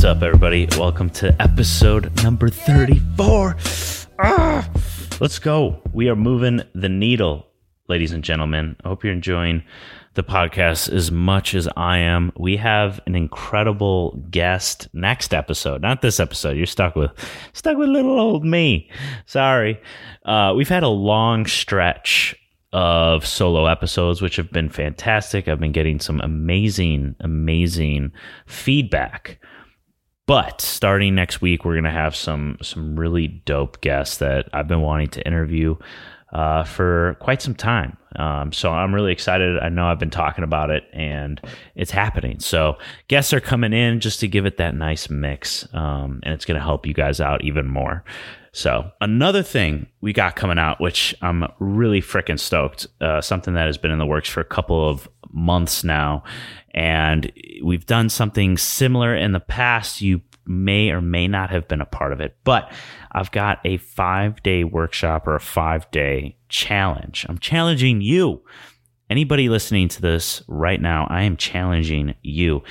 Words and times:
What's 0.00 0.16
up, 0.16 0.22
everybody? 0.22 0.66
Welcome 0.78 1.10
to 1.10 1.36
episode 1.42 2.24
number 2.24 2.48
34. 2.48 3.54
Ah, 4.18 4.66
let's 5.20 5.38
go. 5.38 5.82
We 5.92 6.08
are 6.08 6.16
moving 6.16 6.62
the 6.74 6.88
needle, 6.88 7.46
ladies 7.86 8.10
and 8.12 8.24
gentlemen. 8.24 8.76
I 8.82 8.88
hope 8.88 9.04
you're 9.04 9.12
enjoying 9.12 9.62
the 10.14 10.22
podcast 10.22 10.90
as 10.90 11.12
much 11.12 11.54
as 11.54 11.68
I 11.76 11.98
am. 11.98 12.32
We 12.38 12.56
have 12.56 12.98
an 13.04 13.14
incredible 13.14 14.12
guest 14.30 14.88
next 14.94 15.34
episode, 15.34 15.82
not 15.82 16.00
this 16.00 16.18
episode. 16.18 16.56
You're 16.56 16.64
stuck 16.64 16.96
with 16.96 17.10
stuck 17.52 17.76
with 17.76 17.90
little 17.90 18.18
old 18.18 18.42
me. 18.42 18.90
Sorry. 19.26 19.78
Uh, 20.24 20.54
we've 20.56 20.70
had 20.70 20.82
a 20.82 20.88
long 20.88 21.44
stretch 21.44 22.34
of 22.72 23.26
solo 23.26 23.66
episodes, 23.66 24.22
which 24.22 24.36
have 24.36 24.50
been 24.50 24.70
fantastic. 24.70 25.46
I've 25.46 25.60
been 25.60 25.72
getting 25.72 26.00
some 26.00 26.22
amazing, 26.22 27.16
amazing 27.20 28.12
feedback. 28.46 29.38
But 30.30 30.60
starting 30.60 31.16
next 31.16 31.40
week, 31.40 31.64
we're 31.64 31.74
gonna 31.74 31.90
have 31.90 32.14
some 32.14 32.56
some 32.62 32.94
really 32.94 33.26
dope 33.26 33.80
guests 33.80 34.18
that 34.18 34.48
I've 34.52 34.68
been 34.68 34.80
wanting 34.80 35.08
to 35.08 35.26
interview 35.26 35.74
uh, 36.32 36.62
for 36.62 37.16
quite 37.18 37.42
some 37.42 37.56
time. 37.56 37.96
Um, 38.14 38.52
so 38.52 38.70
I'm 38.70 38.94
really 38.94 39.10
excited. 39.10 39.58
I 39.58 39.70
know 39.70 39.86
I've 39.86 39.98
been 39.98 40.08
talking 40.08 40.44
about 40.44 40.70
it, 40.70 40.84
and 40.92 41.40
it's 41.74 41.90
happening. 41.90 42.38
So 42.38 42.78
guests 43.08 43.32
are 43.32 43.40
coming 43.40 43.72
in 43.72 43.98
just 43.98 44.20
to 44.20 44.28
give 44.28 44.46
it 44.46 44.56
that 44.58 44.76
nice 44.76 45.10
mix, 45.10 45.66
um, 45.74 46.20
and 46.22 46.32
it's 46.32 46.44
gonna 46.44 46.60
help 46.60 46.86
you 46.86 46.94
guys 46.94 47.20
out 47.20 47.42
even 47.42 47.66
more. 47.66 48.04
So 48.52 48.90
another 49.00 49.42
thing 49.42 49.88
we 50.00 50.12
got 50.12 50.36
coming 50.36 50.58
out, 50.58 50.80
which 50.80 51.12
I'm 51.22 51.44
really 51.58 52.00
freaking 52.00 52.38
stoked, 52.38 52.86
uh, 53.00 53.20
something 53.20 53.54
that 53.54 53.66
has 53.66 53.78
been 53.78 53.90
in 53.90 53.98
the 53.98 54.06
works 54.06 54.28
for 54.28 54.40
a 54.40 54.44
couple 54.44 54.88
of 54.88 55.08
months 55.32 55.84
now, 55.84 56.24
and 56.72 57.30
we've 57.62 57.86
done 57.86 58.08
something 58.08 58.56
similar 58.56 59.14
in 59.14 59.32
the 59.32 59.40
past. 59.40 60.00
You 60.00 60.20
may 60.50 60.90
or 60.90 61.00
may 61.00 61.28
not 61.28 61.50
have 61.50 61.68
been 61.68 61.80
a 61.80 61.86
part 61.86 62.12
of 62.12 62.20
it, 62.20 62.36
but 62.44 62.70
I've 63.12 63.30
got 63.30 63.60
a 63.64 63.78
five 63.78 64.42
day 64.42 64.64
workshop 64.64 65.26
or 65.26 65.36
a 65.36 65.40
five 65.40 65.90
day 65.90 66.36
challenge. 66.48 67.24
I'm 67.28 67.38
challenging 67.38 68.00
you. 68.00 68.42
Anybody 69.08 69.48
listening 69.48 69.88
to 69.88 70.02
this 70.02 70.42
right 70.46 70.80
now, 70.80 71.06
I 71.08 71.22
am 71.22 71.36
challenging 71.36 72.14
you. 72.22 72.62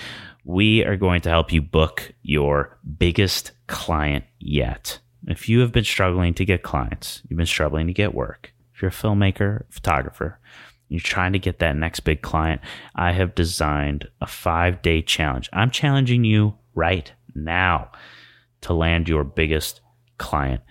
We 0.45 0.85
are 0.85 0.95
going 0.95 1.21
to 1.21 1.29
help 1.29 1.51
you 1.51 1.61
book 1.61 2.13
your 2.21 2.77
biggest 2.97 3.51
client 3.67 4.25
yet. 4.39 4.99
If 5.27 5.49
you 5.49 5.59
have 5.59 5.71
been 5.71 5.83
struggling 5.83 6.33
to 6.35 6.45
get 6.45 6.63
clients, 6.63 7.21
you've 7.27 7.37
been 7.37 7.45
struggling 7.45 7.87
to 7.87 7.93
get 7.93 8.13
work, 8.13 8.53
if 8.73 8.81
you're 8.81 8.89
a 8.89 8.93
filmmaker, 8.93 9.63
photographer, 9.69 10.39
you're 10.87 11.01
trying 11.01 11.33
to 11.33 11.39
get 11.39 11.59
that 11.59 11.75
next 11.75 11.99
big 12.01 12.21
client, 12.21 12.61
I 12.95 13.11
have 13.11 13.35
designed 13.35 14.07
a 14.21 14.27
five 14.27 14.81
day 14.81 15.01
challenge. 15.01 15.49
I'm 15.53 15.71
challenging 15.71 16.23
you 16.23 16.55
right 16.73 17.11
now 17.35 17.91
to 18.61 18.73
land 18.73 19.07
your 19.07 19.23
biggest 19.23 19.81
client 20.17 20.61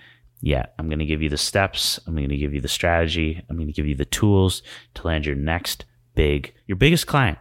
yet. 0.40 0.74
I'm 0.78 0.88
going 0.88 0.98
to 0.98 1.06
give 1.06 1.22
you 1.22 1.28
the 1.28 1.36
steps, 1.36 1.98
I'm 2.06 2.14
going 2.14 2.28
to 2.28 2.36
give 2.36 2.54
you 2.54 2.60
the 2.60 2.68
strategy, 2.68 3.42
I'm 3.48 3.56
going 3.56 3.68
to 3.68 3.72
give 3.72 3.86
you 3.86 3.94
the 3.94 4.04
tools 4.04 4.62
to 4.94 5.06
land 5.06 5.26
your 5.26 5.34
next 5.34 5.84
big, 6.14 6.54
your 6.66 6.76
biggest 6.76 7.06
client, 7.06 7.38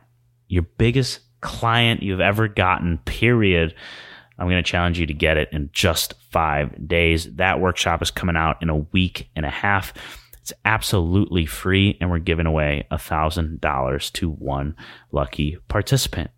your 0.48 0.64
biggest 0.64 1.20
client 1.42 2.02
you've 2.02 2.22
ever 2.22 2.48
gotten, 2.48 2.98
period. 3.00 3.76
I'm 4.40 4.48
going 4.48 4.64
to 4.64 4.70
challenge 4.70 5.00
you 5.00 5.06
to 5.08 5.14
get 5.14 5.38
it 5.38 5.50
in 5.52 5.70
just 5.74 6.14
five 6.32 6.88
days. 6.88 7.36
That 7.36 7.60
workshop 7.60 8.02
is 8.02 8.12
coming 8.12 8.36
out 8.36 8.62
in 8.62 8.70
a 8.70 8.78
week 8.78 9.30
and 9.36 9.46
a 9.46 9.50
half. 9.50 9.94
It's 10.42 10.54
absolutely 10.64 11.46
free, 11.46 11.98
and 12.00 12.10
we're 12.10 12.20
giving 12.20 12.46
away 12.46 12.88
a 12.92 12.98
$1,000 12.98 14.12
to 14.14 14.30
one 14.30 14.76
lucky 15.12 15.58
participant. 15.68 16.30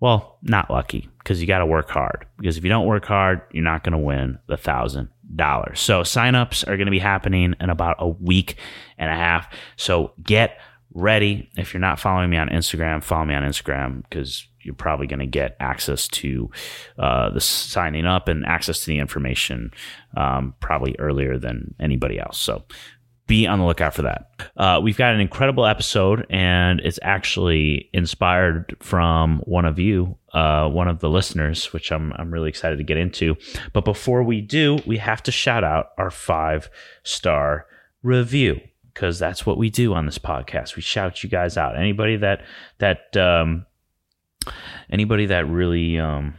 Well, 0.00 0.38
not 0.42 0.70
lucky 0.70 1.08
because 1.24 1.40
you 1.40 1.46
got 1.46 1.60
to 1.60 1.66
work 1.66 1.88
hard. 1.88 2.26
Because 2.36 2.58
if 2.58 2.64
you 2.64 2.68
don't 2.68 2.86
work 2.86 3.06
hard, 3.06 3.40
you're 3.50 3.64
not 3.64 3.82
going 3.82 3.94
to 3.94 3.98
win 3.98 4.38
the 4.46 4.58
thousand 4.58 5.08
dollars. 5.34 5.80
So 5.80 6.02
signups 6.02 6.68
are 6.68 6.76
going 6.76 6.86
to 6.86 6.92
be 6.92 6.98
happening 6.98 7.54
in 7.58 7.70
about 7.70 7.96
a 7.98 8.06
week 8.06 8.56
and 8.98 9.10
a 9.10 9.14
half. 9.14 9.52
So 9.76 10.12
get 10.22 10.58
ready. 10.92 11.50
If 11.56 11.72
you're 11.72 11.80
not 11.80 11.98
following 11.98 12.30
me 12.30 12.36
on 12.36 12.48
Instagram, 12.50 13.02
follow 13.02 13.24
me 13.24 13.34
on 13.34 13.42
Instagram 13.42 14.02
because 14.02 14.46
you're 14.60 14.74
probably 14.74 15.06
going 15.06 15.20
to 15.20 15.26
get 15.26 15.56
access 15.60 16.08
to 16.08 16.50
uh, 16.98 17.30
the 17.30 17.40
signing 17.40 18.06
up 18.06 18.28
and 18.28 18.44
access 18.46 18.80
to 18.80 18.86
the 18.86 18.98
information 18.98 19.70
um, 20.16 20.54
probably 20.60 20.94
earlier 20.98 21.38
than 21.38 21.74
anybody 21.80 22.18
else. 22.18 22.38
So 22.38 22.64
be 23.26 23.46
on 23.46 23.58
the 23.58 23.64
lookout 23.64 23.94
for 23.94 24.02
that. 24.02 24.30
Uh, 24.56 24.80
we've 24.82 24.96
got 24.96 25.14
an 25.14 25.20
incredible 25.20 25.64
episode, 25.64 26.26
and 26.28 26.80
it's 26.80 26.98
actually 27.02 27.88
inspired 27.92 28.76
from 28.80 29.38
one 29.46 29.64
of 29.64 29.78
you, 29.78 30.16
uh, 30.32 30.68
one 30.68 30.88
of 30.88 31.00
the 31.00 31.08
listeners, 31.08 31.72
which 31.72 31.90
I'm 31.90 32.12
I'm 32.14 32.30
really 32.30 32.48
excited 32.48 32.76
to 32.78 32.84
get 32.84 32.96
into. 32.96 33.36
But 33.72 33.84
before 33.84 34.22
we 34.22 34.40
do, 34.40 34.78
we 34.86 34.98
have 34.98 35.22
to 35.24 35.32
shout 35.32 35.64
out 35.64 35.90
our 35.96 36.10
five 36.10 36.68
star 37.02 37.66
review 38.02 38.60
because 38.92 39.18
that's 39.18 39.44
what 39.44 39.58
we 39.58 39.70
do 39.70 39.94
on 39.94 40.06
this 40.06 40.18
podcast. 40.18 40.76
We 40.76 40.82
shout 40.82 41.24
you 41.24 41.30
guys 41.30 41.56
out. 41.56 41.78
Anybody 41.78 42.16
that 42.18 42.42
that 42.78 43.16
um, 43.16 43.66
anybody 44.90 45.26
that 45.26 45.48
really 45.48 45.98
um, 45.98 46.34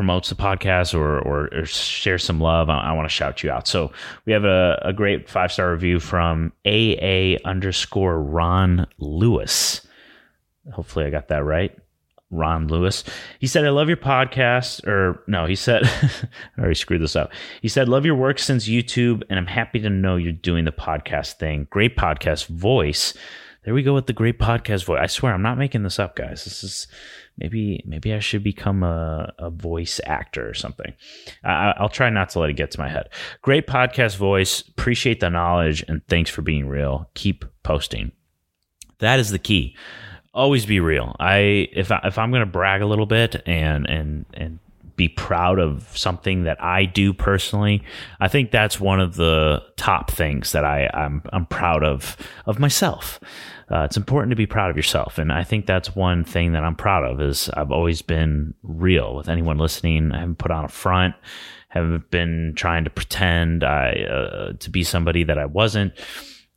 promotes 0.00 0.30
the 0.30 0.34
podcast 0.34 0.94
or, 0.94 1.18
or, 1.18 1.50
or 1.52 1.66
shares 1.66 2.24
some 2.24 2.40
love, 2.40 2.70
I, 2.70 2.78
I 2.78 2.92
want 2.92 3.06
to 3.06 3.12
shout 3.14 3.42
you 3.42 3.50
out. 3.50 3.68
So 3.68 3.92
we 4.24 4.32
have 4.32 4.46
a, 4.46 4.80
a 4.82 4.94
great 4.94 5.28
five 5.28 5.52
star 5.52 5.72
review 5.72 6.00
from 6.00 6.54
AA 6.64 7.36
underscore 7.44 8.18
Ron 8.18 8.86
Lewis. 8.96 9.86
Hopefully 10.72 11.04
I 11.04 11.10
got 11.10 11.28
that 11.28 11.44
right. 11.44 11.76
Ron 12.30 12.68
Lewis. 12.68 13.04
He 13.40 13.46
said, 13.46 13.66
I 13.66 13.68
love 13.68 13.88
your 13.88 13.98
podcast. 13.98 14.86
Or 14.86 15.22
no, 15.26 15.44
he 15.44 15.54
said, 15.54 15.82
I 16.56 16.60
already 16.60 16.76
screwed 16.76 17.02
this 17.02 17.14
up. 17.14 17.30
He 17.60 17.68
said, 17.68 17.86
Love 17.86 18.06
your 18.06 18.14
work 18.14 18.38
since 18.38 18.66
YouTube, 18.66 19.22
and 19.28 19.38
I'm 19.38 19.46
happy 19.46 19.80
to 19.80 19.90
know 19.90 20.16
you're 20.16 20.32
doing 20.32 20.64
the 20.64 20.72
podcast 20.72 21.34
thing. 21.34 21.66
Great 21.68 21.94
podcast 21.94 22.46
voice. 22.46 23.12
There 23.64 23.74
we 23.74 23.82
go 23.82 23.94
with 23.94 24.06
the 24.06 24.14
great 24.14 24.38
podcast 24.38 24.84
voice. 24.84 25.00
I 25.02 25.06
swear, 25.06 25.34
I'm 25.34 25.42
not 25.42 25.58
making 25.58 25.82
this 25.82 25.98
up, 25.98 26.16
guys. 26.16 26.44
This 26.44 26.64
is 26.64 26.86
maybe 27.36 27.82
maybe 27.84 28.14
I 28.14 28.18
should 28.18 28.42
become 28.42 28.82
a, 28.82 29.32
a 29.38 29.50
voice 29.50 30.00
actor 30.04 30.48
or 30.48 30.54
something. 30.54 30.94
I, 31.44 31.74
I'll 31.76 31.90
try 31.90 32.08
not 32.08 32.30
to 32.30 32.38
let 32.38 32.50
it 32.50 32.54
get 32.54 32.70
to 32.72 32.80
my 32.80 32.88
head. 32.88 33.10
Great 33.42 33.66
podcast 33.66 34.16
voice. 34.16 34.62
Appreciate 34.68 35.20
the 35.20 35.28
knowledge 35.28 35.84
and 35.88 36.06
thanks 36.08 36.30
for 36.30 36.40
being 36.40 36.68
real. 36.68 37.10
Keep 37.14 37.44
posting. 37.62 38.12
That 38.98 39.18
is 39.18 39.30
the 39.30 39.38
key. 39.38 39.76
Always 40.32 40.64
be 40.64 40.80
real. 40.80 41.14
I 41.20 41.68
if 41.72 41.90
I, 41.92 42.00
if 42.04 42.16
I'm 42.16 42.30
going 42.30 42.40
to 42.40 42.46
brag 42.46 42.80
a 42.80 42.86
little 42.86 43.06
bit 43.06 43.42
and 43.46 43.88
and 43.90 44.24
and 44.32 44.58
be 45.00 45.08
proud 45.08 45.58
of 45.58 45.96
something 45.96 46.44
that 46.44 46.62
I 46.62 46.84
do 46.84 47.14
personally, 47.14 47.82
I 48.20 48.28
think 48.28 48.50
that's 48.50 48.78
one 48.78 49.00
of 49.00 49.16
the 49.16 49.62
top 49.78 50.10
things 50.10 50.52
that 50.52 50.62
I, 50.62 50.90
I'm 50.92 51.22
I'm 51.32 51.46
proud 51.46 51.82
of 51.82 52.18
of 52.44 52.58
myself. 52.58 53.18
Uh, 53.70 53.84
it's 53.84 53.96
important 53.96 54.30
to 54.30 54.36
be 54.36 54.44
proud 54.46 54.68
of 54.68 54.76
yourself. 54.76 55.16
And 55.16 55.32
i 55.32 55.42
think 55.42 55.64
that's 55.64 55.96
one 55.96 56.24
thing 56.24 56.52
that 56.52 56.64
i'm 56.64 56.76
proud 56.76 57.04
of 57.10 57.20
is 57.20 57.48
i've 57.56 57.70
always 57.70 58.02
been 58.02 58.52
real 58.62 59.14
with 59.16 59.28
anyone 59.28 59.56
listening. 59.56 60.12
I 60.12 60.20
haven't 60.20 60.38
put 60.38 60.50
on 60.50 60.66
a 60.66 60.68
front 60.68 61.14
haven't 61.68 62.10
been 62.10 62.52
trying 62.56 62.82
to 62.84 62.90
pretend 62.90 63.62
I, 63.62 63.92
uh, 64.16 64.52
to 64.58 64.70
be 64.70 64.82
somebody 64.82 65.22
that 65.24 65.38
i 65.38 65.46
wasn't. 65.46 65.94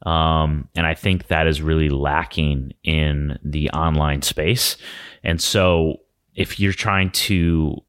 Um, 0.01 0.67
and 0.75 0.85
i 0.85 0.95
think 0.95 1.27
that 1.27 1.47
is 1.47 1.61
really 1.61 1.89
lacking 1.89 2.73
in 2.83 3.39
the 3.41 3.69
online 3.69 4.21
space. 4.21 4.75
And 5.23 5.39
so 5.39 6.01
if 6.35 6.59
you're 6.59 6.73
trying 6.73 7.11
to 7.11 7.83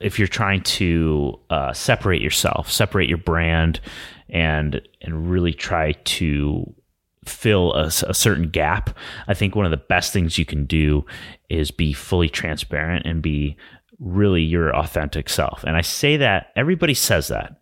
if 0.00 0.18
you're 0.18 0.28
trying 0.28 0.62
to 0.62 1.38
uh, 1.50 1.72
separate 1.72 2.22
yourself 2.22 2.70
separate 2.70 3.08
your 3.08 3.18
brand 3.18 3.80
and 4.28 4.80
and 5.00 5.30
really 5.30 5.52
try 5.52 5.92
to 6.04 6.74
fill 7.24 7.74
a, 7.74 7.86
a, 7.86 8.14
certain 8.14 8.48
gap, 8.48 8.96
I 9.26 9.34
think 9.34 9.54
one 9.54 9.66
of 9.66 9.70
the 9.70 9.76
best 9.76 10.12
things 10.12 10.38
you 10.38 10.44
can 10.44 10.64
do 10.64 11.04
is 11.48 11.70
be 11.70 11.92
fully 11.92 12.28
transparent 12.28 13.06
and 13.06 13.22
be 13.22 13.56
really 13.98 14.42
your 14.42 14.74
authentic 14.74 15.28
self. 15.28 15.62
And 15.64 15.76
I 15.76 15.82
say 15.82 16.16
that 16.16 16.52
everybody 16.56 16.94
says 16.94 17.28
that, 17.28 17.60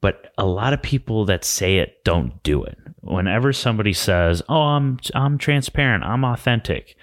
but 0.00 0.32
a 0.38 0.46
lot 0.46 0.72
of 0.72 0.82
people 0.82 1.24
that 1.26 1.44
say 1.44 1.78
it 1.78 2.02
don't 2.04 2.42
do 2.42 2.64
it. 2.64 2.78
Whenever 3.02 3.52
somebody 3.52 3.92
says, 3.92 4.42
"Oh, 4.48 4.60
I'm 4.60 4.98
I'm 5.14 5.38
transparent, 5.38 6.04
I'm 6.04 6.24
authentic," 6.24 6.96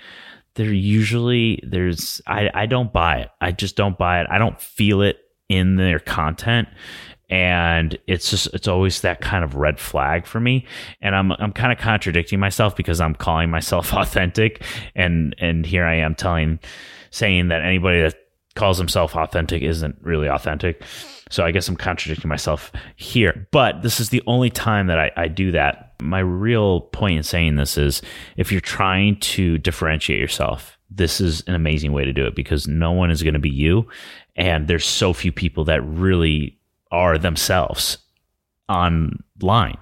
there 0.57 0.73
usually 0.73 1.63
there's 1.63 2.19
I 2.27 2.49
I 2.53 2.65
don't 2.65 2.91
buy 2.91 3.19
it. 3.19 3.29
I 3.39 3.51
just 3.51 3.75
don't 3.75 3.97
buy 3.97 4.21
it. 4.21 4.27
I 4.29 4.37
don't 4.37 4.59
feel 4.59 5.01
it 5.01 5.19
in 5.47 5.77
their 5.77 5.99
content. 5.99 6.67
And 7.29 7.97
it's 8.07 8.29
just 8.29 8.47
it's 8.53 8.67
always 8.67 9.01
that 9.01 9.21
kind 9.21 9.43
of 9.43 9.55
red 9.55 9.79
flag 9.79 10.25
for 10.25 10.39
me. 10.39 10.65
And 11.01 11.15
i'm 11.15 11.31
i'm 11.33 11.53
kind 11.53 11.71
of 11.71 11.77
contradicting 11.77 12.39
myself 12.39 12.75
because 12.75 12.99
i'm 12.99 13.15
calling 13.15 13.49
myself 13.49 13.93
authentic. 13.93 14.63
And 14.95 15.35
and 15.37 15.65
here 15.65 15.85
i 15.85 15.95
am 15.95 16.15
telling 16.15 16.59
saying 17.11 17.49
that 17.49 17.61
anybody 17.61 18.01
that 18.01 18.15
calls 18.55 18.77
himself 18.77 19.15
authentic 19.15 19.61
isn't 19.61 19.95
really 20.01 20.27
authentic. 20.27 20.83
So 21.29 21.45
i 21.45 21.51
guess 21.51 21.67
i'm 21.67 21.77
contradicting 21.77 22.29
myself 22.29 22.71
here. 22.95 23.47
But 23.51 23.83
this 23.83 23.99
is 23.99 24.09
the 24.09 24.23
only 24.25 24.49
time 24.49 24.87
that 24.87 24.99
i, 24.99 25.11
I 25.15 25.27
do 25.27 25.51
that 25.51 25.86
My 26.01 26.19
real 26.19 26.81
point 26.81 27.17
in 27.17 27.23
saying 27.23 27.55
this 27.55 27.77
is 27.77 28.01
if 28.35 28.51
you're 28.51 28.61
trying 28.61 29.19
to 29.19 29.57
differentiate 29.57 30.19
yourself, 30.19 30.77
this 30.89 31.19
is 31.19 31.43
an 31.47 31.55
amazing 31.55 31.91
way 31.91 32.05
to 32.05 32.13
do 32.13 32.25
it 32.25 32.35
because 32.35 32.67
no 32.67 32.91
one 32.91 33.11
is 33.11 33.23
going 33.23 33.33
to 33.33 33.39
be 33.39 33.49
you. 33.49 33.87
And 34.35 34.67
there's 34.67 34.85
so 34.85 35.13
few 35.13 35.31
people 35.31 35.63
that 35.65 35.81
really 35.81 36.57
are 36.91 37.17
themselves 37.17 37.97
online 38.69 39.77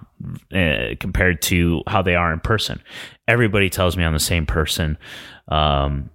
uh, 0.53 0.95
compared 1.00 1.41
to 1.44 1.83
how 1.88 2.01
they 2.01 2.15
are 2.15 2.33
in 2.33 2.39
person. 2.39 2.81
Everybody 3.27 3.69
tells 3.69 3.97
me 3.97 4.03
I'm 4.03 4.13
the 4.13 4.19
same 4.19 4.45
person. 4.45 4.97
Um, 5.47 6.09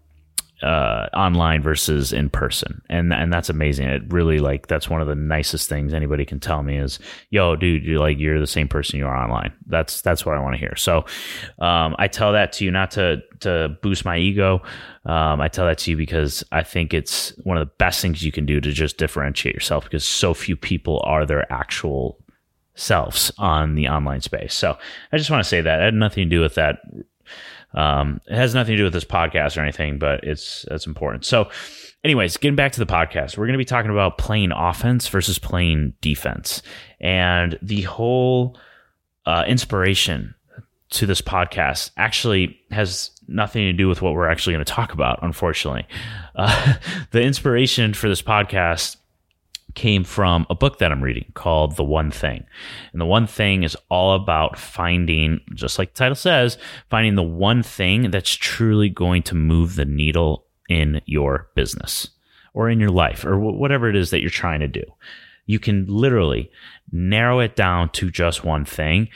uh, 0.62 1.08
online 1.14 1.62
versus 1.62 2.12
in 2.12 2.30
person, 2.30 2.82
and 2.88 3.12
and 3.12 3.32
that's 3.32 3.48
amazing. 3.48 3.88
It 3.88 4.02
really 4.12 4.38
like 4.38 4.66
that's 4.66 4.88
one 4.88 5.00
of 5.00 5.08
the 5.08 5.14
nicest 5.14 5.68
things 5.68 5.94
anybody 5.94 6.24
can 6.24 6.40
tell 6.40 6.62
me 6.62 6.76
is, 6.76 6.98
"Yo, 7.30 7.56
dude, 7.56 7.84
you're 7.84 7.98
like 7.98 8.18
you're 8.18 8.40
the 8.40 8.46
same 8.46 8.68
person 8.68 8.98
you 8.98 9.06
are 9.06 9.16
online." 9.16 9.52
That's 9.66 10.00
that's 10.00 10.26
what 10.26 10.36
I 10.36 10.40
want 10.40 10.54
to 10.54 10.60
hear. 10.60 10.76
So, 10.76 11.04
um, 11.58 11.96
I 11.98 12.08
tell 12.08 12.32
that 12.32 12.52
to 12.54 12.64
you 12.64 12.70
not 12.70 12.90
to 12.92 13.22
to 13.40 13.76
boost 13.82 14.04
my 14.04 14.18
ego. 14.18 14.62
Um, 15.06 15.40
I 15.40 15.48
tell 15.48 15.66
that 15.66 15.78
to 15.78 15.90
you 15.90 15.96
because 15.96 16.44
I 16.52 16.62
think 16.62 16.92
it's 16.92 17.30
one 17.44 17.56
of 17.56 17.66
the 17.66 17.72
best 17.78 18.02
things 18.02 18.22
you 18.22 18.32
can 18.32 18.44
do 18.44 18.60
to 18.60 18.72
just 18.72 18.98
differentiate 18.98 19.54
yourself 19.54 19.84
because 19.84 20.06
so 20.06 20.34
few 20.34 20.56
people 20.56 21.00
are 21.04 21.24
their 21.24 21.50
actual 21.52 22.18
selves 22.74 23.30
on 23.38 23.74
the 23.74 23.88
online 23.88 24.20
space. 24.20 24.54
So 24.54 24.76
I 25.12 25.18
just 25.18 25.30
want 25.30 25.42
to 25.42 25.48
say 25.48 25.60
that 25.60 25.80
it 25.80 25.84
had 25.84 25.94
nothing 25.94 26.28
to 26.28 26.36
do 26.36 26.40
with 26.40 26.54
that 26.54 26.80
um, 27.74 28.20
it 28.26 28.34
has 28.34 28.54
nothing 28.54 28.72
to 28.72 28.78
do 28.78 28.84
with 28.84 28.92
this 28.92 29.04
podcast 29.04 29.56
or 29.56 29.60
anything, 29.60 29.98
but 29.98 30.24
it's 30.24 30.64
it's 30.70 30.86
important. 30.86 31.24
So, 31.24 31.50
anyways, 32.04 32.36
getting 32.36 32.56
back 32.56 32.72
to 32.72 32.80
the 32.80 32.86
podcast, 32.86 33.36
we're 33.36 33.46
going 33.46 33.54
to 33.54 33.58
be 33.58 33.64
talking 33.64 33.90
about 33.90 34.18
playing 34.18 34.52
offense 34.52 35.08
versus 35.08 35.38
playing 35.38 35.94
defense, 36.00 36.62
and 37.00 37.58
the 37.62 37.82
whole 37.82 38.58
uh, 39.26 39.44
inspiration 39.46 40.34
to 40.90 41.06
this 41.06 41.22
podcast 41.22 41.92
actually 41.96 42.60
has 42.72 43.12
nothing 43.28 43.62
to 43.62 43.72
do 43.72 43.88
with 43.88 44.02
what 44.02 44.12
we're 44.12 44.28
actually 44.28 44.54
going 44.54 44.64
to 44.64 44.72
talk 44.72 44.92
about. 44.92 45.20
Unfortunately, 45.22 45.86
uh, 46.34 46.74
the 47.12 47.22
inspiration 47.22 47.94
for 47.94 48.08
this 48.08 48.22
podcast 48.22 48.96
came 49.74 50.04
from 50.04 50.46
a 50.50 50.54
book 50.54 50.78
that 50.78 50.92
I'm 50.92 51.02
reading 51.02 51.30
called 51.34 51.76
The 51.76 51.84
One 51.84 52.10
Thing. 52.10 52.44
And 52.92 53.00
The 53.00 53.06
One 53.06 53.26
Thing 53.26 53.62
is 53.62 53.76
all 53.88 54.14
about 54.14 54.58
finding, 54.58 55.40
just 55.54 55.78
like 55.78 55.94
the 55.94 55.98
title 55.98 56.14
says, 56.14 56.58
finding 56.88 57.14
the 57.14 57.22
one 57.22 57.62
thing 57.62 58.10
that's 58.10 58.34
truly 58.34 58.88
going 58.88 59.22
to 59.24 59.34
move 59.34 59.76
the 59.76 59.84
needle 59.84 60.46
in 60.68 61.00
your 61.06 61.48
business 61.54 62.10
or 62.54 62.70
in 62.70 62.80
your 62.80 62.90
life 62.90 63.24
or 63.24 63.38
whatever 63.38 63.88
it 63.88 63.96
is 63.96 64.10
that 64.10 64.20
you're 64.20 64.30
trying 64.30 64.60
to 64.60 64.68
do. 64.68 64.84
You 65.46 65.58
can 65.58 65.86
literally 65.86 66.50
narrow 66.92 67.40
it 67.40 67.56
down 67.56 67.90
to 67.90 68.10
just 68.10 68.44
one 68.44 68.64
thing. 68.64 69.08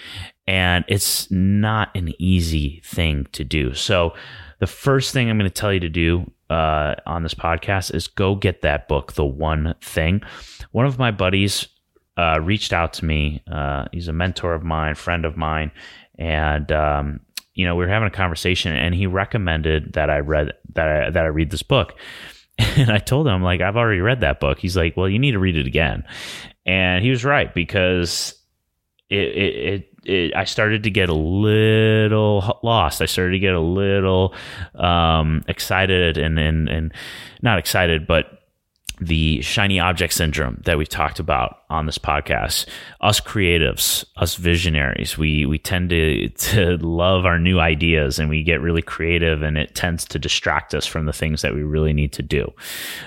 And 0.46 0.84
it's 0.88 1.30
not 1.30 1.94
an 1.96 2.12
easy 2.18 2.82
thing 2.84 3.26
to 3.32 3.44
do. 3.44 3.74
So, 3.74 4.14
the 4.60 4.66
first 4.66 5.12
thing 5.12 5.28
I'm 5.28 5.38
going 5.38 5.50
to 5.50 5.54
tell 5.54 5.72
you 5.72 5.80
to 5.80 5.88
do 5.88 6.30
uh, 6.54 6.94
on 7.04 7.24
this 7.24 7.34
podcast 7.34 7.92
is 7.92 8.06
go 8.06 8.36
get 8.36 8.62
that 8.62 8.86
book, 8.86 9.14
The 9.14 9.24
One 9.24 9.74
Thing. 9.80 10.22
One 10.70 10.86
of 10.86 11.00
my 11.00 11.10
buddies 11.10 11.66
uh, 12.16 12.38
reached 12.40 12.72
out 12.72 12.92
to 12.94 13.04
me. 13.04 13.42
Uh, 13.50 13.86
he's 13.90 14.06
a 14.06 14.12
mentor 14.12 14.54
of 14.54 14.62
mine, 14.62 14.94
friend 14.94 15.24
of 15.24 15.36
mine, 15.36 15.72
and 16.16 16.70
um, 16.70 17.20
you 17.54 17.66
know 17.66 17.74
we 17.74 17.84
were 17.84 17.90
having 17.90 18.06
a 18.06 18.12
conversation, 18.12 18.72
and 18.72 18.94
he 18.94 19.08
recommended 19.08 19.94
that 19.94 20.10
I 20.10 20.20
read 20.20 20.52
that 20.74 20.88
I, 20.88 21.10
that 21.10 21.24
I 21.24 21.28
read 21.28 21.50
this 21.50 21.62
book. 21.62 21.98
And 22.76 22.88
I 22.88 22.98
told 22.98 23.26
him 23.26 23.42
like 23.42 23.60
I've 23.60 23.76
already 23.76 24.00
read 24.00 24.20
that 24.20 24.38
book. 24.38 24.60
He's 24.60 24.76
like, 24.76 24.96
well, 24.96 25.08
you 25.08 25.18
need 25.18 25.32
to 25.32 25.40
read 25.40 25.56
it 25.56 25.66
again, 25.66 26.04
and 26.64 27.02
he 27.02 27.10
was 27.10 27.24
right 27.24 27.52
because 27.52 28.32
it, 29.10 29.18
it, 29.18 29.54
it 29.56 29.93
it, 30.06 30.34
I 30.36 30.44
started 30.44 30.82
to 30.84 30.90
get 30.90 31.08
a 31.08 31.14
little 31.14 32.60
lost. 32.62 33.02
I 33.02 33.06
started 33.06 33.32
to 33.32 33.38
get 33.38 33.54
a 33.54 33.60
little 33.60 34.34
um, 34.74 35.44
excited 35.48 36.16
and, 36.18 36.38
and 36.38 36.68
and 36.68 36.92
not 37.42 37.58
excited, 37.58 38.06
but 38.06 38.40
the 39.00 39.40
shiny 39.42 39.80
object 39.80 40.12
syndrome 40.12 40.60
that 40.64 40.78
we've 40.78 40.88
talked 40.88 41.18
about 41.18 41.58
on 41.74 41.86
this 41.86 41.98
podcast. 41.98 42.66
Us 43.00 43.20
creatives, 43.20 44.04
us 44.16 44.36
visionaries, 44.36 45.18
we 45.18 45.44
we 45.46 45.58
tend 45.58 45.90
to 45.90 46.28
to 46.54 46.76
love 46.78 47.26
our 47.26 47.38
new 47.38 47.60
ideas 47.60 48.18
and 48.18 48.28
we 48.28 48.42
get 48.42 48.60
really 48.60 48.82
creative, 48.82 49.42
and 49.42 49.58
it 49.58 49.74
tends 49.74 50.04
to 50.06 50.18
distract 50.18 50.74
us 50.74 50.86
from 50.86 51.06
the 51.06 51.12
things 51.12 51.42
that 51.42 51.54
we 51.54 51.62
really 51.62 51.92
need 51.92 52.12
to 52.12 52.22
do. 52.22 52.52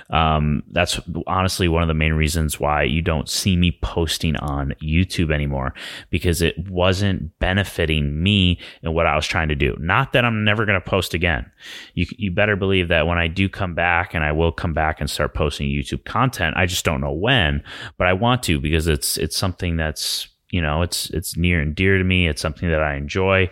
Um, 0.09 0.63
that's 0.71 0.99
honestly 1.25 1.67
one 1.67 1.81
of 1.81 1.87
the 1.87 1.93
main 1.93 2.13
reasons 2.13 2.59
why 2.59 2.83
you 2.83 3.01
don't 3.01 3.29
see 3.29 3.55
me 3.55 3.77
posting 3.81 4.35
on 4.37 4.73
YouTube 4.81 5.33
anymore 5.33 5.73
because 6.09 6.41
it 6.41 6.69
wasn't 6.69 7.37
benefiting 7.39 8.21
me 8.21 8.59
and 8.83 8.93
what 8.93 9.05
I 9.05 9.15
was 9.15 9.27
trying 9.27 9.47
to 9.49 9.55
do. 9.55 9.75
Not 9.79 10.13
that 10.13 10.25
I'm 10.25 10.43
never 10.43 10.65
going 10.65 10.79
to 10.79 10.89
post 10.89 11.13
again. 11.13 11.49
You 11.93 12.05
you 12.17 12.31
better 12.31 12.55
believe 12.55 12.89
that 12.89 13.07
when 13.07 13.17
I 13.17 13.27
do 13.27 13.47
come 13.47 13.73
back, 13.73 14.13
and 14.13 14.23
I 14.23 14.31
will 14.31 14.51
come 14.51 14.73
back 14.73 14.99
and 14.99 15.09
start 15.09 15.33
posting 15.33 15.69
YouTube 15.69 16.03
content, 16.05 16.57
I 16.57 16.65
just 16.65 16.83
don't 16.83 17.01
know 17.01 17.11
when, 17.11 17.63
but 17.97 18.07
I 18.07 18.13
want 18.13 18.43
to 18.43 18.56
because 18.59 18.87
it's 18.87 19.17
it's 19.17 19.37
something 19.37 19.77
that's 19.77 20.27
you 20.51 20.61
know 20.61 20.81
it's 20.81 21.09
it's 21.11 21.37
near 21.37 21.61
and 21.61 21.75
dear 21.75 21.97
to 21.97 22.03
me. 22.03 22.27
It's 22.27 22.41
something 22.41 22.69
that 22.69 22.81
I 22.81 22.95
enjoy. 22.95 23.49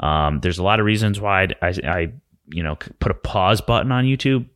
Um, 0.00 0.40
there's 0.40 0.58
a 0.58 0.62
lot 0.62 0.80
of 0.80 0.86
reasons 0.86 1.20
why 1.20 1.48
I, 1.62 1.68
I 1.84 2.12
you 2.46 2.62
know 2.62 2.76
put 2.98 3.12
a 3.12 3.14
pause 3.14 3.60
button 3.60 3.92
on 3.92 4.04
YouTube. 4.04 4.46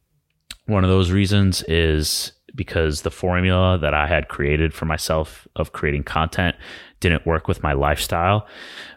One 0.66 0.84
of 0.84 0.90
those 0.90 1.10
reasons 1.10 1.62
is 1.62 2.32
because 2.54 3.02
the 3.02 3.10
formula 3.10 3.78
that 3.78 3.94
I 3.94 4.06
had 4.06 4.28
created 4.28 4.74
for 4.74 4.84
myself 4.84 5.46
of 5.54 5.72
creating 5.72 6.02
content 6.02 6.56
didn't 7.00 7.24
work 7.24 7.46
with 7.46 7.62
my 7.62 7.72
lifestyle. 7.72 8.46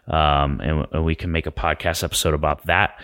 Um, 0.08 0.60
and, 0.60 0.86
and, 0.90 1.04
we 1.04 1.14
can 1.14 1.30
make 1.30 1.46
a 1.46 1.52
podcast 1.52 2.02
episode 2.02 2.34
about 2.34 2.66
that. 2.66 3.00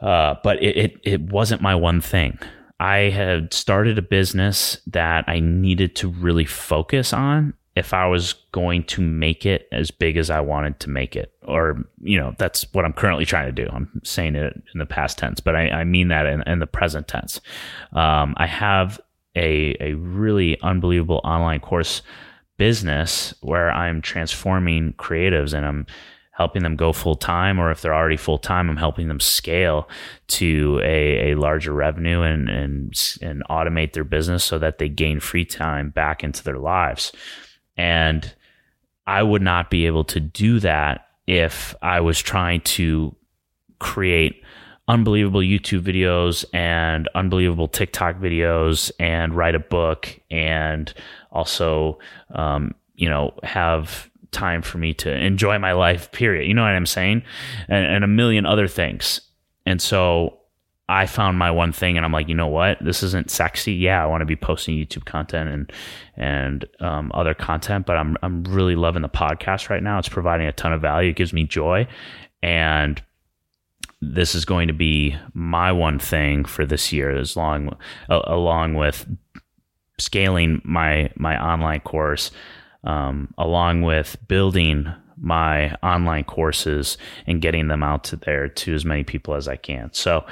Uh, 0.00 0.36
but 0.44 0.62
it, 0.62 0.76
it, 0.76 1.00
it 1.02 1.20
wasn't 1.20 1.60
my 1.60 1.74
one 1.74 2.00
thing. 2.00 2.38
I 2.80 3.10
had 3.10 3.52
started 3.52 3.98
a 3.98 4.02
business 4.02 4.78
that 4.86 5.26
I 5.28 5.38
needed 5.38 5.94
to 5.96 6.08
really 6.08 6.46
focus 6.46 7.12
on 7.12 7.52
if 7.76 7.92
I 7.92 8.06
was 8.06 8.32
going 8.52 8.84
to 8.84 9.02
make 9.02 9.44
it 9.44 9.68
as 9.70 9.90
big 9.90 10.16
as 10.16 10.30
I 10.30 10.40
wanted 10.40 10.80
to 10.80 10.90
make 10.90 11.14
it. 11.14 11.32
Or, 11.42 11.84
you 12.00 12.18
know, 12.18 12.34
that's 12.38 12.66
what 12.72 12.86
I'm 12.86 12.94
currently 12.94 13.26
trying 13.26 13.54
to 13.54 13.64
do. 13.64 13.70
I'm 13.70 14.00
saying 14.02 14.34
it 14.34 14.60
in 14.72 14.78
the 14.78 14.86
past 14.86 15.18
tense, 15.18 15.40
but 15.40 15.54
I, 15.54 15.68
I 15.68 15.84
mean 15.84 16.08
that 16.08 16.24
in, 16.24 16.42
in, 16.46 16.58
the 16.58 16.66
present 16.66 17.06
tense. 17.06 17.40
Um, 17.92 18.34
I 18.38 18.46
have 18.46 18.98
a, 19.36 19.76
a 19.78 19.94
really 19.94 20.58
unbelievable 20.62 21.20
online 21.22 21.60
course 21.60 22.00
business 22.56 23.34
where 23.42 23.70
I'm 23.70 24.00
transforming 24.00 24.94
creatives 24.94 25.52
and 25.52 25.66
I'm 25.66 25.86
helping 26.40 26.62
them 26.62 26.74
go 26.74 26.90
full 26.90 27.16
time, 27.16 27.60
or 27.60 27.70
if 27.70 27.82
they're 27.82 27.94
already 27.94 28.16
full 28.16 28.38
time, 28.38 28.70
I'm 28.70 28.78
helping 28.78 29.08
them 29.08 29.20
scale 29.20 29.90
to 30.28 30.80
a, 30.82 31.32
a 31.32 31.34
larger 31.36 31.74
revenue 31.74 32.22
and, 32.22 32.48
and, 32.48 33.18
and 33.20 33.42
automate 33.50 33.92
their 33.92 34.04
business 34.04 34.42
so 34.42 34.58
that 34.58 34.78
they 34.78 34.88
gain 34.88 35.20
free 35.20 35.44
time 35.44 35.90
back 35.90 36.24
into 36.24 36.42
their 36.42 36.56
lives. 36.56 37.12
And 37.76 38.34
I 39.06 39.22
would 39.22 39.42
not 39.42 39.68
be 39.68 39.84
able 39.84 40.04
to 40.04 40.18
do 40.18 40.60
that 40.60 41.08
if 41.26 41.74
I 41.82 42.00
was 42.00 42.18
trying 42.18 42.62
to 42.62 43.14
create 43.78 44.42
unbelievable 44.88 45.40
YouTube 45.40 45.82
videos 45.82 46.46
and 46.54 47.06
unbelievable 47.14 47.68
TikTok 47.68 48.16
videos 48.16 48.90
and 48.98 49.34
write 49.34 49.54
a 49.54 49.60
book 49.60 50.18
and 50.30 50.94
also, 51.32 51.98
um, 52.34 52.74
you 52.94 53.10
know, 53.10 53.38
have 53.42 54.09
time 54.32 54.62
for 54.62 54.78
me 54.78 54.94
to 54.94 55.12
enjoy 55.12 55.58
my 55.58 55.72
life, 55.72 56.10
period. 56.12 56.46
You 56.46 56.54
know 56.54 56.62
what 56.62 56.68
I'm 56.72 56.86
saying? 56.86 57.22
And, 57.68 57.86
and 57.86 58.04
a 58.04 58.08
million 58.08 58.46
other 58.46 58.68
things. 58.68 59.20
And 59.66 59.80
so 59.80 60.40
I 60.90 61.06
found 61.06 61.38
my 61.38 61.52
one 61.52 61.72
thing 61.72 61.96
and 61.96 62.04
I'm 62.04 62.12
like, 62.12 62.28
you 62.28 62.34
know 62.34 62.48
what? 62.48 62.78
This 62.84 63.04
isn't 63.04 63.30
sexy. 63.30 63.74
Yeah, 63.74 64.02
I 64.02 64.06
want 64.06 64.22
to 64.22 64.26
be 64.26 64.34
posting 64.34 64.76
YouTube 64.76 65.04
content 65.04 65.48
and 65.48 65.72
and 66.16 66.64
um, 66.80 67.12
other 67.14 67.32
content, 67.32 67.86
but 67.86 67.96
I'm 67.96 68.16
I'm 68.22 68.42
really 68.44 68.74
loving 68.74 69.02
the 69.02 69.08
podcast 69.08 69.70
right 69.70 69.82
now. 69.82 70.00
It's 70.00 70.08
providing 70.08 70.48
a 70.48 70.52
ton 70.52 70.72
of 70.72 70.80
value. 70.80 71.10
It 71.10 71.16
gives 71.16 71.32
me 71.32 71.44
joy. 71.44 71.86
And 72.42 73.00
this 74.00 74.34
is 74.34 74.44
going 74.44 74.66
to 74.66 74.74
be 74.74 75.16
my 75.32 75.70
one 75.70 76.00
thing 76.00 76.44
for 76.44 76.66
this 76.66 76.92
year, 76.92 77.16
as 77.16 77.36
long 77.36 77.76
along 78.08 78.74
with 78.74 79.06
scaling 79.98 80.60
my 80.64 81.10
my 81.14 81.40
online 81.40 81.80
course 81.80 82.32
um, 82.84 83.32
along 83.38 83.82
with 83.82 84.16
building 84.28 84.92
my 85.20 85.74
online 85.82 86.24
courses 86.24 86.96
and 87.26 87.42
getting 87.42 87.68
them 87.68 87.82
out 87.82 88.04
to 88.04 88.16
there 88.16 88.48
to 88.48 88.74
as 88.74 88.84
many 88.84 89.04
people 89.04 89.34
as 89.34 89.48
I 89.48 89.56
can. 89.56 89.90
So, 89.92 90.24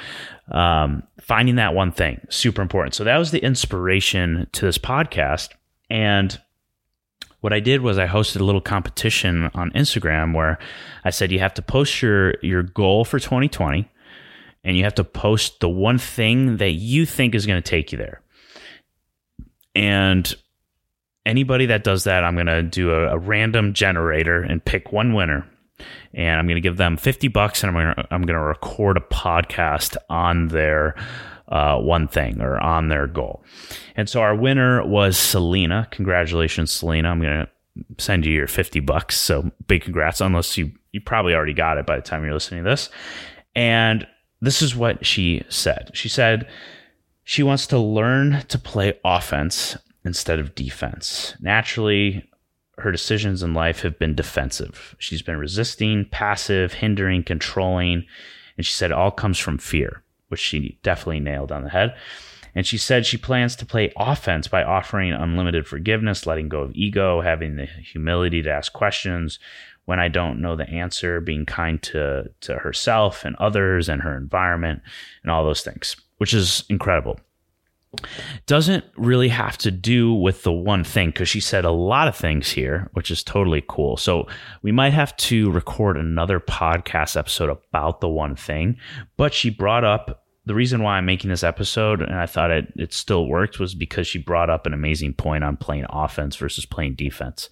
um, 0.51 1.03
finding 1.21 1.55
that 1.55 1.75
one 1.75 1.91
thing 1.91 2.25
super 2.29 2.61
important. 2.61 2.95
So 2.95 3.03
that 3.03 3.17
was 3.17 3.31
the 3.31 3.43
inspiration 3.43 4.47
to 4.53 4.65
this 4.65 4.79
podcast. 4.79 5.49
And 5.91 6.39
what 7.41 7.53
I 7.53 7.59
did 7.59 7.81
was 7.81 7.97
I 7.97 8.07
hosted 8.07 8.41
a 8.41 8.43
little 8.43 8.61
competition 8.61 9.51
on 9.53 9.71
Instagram 9.71 10.33
where 10.33 10.57
I 11.05 11.11
said 11.11 11.31
you 11.31 11.39
have 11.39 11.53
to 11.53 11.61
post 11.61 12.01
your 12.01 12.35
your 12.41 12.63
goal 12.63 13.05
for 13.05 13.19
2020 13.19 13.89
and 14.63 14.77
you 14.77 14.83
have 14.83 14.95
to 14.95 15.03
post 15.03 15.59
the 15.59 15.69
one 15.69 15.97
thing 15.97 16.57
that 16.57 16.71
you 16.71 17.05
think 17.05 17.33
is 17.33 17.45
going 17.45 17.61
to 17.61 17.69
take 17.69 17.91
you 17.91 17.97
there. 17.97 18.21
And 19.75 20.35
anybody 21.25 21.65
that 21.67 21.83
does 21.83 22.03
that, 22.05 22.23
I'm 22.23 22.35
going 22.35 22.47
to 22.47 22.63
do 22.63 22.91
a, 22.91 23.15
a, 23.15 23.17
random 23.17 23.73
generator 23.73 24.41
and 24.41 24.63
pick 24.63 24.91
one 24.91 25.13
winner. 25.13 25.47
and 26.13 26.39
I'm 26.39 26.45
going 26.45 26.55
to 26.55 26.61
give 26.61 26.77
them 26.77 26.97
50 26.97 27.27
bucks 27.29 27.63
and 27.63 27.69
I'm 27.69 27.83
going 27.83 27.95
to 27.95 28.07
I'm 28.13 28.21
going 28.23 28.39
to 28.39 28.45
record 28.45 28.97
a 28.97 29.01
podcast 29.01 29.95
on 30.09 30.49
their 30.49 30.95
uh, 31.49 31.77
one 31.79 32.07
thing 32.07 32.41
or 32.41 32.59
on 32.59 32.89
their 32.89 33.07
goal. 33.07 33.43
And 33.95 34.07
so 34.07 34.21
our 34.21 34.35
winner 34.35 34.85
was 34.85 35.17
Selena. 35.17 35.87
Congratulations, 35.91 36.71
Selena. 36.71 37.09
I'm 37.09 37.21
going 37.21 37.45
to 37.45 37.49
send 37.97 38.25
you 38.25 38.33
your 38.33 38.47
50 38.47 38.79
bucks. 38.81 39.19
So 39.19 39.51
big 39.67 39.83
congrats, 39.83 40.21
unless 40.21 40.57
you, 40.57 40.71
you 40.91 41.01
probably 41.01 41.33
already 41.33 41.53
got 41.53 41.77
it 41.77 41.85
by 41.85 41.95
the 41.95 42.01
time 42.01 42.23
you're 42.23 42.33
listening 42.33 42.63
to 42.63 42.69
this. 42.69 42.89
And 43.55 44.07
this 44.41 44.61
is 44.61 44.75
what 44.75 45.05
she 45.05 45.43
said. 45.49 45.91
She 45.93 46.07
said 46.07 46.47
she 47.23 47.43
wants 47.43 47.67
to 47.67 47.79
learn 47.79 48.43
to 48.47 48.57
play 48.59 48.99
offense 49.03 49.77
instead 50.03 50.39
of 50.39 50.55
defense. 50.55 51.35
Naturally, 51.39 52.29
her 52.79 52.91
decisions 52.91 53.43
in 53.43 53.53
life 53.53 53.81
have 53.81 53.99
been 53.99 54.15
defensive. 54.15 54.95
She's 54.99 55.21
been 55.21 55.37
resisting, 55.37 56.05
passive, 56.05 56.73
hindering, 56.73 57.23
controlling. 57.23 58.05
And 58.57 58.65
she 58.65 58.73
said 58.73 58.91
it 58.91 58.97
all 58.97 59.11
comes 59.11 59.37
from 59.37 59.57
fear, 59.57 60.03
which 60.29 60.39
she 60.39 60.79
definitely 60.83 61.19
nailed 61.19 61.51
on 61.51 61.63
the 61.63 61.69
head. 61.69 61.95
And 62.55 62.65
she 62.65 62.77
said 62.77 63.05
she 63.05 63.17
plans 63.17 63.55
to 63.57 63.65
play 63.65 63.93
offense 63.95 64.47
by 64.47 64.63
offering 64.63 65.13
unlimited 65.13 65.67
forgiveness, 65.67 66.25
letting 66.25 66.49
go 66.49 66.61
of 66.61 66.71
ego, 66.73 67.21
having 67.21 67.55
the 67.55 67.65
humility 67.65 68.41
to 68.41 68.51
ask 68.51 68.73
questions 68.73 69.39
when 69.85 69.99
I 69.99 70.07
don't 70.07 70.41
know 70.41 70.55
the 70.55 70.69
answer, 70.69 71.21
being 71.21 71.45
kind 71.45 71.81
to, 71.83 72.29
to 72.41 72.57
herself 72.57 73.25
and 73.25 73.35
others 73.37 73.89
and 73.89 74.01
her 74.01 74.15
environment 74.15 74.81
and 75.23 75.31
all 75.31 75.43
those 75.43 75.61
things, 75.61 75.95
which 76.17 76.33
is 76.33 76.63
incredible. 76.69 77.19
Doesn't 78.45 78.85
really 78.97 79.29
have 79.29 79.57
to 79.59 79.71
do 79.71 80.13
with 80.13 80.43
the 80.43 80.51
one 80.51 80.83
thing 80.83 81.09
because 81.09 81.27
she 81.27 81.39
said 81.39 81.65
a 81.65 81.71
lot 81.71 82.07
of 82.07 82.15
things 82.15 82.49
here, 82.51 82.89
which 82.93 83.09
is 83.09 83.23
totally 83.23 83.63
cool. 83.67 83.97
So 83.97 84.27
we 84.61 84.71
might 84.71 84.93
have 84.93 85.15
to 85.17 85.49
record 85.51 85.97
another 85.97 86.39
podcast 86.39 87.17
episode 87.17 87.49
about 87.49 87.99
the 87.99 88.09
one 88.09 88.35
thing, 88.35 88.77
but 89.17 89.33
she 89.33 89.49
brought 89.49 89.83
up 89.83 90.23
the 90.49 90.55
reason 90.55 90.81
why 90.81 90.97
I'm 90.97 91.05
making 91.05 91.29
this 91.29 91.43
episode 91.43 92.01
and 92.01 92.15
I 92.15 92.25
thought 92.25 92.49
it, 92.49 92.73
it 92.75 92.91
still 92.91 93.27
worked 93.27 93.59
was 93.59 93.75
because 93.75 94.07
she 94.07 94.17
brought 94.17 94.49
up 94.49 94.65
an 94.65 94.73
amazing 94.73 95.13
point 95.13 95.43
on 95.43 95.57
playing 95.57 95.85
offense 95.89 96.35
versus 96.37 96.65
playing 96.65 96.95
defense. 96.95 97.51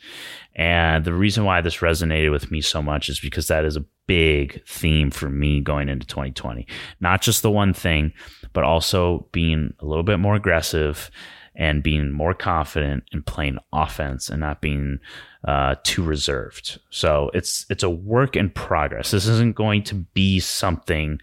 And 0.56 1.06
the 1.06 1.14
reason 1.14 1.46
why 1.46 1.62
this 1.62 1.78
resonated 1.78 2.32
with 2.32 2.50
me 2.50 2.60
so 2.60 2.82
much 2.82 3.08
is 3.08 3.20
because 3.20 3.50
that 3.50 3.66
is 3.66 3.76
a 3.76 3.86
big 4.08 4.66
theme 4.66 5.12
for 5.12 5.30
me 5.30 5.62
going 5.62 5.90
into 5.90 6.08
2020. 6.08 6.66
Not 7.00 7.22
just 7.22 7.44
the 7.44 7.52
one 7.52 7.72
thing, 7.72 8.14
but 8.54 8.64
also 8.64 9.28
being 9.32 9.74
a 9.80 9.86
little 9.86 10.04
bit 10.04 10.20
more 10.20 10.36
aggressive 10.36 11.10
and 11.58 11.82
being 11.82 12.12
more 12.12 12.36
confident 12.36 13.04
in 13.12 13.24
playing 13.24 13.58
offense 13.74 14.30
and 14.30 14.40
not 14.40 14.62
being 14.62 15.00
uh, 15.48 15.76
too 15.84 16.04
reserved. 16.04 16.80
So 16.92 17.32
it's 17.34 17.66
it's 17.70 17.84
a 17.84 17.90
work 17.90 18.36
in 18.36 18.50
progress. 18.52 19.12
This 19.12 19.28
isn't 19.28 19.56
going 19.56 19.84
to 19.84 19.96
be 19.96 20.40
something 20.40 21.20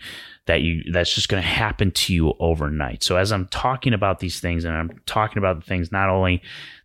that 0.46 0.62
you 0.62 0.82
that's 0.92 1.14
just 1.14 1.28
going 1.28 1.42
to 1.42 1.48
happen 1.48 1.92
to 1.92 2.12
you 2.12 2.34
overnight. 2.40 3.02
So 3.02 3.16
as 3.16 3.30
I'm 3.30 3.46
talking 3.48 3.94
about 3.94 4.18
these 4.18 4.40
things 4.40 4.64
and 4.64 4.76
I'm 4.76 4.90
talking 5.06 5.38
about 5.38 5.60
the 5.60 5.66
things 5.66 5.92
not 5.92 6.08
only 6.08 6.42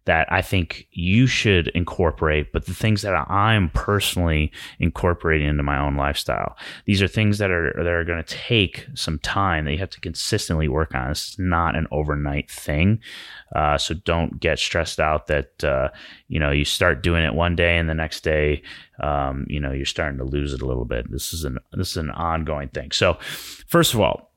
that 0.10 0.28
I 0.32 0.42
think 0.42 0.88
you 0.92 1.28
should 1.28 1.68
incorporate, 1.76 2.52
but 2.52 2.66
the 2.66 2.74
things 2.74 3.04
that 3.04 3.14
I'm 3.14 3.70
personally 3.76 4.52
incorporating 4.80 5.48
into 5.48 5.62
my 5.62 5.78
own 5.78 5.98
lifestyle. 5.98 6.58
These 6.86 7.04
are 7.04 7.08
things 7.08 7.38
that 7.38 7.52
are 7.52 7.72
that 7.78 7.86
are 7.86 8.04
going 8.04 8.24
to 8.24 8.36
take 8.36 8.88
some 8.96 9.20
time 9.20 9.66
that 9.66 9.72
you 9.72 9.78
have 9.78 9.92
to 9.92 10.02
consistently 10.02 10.68
work 10.68 10.96
on. 10.96 11.12
It's 11.12 11.38
not 11.38 11.76
an 11.76 11.86
overnight 11.92 12.50
thing, 12.50 13.02
uh, 13.56 13.78
so 13.78 13.94
don't 13.94 14.40
get 14.40 14.58
stressed 14.58 15.00
out 15.00 15.28
that 15.28 15.64
uh, 15.64 15.90
you 16.28 16.40
know 16.40 16.50
you 16.50 16.66
start 16.66 17.04
doing 17.04 17.24
it 17.24 17.36
one 17.36 17.56
day 17.56 17.78
and 17.78 17.88
the 17.88 17.94
next 17.94 18.24
day 18.24 18.64
um, 19.02 19.46
you 19.48 19.60
know 19.60 19.72
you're 19.72 19.86
starting 19.86 20.18
to 20.18 20.26
lose 20.26 20.54
it 20.54 20.64
a 20.64 20.66
little 20.66 20.86
bit. 20.86 21.12
This 21.12 21.34
is 21.34 21.44
an 21.44 21.60
this 21.72 21.92
is 21.92 21.98
an 21.98 22.10
ongoing 22.10 22.70
thing. 22.70 22.94
So 22.94 23.20
first 23.68 23.94
of 23.94 24.00
all 24.00 24.29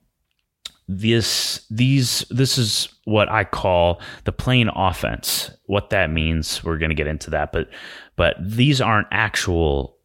this 0.88 1.64
these 1.70 2.24
this 2.30 2.58
is 2.58 2.88
what 3.04 3.28
I 3.28 3.44
call 3.44 4.00
the 4.24 4.32
plain 4.32 4.68
offense. 4.74 5.50
What 5.66 5.90
that 5.90 6.10
means, 6.10 6.62
we're 6.64 6.78
going 6.78 6.90
to 6.90 6.94
get 6.94 7.06
into 7.06 7.30
that, 7.30 7.52
but 7.52 7.68
but 8.16 8.36
these 8.40 8.80
aren't 8.80 9.08
actual 9.10 9.96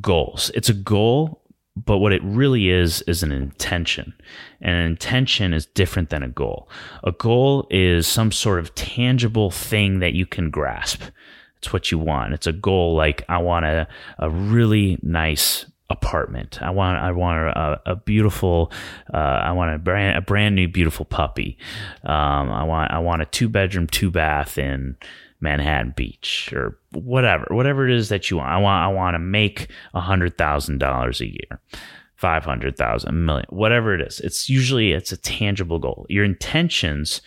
goals. 0.00 0.50
It's 0.54 0.68
a 0.68 0.74
goal, 0.74 1.42
but 1.76 1.98
what 1.98 2.12
it 2.12 2.22
really 2.22 2.68
is 2.68 3.02
is 3.02 3.22
an 3.22 3.32
intention. 3.32 4.12
And 4.60 4.76
an 4.76 4.84
intention 4.84 5.52
is 5.52 5.66
different 5.66 6.10
than 6.10 6.22
a 6.22 6.28
goal. 6.28 6.68
A 7.04 7.12
goal 7.12 7.66
is 7.70 8.06
some 8.06 8.32
sort 8.32 8.58
of 8.58 8.74
tangible 8.74 9.50
thing 9.50 10.00
that 10.00 10.14
you 10.14 10.26
can 10.26 10.50
grasp. 10.50 11.02
It's 11.56 11.72
what 11.72 11.90
you 11.90 11.98
want. 11.98 12.34
It's 12.34 12.46
a 12.46 12.52
goal 12.52 12.94
like 12.94 13.24
I 13.28 13.38
want 13.38 13.64
a, 13.64 13.88
a 14.18 14.30
really 14.30 14.98
nice 15.02 15.66
apartment. 15.90 16.60
I 16.62 16.70
want 16.70 16.98
I 16.98 17.12
want 17.12 17.38
a, 17.38 17.80
a 17.86 17.96
beautiful 17.96 18.70
uh, 19.12 19.16
I 19.16 19.52
want 19.52 19.74
a 19.74 19.78
brand 19.78 20.18
a 20.18 20.20
brand 20.20 20.54
new 20.54 20.68
beautiful 20.68 21.04
puppy. 21.04 21.58
Um, 22.04 22.50
I 22.50 22.64
want 22.64 22.90
I 22.92 22.98
want 22.98 23.22
a 23.22 23.26
two 23.26 23.48
bedroom 23.48 23.86
two 23.86 24.10
bath 24.10 24.58
in 24.58 24.96
Manhattan 25.40 25.94
Beach 25.96 26.52
or 26.52 26.78
whatever 26.92 27.46
whatever 27.50 27.88
it 27.88 27.94
is 27.94 28.08
that 28.10 28.30
you 28.30 28.36
want. 28.36 28.50
I 28.50 28.58
want 28.58 28.84
I 28.84 28.88
want 28.88 29.14
to 29.14 29.18
make 29.18 29.68
a 29.94 30.00
hundred 30.00 30.36
thousand 30.38 30.78
dollars 30.78 31.20
a 31.20 31.26
year. 31.26 31.60
500,000 32.16 33.24
million 33.24 33.46
whatever 33.48 33.94
it 33.94 34.00
is 34.00 34.18
it's 34.18 34.50
usually 34.50 34.90
it's 34.90 35.12
a 35.12 35.16
tangible 35.16 35.78
goal 35.78 36.04
your 36.08 36.24
intentions 36.24 37.22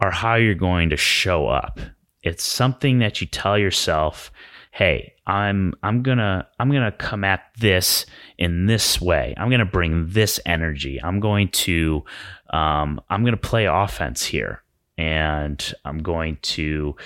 are 0.00 0.10
how 0.10 0.34
you're 0.34 0.52
going 0.52 0.90
to 0.90 0.96
show 0.96 1.46
up 1.46 1.78
it's 2.24 2.42
something 2.42 2.98
that 2.98 3.20
you 3.20 3.26
tell 3.28 3.56
yourself 3.56 4.31
hey, 4.72 5.12
I'm 5.26 5.74
I'm 5.82 6.02
gonna 6.02 6.48
I'm 6.58 6.72
gonna 6.72 6.92
come 6.92 7.22
at 7.24 7.42
this 7.60 8.04
in 8.38 8.66
this 8.66 9.00
way. 9.00 9.34
I'm 9.36 9.50
gonna 9.50 9.64
bring 9.64 10.08
this 10.08 10.40
energy. 10.44 11.00
I'm 11.02 11.20
going 11.20 11.48
to 11.48 12.02
um, 12.50 13.00
I'm 13.08 13.24
gonna 13.24 13.36
play 13.36 13.66
offense 13.66 14.24
here, 14.24 14.62
and 14.98 15.74
I'm 15.84 15.98
going 15.98 16.38
to 16.42 16.96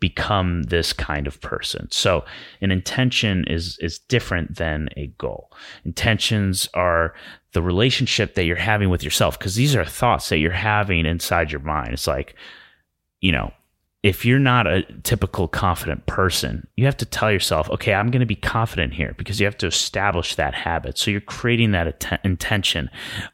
become 0.00 0.64
this 0.64 0.92
kind 0.92 1.26
of 1.26 1.40
person. 1.40 1.90
So 1.90 2.24
an 2.60 2.70
intention 2.70 3.44
is 3.48 3.78
is 3.78 3.98
different 3.98 4.56
than 4.56 4.90
a 4.96 5.06
goal. 5.18 5.50
Intentions 5.86 6.68
are 6.74 7.14
the 7.52 7.62
relationship 7.62 8.34
that 8.34 8.44
you're 8.44 8.56
having 8.56 8.90
with 8.90 9.02
yourself 9.02 9.38
because 9.38 9.54
these 9.54 9.74
are 9.74 9.84
thoughts 9.84 10.28
that 10.28 10.38
you're 10.38 10.50
having 10.50 11.06
inside 11.06 11.50
your 11.50 11.62
mind. 11.62 11.94
It's 11.94 12.06
like, 12.06 12.34
you 13.22 13.32
know, 13.32 13.52
if 14.04 14.22
you're 14.22 14.38
not 14.38 14.66
a 14.66 14.82
typical 15.02 15.48
confident 15.48 16.04
person, 16.04 16.66
you 16.76 16.84
have 16.84 16.96
to 16.98 17.06
tell 17.06 17.32
yourself, 17.32 17.70
okay, 17.70 17.94
I'm 17.94 18.10
going 18.10 18.20
to 18.20 18.26
be 18.26 18.36
confident 18.36 18.92
here 18.92 19.14
because 19.16 19.40
you 19.40 19.46
have 19.46 19.56
to 19.58 19.66
establish 19.66 20.34
that 20.34 20.52
habit. 20.52 20.98
So 20.98 21.10
you're 21.10 21.22
creating 21.22 21.70
that 21.70 21.86
att- 21.86 22.20
intention. 22.22 22.90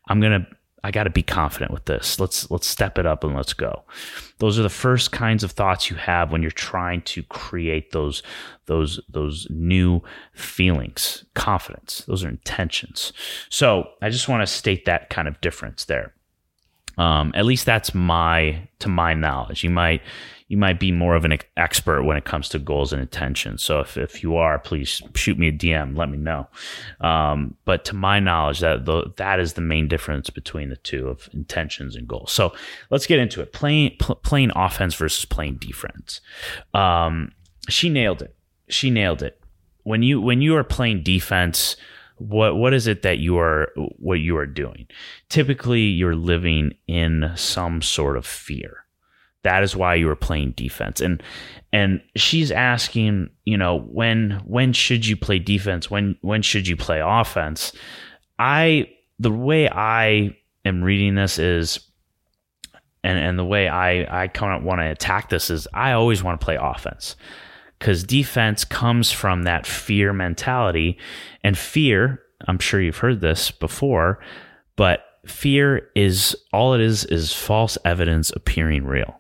I'm 0.09 0.21
going 0.21 0.41
to 0.41 0.47
I 0.83 0.93
got 0.93 1.05
to 1.05 1.11
be 1.11 1.23
confident 1.23 1.73
with 1.73 1.85
this. 1.85 2.19
Let's 2.19 2.50
let's 2.50 2.67
step 2.67 2.99
it 2.99 3.05
up 3.05 3.23
and 3.25 3.35
let's 3.35 3.53
go. 3.53 3.83
Those 4.39 4.59
are 4.59 4.62
the 4.62 4.71
first 4.71 5.12
kinds 5.12 5.45
of 5.45 5.50
thoughts 5.50 5.91
you 5.91 5.97
have 5.97 6.33
when 6.33 6.41
you're 6.41 6.50
trying 6.53 7.03
to 7.03 7.23
create 7.25 7.91
those 7.91 8.23
those 8.67 8.99
those 9.09 9.47
new 9.50 10.00
feelings, 10.33 11.25
confidence. 11.35 12.05
Those 12.07 12.25
are 12.25 12.29
intentions. 12.29 13.12
So, 13.50 13.91
I 14.00 14.09
just 14.09 14.29
want 14.29 14.41
to 14.41 14.47
state 14.47 14.87
that 14.87 15.11
kind 15.11 15.29
of 15.29 15.39
difference 15.43 15.85
there. 15.85 16.15
Um, 16.97 17.33
at 17.35 17.45
least 17.45 17.67
that's 17.67 17.95
my 17.95 18.67
to 18.79 18.89
my 18.89 19.12
knowledge. 19.12 19.62
You 19.62 19.71
might 19.71 20.00
you 20.50 20.57
might 20.57 20.80
be 20.80 20.90
more 20.90 21.14
of 21.14 21.25
an 21.25 21.38
expert 21.57 22.02
when 22.02 22.16
it 22.16 22.25
comes 22.25 22.49
to 22.49 22.59
goals 22.59 22.92
and 22.92 23.00
intentions. 23.00 23.62
So 23.62 23.78
if, 23.78 23.97
if 23.97 24.21
you 24.21 24.35
are, 24.35 24.59
please 24.59 25.00
shoot 25.14 25.38
me 25.38 25.47
a 25.47 25.52
DM, 25.52 25.97
let 25.97 26.11
me 26.11 26.19
know. 26.19 26.49
Um, 27.00 27.54
but 27.64 27.85
to 27.85 27.95
my 27.95 28.19
knowledge, 28.19 28.59
that 28.59 28.85
the, 28.85 29.12
that 29.16 29.38
is 29.38 29.52
the 29.52 29.61
main 29.61 29.87
difference 29.87 30.28
between 30.28 30.69
the 30.69 30.76
two 30.76 31.07
of 31.07 31.30
intentions 31.33 31.95
and 31.95 32.09
goals. 32.09 32.33
So 32.33 32.52
let's 32.90 33.07
get 33.07 33.21
into 33.21 33.40
it. 33.40 33.52
Playing 33.52 33.95
pl- 34.00 34.16
playing 34.16 34.50
offense 34.57 34.97
versus 34.97 35.25
playing 35.25 35.59
defense. 35.59 36.21
Um, 36.75 37.30
she 37.69 37.88
nailed 37.88 38.21
it. 38.21 38.35
She 38.69 38.90
nailed 38.90 39.23
it. 39.23 39.40
When 39.85 40.02
you 40.02 40.21
when 40.21 40.42
you 40.42 40.57
are 40.57 40.64
playing 40.64 41.04
defense, 41.04 41.76
what 42.16 42.57
what 42.57 42.75
is 42.75 42.88
it 42.88 43.02
that 43.02 43.19
you 43.19 43.38
are 43.38 43.71
what 43.76 44.19
you 44.19 44.37
are 44.37 44.47
doing? 44.47 44.88
Typically, 45.28 45.83
you're 45.83 46.16
living 46.16 46.75
in 46.88 47.30
some 47.37 47.83
sort 47.83 48.16
of 48.16 48.26
fear 48.26 48.85
that 49.42 49.62
is 49.62 49.75
why 49.75 49.94
you 49.94 50.06
were 50.06 50.16
playing 50.16 50.52
defense. 50.52 51.00
And 51.00 51.23
and 51.73 52.02
she's 52.16 52.50
asking 52.50 53.30
you 53.44 53.56
know 53.56 53.80
when 53.80 54.42
when 54.44 54.73
should 54.73 55.06
you 55.06 55.16
play 55.16 55.38
defense? 55.38 55.90
When 55.90 56.16
when 56.20 56.42
should 56.42 56.66
you 56.68 56.76
play 56.76 57.00
offense? 57.00 57.73
I 58.38 58.88
the 59.20 59.30
way 59.30 59.68
i 59.68 60.35
am 60.64 60.82
reading 60.82 61.14
this 61.14 61.38
is 61.38 61.78
and 63.04 63.18
and 63.18 63.38
the 63.38 63.44
way 63.44 63.68
i 63.68 64.23
i 64.23 64.26
kind 64.26 64.56
of 64.56 64.64
want 64.64 64.80
to 64.80 64.90
attack 64.90 65.28
this 65.28 65.50
is 65.50 65.68
i 65.75 65.92
always 65.92 66.25
want 66.25 66.40
to 66.40 66.44
play 66.44 66.59
offense 66.61 67.14
because 67.78 68.02
defense 68.02 68.64
comes 68.64 69.11
from 69.12 69.44
that 69.44 69.66
fear 69.66 70.12
mentality. 70.12 70.99
And 71.44 71.56
fear 71.56 72.23
i'm 72.49 72.59
sure 72.59 72.80
you've 72.80 72.97
heard 72.97 73.20
this 73.20 73.50
before 73.50 74.18
but 74.76 75.04
fear 75.26 75.90
is 75.94 76.35
all 76.52 76.73
it 76.73 76.80
is 76.80 77.04
is 77.04 77.32
false 77.35 77.76
evidence 77.85 78.30
appearing 78.35 78.85
real 78.85 79.20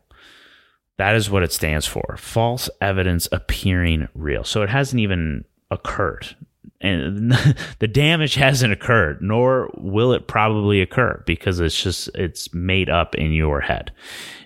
that 1.00 1.16
is 1.16 1.30
what 1.30 1.42
it 1.42 1.50
stands 1.50 1.86
for 1.86 2.16
false 2.18 2.68
evidence 2.82 3.26
appearing 3.32 4.06
real. 4.14 4.44
So 4.44 4.60
it 4.62 4.68
hasn't 4.68 5.00
even 5.00 5.44
occurred. 5.70 6.36
and 6.80 7.32
the 7.78 7.88
damage 7.88 8.34
hasn't 8.34 8.72
occurred 8.72 9.20
nor 9.22 9.70
will 9.78 10.12
it 10.12 10.26
probably 10.28 10.80
occur 10.82 11.22
because 11.26 11.58
it's 11.60 11.82
just 11.82 12.08
it's 12.14 12.52
made 12.54 12.90
up 12.90 13.14
in 13.14 13.32
your 13.32 13.60
head 13.60 13.92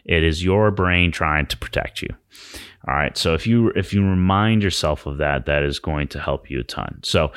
it 0.05 0.23
is 0.23 0.45
your 0.45 0.71
brain 0.71 1.11
trying 1.11 1.47
to 1.47 1.57
protect 1.57 2.03
you 2.03 2.09
all 2.89 2.95
right 2.95 3.17
so 3.17 3.35
if 3.35 3.47
you 3.47 3.69
if 3.71 3.93
you 3.93 4.03
remind 4.03 4.63
yourself 4.63 5.07
of 5.07 5.19
that 5.19 5.47
that 5.47 5.63
is 5.63 5.79
going 5.79 6.09
to 6.09 6.19
help 6.19 6.51
you 6.51 6.61
a 6.61 6.65
ton 6.65 6.99
so 7.03 7.33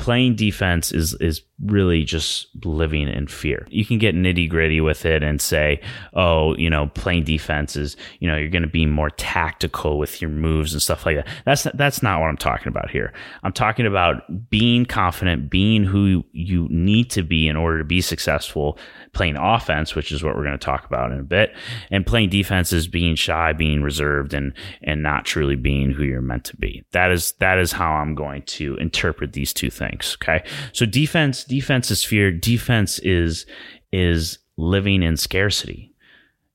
playing 0.00 0.34
defense 0.34 0.92
is 0.92 1.12
is 1.20 1.42
really 1.62 2.04
just 2.04 2.48
living 2.64 3.06
in 3.06 3.26
fear. 3.26 3.66
You 3.70 3.84
can 3.84 3.98
get 3.98 4.14
nitty 4.14 4.48
gritty 4.48 4.80
with 4.80 5.04
it 5.04 5.22
and 5.22 5.42
say, 5.42 5.82
oh, 6.14 6.56
you 6.56 6.70
know, 6.70 6.86
playing 6.94 7.24
defense 7.24 7.76
is, 7.76 7.98
you 8.18 8.26
know, 8.26 8.34
you're 8.34 8.48
going 8.48 8.62
to 8.62 8.68
be 8.68 8.86
more 8.86 9.10
tactical 9.10 9.98
with 9.98 10.22
your 10.22 10.30
moves 10.30 10.72
and 10.72 10.80
stuff 10.80 11.04
like 11.04 11.16
that. 11.16 11.28
That's 11.44 11.64
that's 11.74 12.02
not 12.02 12.18
what 12.20 12.28
I'm 12.28 12.38
talking 12.38 12.68
about 12.68 12.90
here. 12.90 13.12
I'm 13.42 13.52
talking 13.52 13.86
about 13.86 14.48
being 14.48 14.86
confident, 14.86 15.50
being 15.50 15.84
who 15.84 16.24
you 16.32 16.66
need 16.70 17.10
to 17.10 17.22
be 17.22 17.46
in 17.46 17.56
order 17.56 17.76
to 17.78 17.84
be 17.84 18.00
successful. 18.00 18.78
Playing 19.12 19.36
offense, 19.36 19.94
which 19.94 20.12
is 20.12 20.22
what 20.22 20.36
we're 20.36 20.44
going 20.44 20.58
to 20.58 20.64
talk 20.64 20.84
about 20.86 21.12
in 21.12 21.18
a 21.18 21.24
bit, 21.24 21.54
and 21.90 22.06
playing 22.06 22.30
defense 22.30 22.72
is 22.72 22.86
being 22.86 23.14
shy, 23.14 23.52
being 23.52 23.82
reserved, 23.82 24.34
and 24.34 24.52
and 24.82 25.02
not 25.02 25.24
truly 25.24 25.56
being 25.56 25.90
who 25.90 26.04
you're 26.04 26.22
meant 26.22 26.44
to 26.44 26.56
be. 26.56 26.84
That 26.92 27.10
is 27.10 27.32
that 27.40 27.58
is 27.58 27.72
how 27.72 27.92
I'm 27.92 28.14
going 28.14 28.42
to 28.42 28.76
interpret 28.76 29.32
these 29.32 29.52
two 29.52 29.70
things. 29.70 30.16
Okay, 30.22 30.44
so 30.72 30.86
defense 30.86 31.44
defense 31.44 31.90
is 31.90 32.04
fear. 32.04 32.30
Defense 32.30 32.98
is 33.00 33.46
is 33.92 34.38
living 34.56 35.02
in 35.02 35.16
scarcity. 35.16 35.89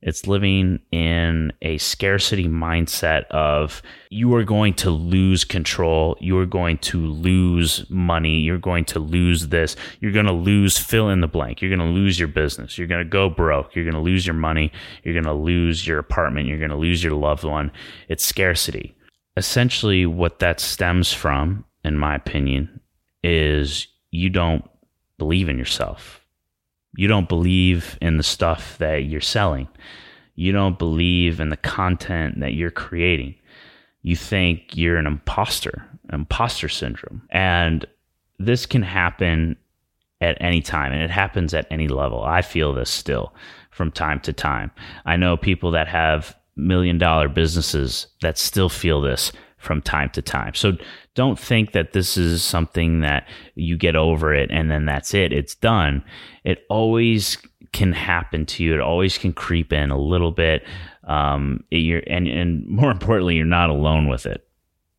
It's 0.02 0.28
living 0.28 0.80
in 0.92 1.52
a 1.64 1.80
scarcity 1.80 2.48
mindset 2.48 3.25
of 3.32 3.82
you 4.12 4.36
are 4.36 4.44
going 4.44 4.75
to 4.75 4.92
lose 4.92 5.44
control. 5.44 6.16
You 6.20 6.38
are 6.38 6.46
going 6.46 6.78
to 6.80 7.08
lose 7.08 7.90
money. 7.90 8.40
You're 8.40 8.60
going 8.60 8.86
to 8.86 9.00
lose 9.00 9.48
this. 9.48 9.75
You're 10.00 10.12
going 10.12 10.28
to 10.28 10.32
lose 10.32 10.78
fill 10.78 11.10
in 11.10 11.22
the 11.22 11.28
blank. 11.28 11.62
You're 11.62 11.75
going 11.75 11.88
to 11.88 11.94
lose 11.94 12.20
your 12.20 12.28
business. 12.28 12.78
You're 12.78 12.88
going 12.88 13.04
to 13.04 13.10
go 13.10 13.30
broke. 13.30 13.75
You're 13.75 13.86
going 13.86 13.96
to 13.96 14.00
lose 14.00 14.28
your 14.28 14.36
money. 14.36 14.72
You're 15.04 15.16
going 15.16 15.24
to 15.24 15.34
lose 15.34 15.88
your 15.88 15.98
apartment. 15.98 16.48
You're 16.48 16.60
going 16.60 16.70
to 16.70 16.78
lose 16.78 17.04
your 17.04 17.14
loved 17.14 17.44
one. 17.44 17.72
It's 18.08 18.24
scarcity. 18.24 18.96
Essentially, 19.38 20.06
what 20.06 20.40
that 20.40 20.60
stems 20.60 21.14
from, 21.14 21.66
in 21.84 21.98
my 21.98 22.16
opinion, 22.16 22.80
is 23.24 23.88
you 24.12 24.30
don't 24.30 24.70
believe 25.18 25.50
in 25.50 25.58
yourself. 25.58 26.25
You 26.96 27.08
don't 27.08 27.30
believe 27.30 27.98
in 28.02 28.18
the 28.18 28.24
stuff 28.24 28.78
that 28.78 29.06
you're 29.06 29.22
selling. 29.22 29.68
You 30.36 30.52
don't 30.52 30.78
believe 30.78 31.40
in 31.40 31.50
the 31.50 31.58
content 31.58 32.40
that 32.40 32.54
you're 32.54 32.72
creating. 32.72 33.36
You 34.02 34.16
think 34.16 34.75
you're 34.75 34.98
an 34.98 35.08
imposter, 35.08 35.88
imposter 36.12 36.70
syndrome. 36.70 37.24
And 37.30 37.86
this 38.38 38.66
can 38.66 38.84
happen 38.84 39.58
at 40.22 40.38
any 40.40 40.62
time 40.62 40.92
and 40.92 41.02
it 41.02 41.10
happens 41.10 41.54
at 41.54 41.68
any 41.70 41.88
level. 41.88 42.24
I 42.24 42.42
feel 42.42 42.74
this 42.74 42.90
still 42.90 43.34
from 43.72 43.92
time 43.92 44.20
to 44.22 44.34
time. 44.34 44.72
I 45.06 45.18
know 45.18 45.38
people 45.38 45.72
that 45.72 45.88
have 45.88 46.36
million 46.56 46.98
dollar 46.98 47.28
businesses 47.28 48.08
that 48.22 48.38
still 48.38 48.70
feel 48.70 49.02
this 49.02 49.32
from 49.65 49.81
time 49.81 50.10
to 50.12 50.22
time. 50.22 50.53
So 50.53 50.77
don't 51.15 51.39
think 51.39 51.74
that 51.74 51.93
this 51.93 52.15
is 52.15 52.43
something 52.43 53.01
that 53.01 53.27
you 53.55 53.77
get 53.77 53.95
over 53.95 54.34
it 54.34 54.50
and 54.51 54.69
then 54.69 54.86
that's 54.86 55.13
it. 55.13 55.34
It's 55.34 55.55
done. 55.55 56.03
It 56.43 56.65
always 56.69 57.38
can 57.74 57.91
happen 57.91 58.45
to 58.45 58.63
you. 58.63 58.74
It 58.75 58.79
always 58.79 59.17
can 59.17 59.34
creep 59.34 59.74
in 59.74 59.91
a 59.91 59.98
little 59.98 60.31
bit. 60.31 60.63
Um, 61.03 61.63
you're, 61.72 62.03
and, 62.07 62.27
and 62.27 62.65
more 62.67 62.91
importantly, 62.91 63.36
you're 63.36 63.45
not 63.45 63.69
alone 63.69 64.07
with 64.07 64.25
it. 64.25 64.48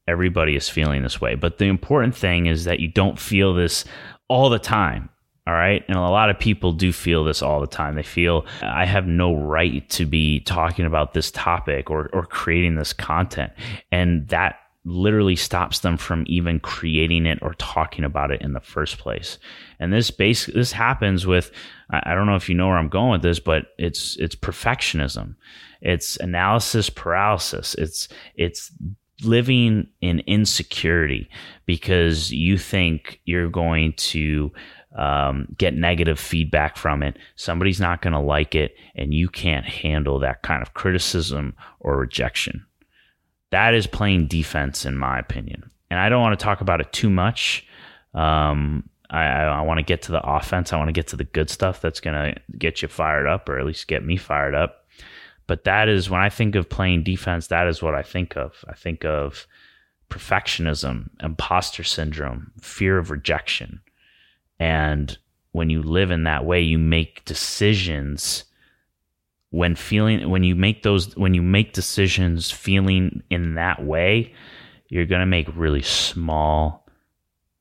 Everybody 0.09 0.57
is 0.57 0.69
feeling 0.69 1.03
this 1.03 1.21
way. 1.21 1.35
But 1.35 1.59
the 1.59 1.65
important 1.65 2.15
thing 2.15 2.47
is 2.47 2.65
that 2.65 2.81
you 2.81 2.89
don't 2.89 3.19
feel 3.19 3.55
this 3.55 3.85
all 4.29 4.51
the 4.51 4.59
time. 4.59 5.09
All 5.47 5.55
right. 5.55 5.85
And 5.87 5.97
a 5.97 6.01
lot 6.01 6.29
of 6.29 6.39
people 6.39 6.73
do 6.73 6.93
feel 6.93 7.23
this 7.23 7.41
all 7.41 7.61
the 7.61 7.69
time. 7.69 7.95
They 7.95 8.03
feel 8.03 8.47
I 8.63 8.85
have 8.85 9.07
no 9.07 9.37
right 9.37 9.89
to 9.91 10.05
be 10.05 10.41
talking 10.41 10.87
about 10.87 11.15
this 11.15 11.31
topic 11.31 11.89
or, 11.89 12.11
or 12.13 12.27
creating 12.27 12.75
this 12.75 12.93
content. 12.93 13.53
And 13.93 14.27
that 14.29 14.57
literally 14.87 15.37
stops 15.37 15.81
them 15.81 15.97
from 15.97 16.25
even 16.27 16.61
creating 16.61 17.27
it 17.27 17.39
or 17.43 17.55
talking 17.55 18.05
about 18.05 18.31
it 18.31 18.41
in 18.41 18.55
the 18.55 18.61
first 18.61 18.99
place. 18.99 19.39
And 19.79 19.93
this 19.93 20.11
base 20.11 20.47
this 20.47 20.73
happens 20.73 21.27
with 21.27 21.51
I 21.91 22.15
don't 22.15 22.27
know 22.27 22.37
if 22.37 22.49
you 22.49 22.55
know 22.55 22.69
where 22.69 22.79
I'm 22.79 22.89
going 22.89 23.13
with 23.13 23.23
this, 23.23 23.41
but 23.41 23.67
it's 23.79 24.17
it's 24.17 24.37
perfectionism. 24.37 25.35
It's 25.81 26.17
analysis 26.17 26.89
paralysis. 26.89 27.75
It's 27.75 28.09
it's 28.37 28.73
living 29.23 29.89
in 30.01 30.21
insecurity 30.21 31.29
because 31.65 32.33
you 32.33 32.59
think 32.59 33.21
you're 33.25 33.49
going 33.49 33.93
to 33.95 34.53
um, 34.97 35.47
get 35.59 35.75
negative 35.75 36.19
feedback 36.19 36.77
from 36.77 37.03
it. 37.03 37.19
Somebody's 37.37 37.81
not 37.81 38.03
going 38.03 38.15
to 38.15 38.19
like 38.19 38.55
it, 38.55 38.75
and 38.95 39.15
you 39.15 39.29
can't 39.29 39.67
handle 39.67 40.19
that 40.21 40.43
kind 40.43 40.63
of 40.63 40.75
criticism 40.75 41.55
or 41.81 41.97
rejection. 41.99 42.67
That 43.51 43.75
is 43.75 43.87
playing 43.87 44.27
defense, 44.27 44.85
in 44.85 44.97
my 44.97 45.19
opinion. 45.19 45.71
And 45.91 46.01
I 46.01 46.09
don't 46.09 46.23
want 46.23 46.39
to 46.39 46.43
talk 46.43 46.61
about 46.61 46.81
it 46.81 46.93
too 46.93 47.11
much. 47.11 47.65
Um, 48.15 48.89
I, 49.11 49.23
I, 49.23 49.43
I 49.45 49.61
want 49.61 49.79
to 49.79 49.85
get 49.85 50.03
to 50.03 50.13
the 50.13 50.27
offense. 50.27 50.73
I 50.73 50.79
want 50.79 50.89
to 50.89 50.93
get 50.93 51.07
to 51.09 51.17
the 51.17 51.25
good 51.25 51.51
stuff 51.51 51.81
that's 51.81 52.01
going 52.01 52.15
to 52.15 52.41
get 52.59 52.83
you 52.83 52.89
fired 52.89 53.29
up, 53.29 53.49
or 53.49 53.59
at 53.59 53.67
least 53.67 53.89
get 53.89 54.05
me 54.05 54.17
fired 54.17 54.55
up. 54.55 54.87
But 55.47 55.65
that 55.65 55.89
is 55.89 56.11
when 56.11 56.21
I 56.21 56.29
think 56.29 56.57
of 56.57 56.69
playing 56.69 57.05
defense, 57.05 57.49
that 57.49 57.69
is 57.69 57.83
what 57.83 57.95
I 57.95 58.03
think 58.03 58.37
of. 58.37 58.65
I 58.67 58.75
think 58.75 59.05
of 59.05 59.47
perfectionism, 60.11 61.11
imposter 61.23 61.85
syndrome, 61.85 62.51
fear 62.61 62.99
of 62.99 63.11
rejection. 63.11 63.81
And 64.59 65.17
when 65.53 65.71
you 65.71 65.83
live 65.83 66.11
in 66.11 66.25
that 66.25 66.45
way, 66.45 66.61
you 66.61 66.79
make 66.79 67.25
decisions 67.25 68.45
when 69.51 69.75
feeling 69.75 70.29
when 70.29 70.43
you 70.43 70.55
make 70.55 70.83
those 70.83 71.17
when 71.17 71.33
you 71.33 71.43
make 71.43 71.73
decisions 71.73 72.51
feeling 72.51 73.23
in 73.31 73.55
that 73.55 73.85
way, 73.85 74.35
you're 74.89 75.07
going 75.07 75.21
to 75.21 75.27
make 75.27 75.49
really 75.57 75.83
small 75.83 76.87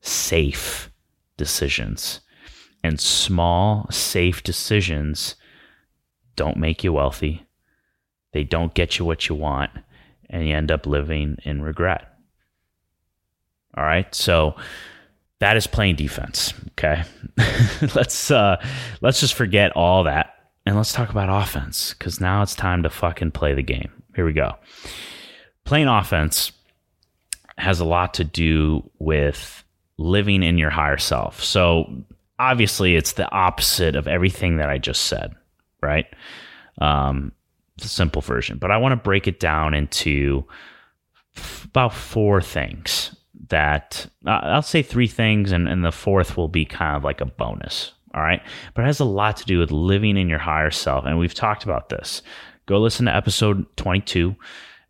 safe 0.00 0.90
decisions. 1.36 2.20
And 2.82 3.00
small 3.00 3.90
safe 3.90 4.42
decisions 4.42 5.34
don't 6.36 6.56
make 6.56 6.84
you 6.84 6.92
wealthy. 6.92 7.46
They 8.32 8.44
don't 8.44 8.74
get 8.74 8.98
you 8.98 9.04
what 9.04 9.28
you 9.28 9.34
want 9.34 9.70
and 10.28 10.46
you 10.46 10.54
end 10.54 10.70
up 10.70 10.86
living 10.86 11.38
in 11.44 11.62
regret. 11.62 12.12
All 13.76 13.84
right? 13.84 14.14
So 14.14 14.54
that 15.38 15.56
is 15.56 15.66
playing 15.66 15.96
defense. 15.96 16.54
Okay, 16.72 17.02
let's 17.94 18.30
uh, 18.30 18.62
let's 19.00 19.20
just 19.20 19.34
forget 19.34 19.72
all 19.72 20.04
that 20.04 20.34
and 20.66 20.76
let's 20.76 20.92
talk 20.92 21.10
about 21.10 21.28
offense 21.30 21.94
because 21.94 22.20
now 22.20 22.42
it's 22.42 22.54
time 22.54 22.82
to 22.82 22.90
fucking 22.90 23.30
play 23.30 23.54
the 23.54 23.62
game. 23.62 23.90
Here 24.14 24.26
we 24.26 24.32
go. 24.32 24.56
Playing 25.64 25.88
offense 25.88 26.52
has 27.58 27.80
a 27.80 27.84
lot 27.84 28.14
to 28.14 28.24
do 28.24 28.88
with 28.98 29.64
living 29.98 30.42
in 30.42 30.58
your 30.58 30.70
higher 30.70 30.98
self. 30.98 31.42
So 31.42 32.04
obviously, 32.38 32.96
it's 32.96 33.12
the 33.12 33.30
opposite 33.30 33.96
of 33.96 34.08
everything 34.08 34.56
that 34.56 34.68
I 34.68 34.78
just 34.78 35.04
said, 35.04 35.34
right? 35.80 36.06
Um, 36.78 37.32
the 37.78 37.88
simple 37.88 38.22
version, 38.22 38.58
but 38.58 38.70
I 38.70 38.78
want 38.78 38.92
to 38.92 38.96
break 38.96 39.28
it 39.28 39.38
down 39.38 39.74
into 39.74 40.44
f- 41.36 41.64
about 41.66 41.94
four 41.94 42.40
things 42.40 43.15
that 43.48 44.06
uh, 44.26 44.40
I'll 44.42 44.62
say 44.62 44.82
three 44.82 45.06
things, 45.06 45.52
and, 45.52 45.68
and 45.68 45.84
the 45.84 45.92
fourth 45.92 46.36
will 46.36 46.48
be 46.48 46.64
kind 46.64 46.96
of 46.96 47.04
like 47.04 47.20
a 47.20 47.26
bonus. 47.26 47.92
All 48.14 48.22
right. 48.22 48.42
But 48.74 48.82
it 48.82 48.86
has 48.86 49.00
a 49.00 49.04
lot 49.04 49.36
to 49.38 49.44
do 49.44 49.58
with 49.58 49.70
living 49.70 50.16
in 50.16 50.28
your 50.28 50.38
higher 50.38 50.70
self. 50.70 51.04
And 51.04 51.18
we've 51.18 51.34
talked 51.34 51.64
about 51.64 51.90
this. 51.90 52.22
Go 52.64 52.80
listen 52.80 53.06
to 53.06 53.14
episode 53.14 53.64
22. 53.76 54.34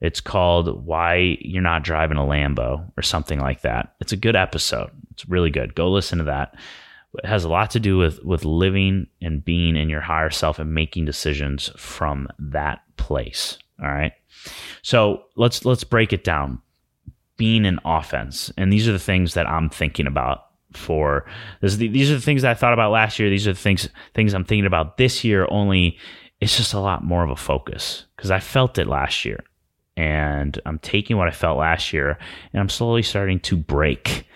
It's 0.00 0.20
called 0.20 0.86
Why 0.86 1.36
You're 1.40 1.62
Not 1.62 1.82
Driving 1.82 2.18
a 2.18 2.22
Lambo 2.22 2.90
or 2.96 3.02
something 3.02 3.40
like 3.40 3.62
that. 3.62 3.94
It's 4.00 4.12
a 4.12 4.16
good 4.16 4.36
episode. 4.36 4.90
It's 5.10 5.28
really 5.28 5.50
good. 5.50 5.74
Go 5.74 5.90
listen 5.90 6.18
to 6.18 6.24
that. 6.24 6.54
It 7.18 7.26
has 7.26 7.44
a 7.44 7.48
lot 7.48 7.70
to 7.70 7.80
do 7.80 7.96
with 7.96 8.22
with 8.22 8.44
living 8.44 9.06
and 9.22 9.42
being 9.42 9.74
in 9.74 9.88
your 9.88 10.02
higher 10.02 10.28
self 10.28 10.58
and 10.58 10.74
making 10.74 11.06
decisions 11.06 11.70
from 11.76 12.28
that 12.38 12.82
place. 12.98 13.56
All 13.82 13.88
right. 13.88 14.12
So 14.82 15.24
let's 15.34 15.64
let's 15.64 15.82
break 15.82 16.12
it 16.12 16.24
down 16.24 16.60
being 17.36 17.66
an 17.66 17.78
offense. 17.84 18.52
And 18.56 18.72
these 18.72 18.88
are 18.88 18.92
the 18.92 18.98
things 18.98 19.34
that 19.34 19.48
I'm 19.48 19.68
thinking 19.68 20.06
about 20.06 20.46
for 20.72 21.24
this, 21.60 21.76
these 21.76 22.10
are 22.10 22.16
the 22.16 22.20
things 22.20 22.42
that 22.42 22.50
I 22.50 22.54
thought 22.54 22.72
about 22.72 22.90
last 22.90 23.18
year. 23.18 23.30
These 23.30 23.46
are 23.46 23.52
the 23.52 23.58
things 23.58 23.88
things 24.14 24.34
I'm 24.34 24.44
thinking 24.44 24.66
about 24.66 24.96
this 24.96 25.24
year. 25.24 25.46
Only 25.50 25.98
it's 26.40 26.56
just 26.56 26.74
a 26.74 26.80
lot 26.80 27.04
more 27.04 27.24
of 27.24 27.30
a 27.30 27.36
focus 27.36 28.04
because 28.16 28.30
I 28.30 28.40
felt 28.40 28.78
it 28.78 28.86
last 28.86 29.24
year, 29.24 29.42
and 29.96 30.60
I'm 30.66 30.78
taking 30.78 31.16
what 31.16 31.28
I 31.28 31.32
felt 31.32 31.58
last 31.58 31.92
year, 31.92 32.18
and 32.52 32.60
I'm 32.60 32.68
slowly 32.68 33.02
starting 33.02 33.40
to 33.40 33.56
break 33.56 34.26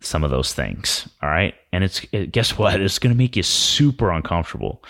some 0.00 0.24
of 0.24 0.30
those 0.30 0.54
things. 0.54 1.08
All 1.22 1.28
right, 1.28 1.54
and 1.72 1.84
it's 1.84 2.00
it, 2.12 2.32
guess 2.32 2.56
what? 2.56 2.80
It's 2.86 2.98
going 2.98 3.14
to 3.14 3.18
make 3.18 3.36
you 3.36 3.42
super 3.42 4.10
uncomfortable. 4.10 4.82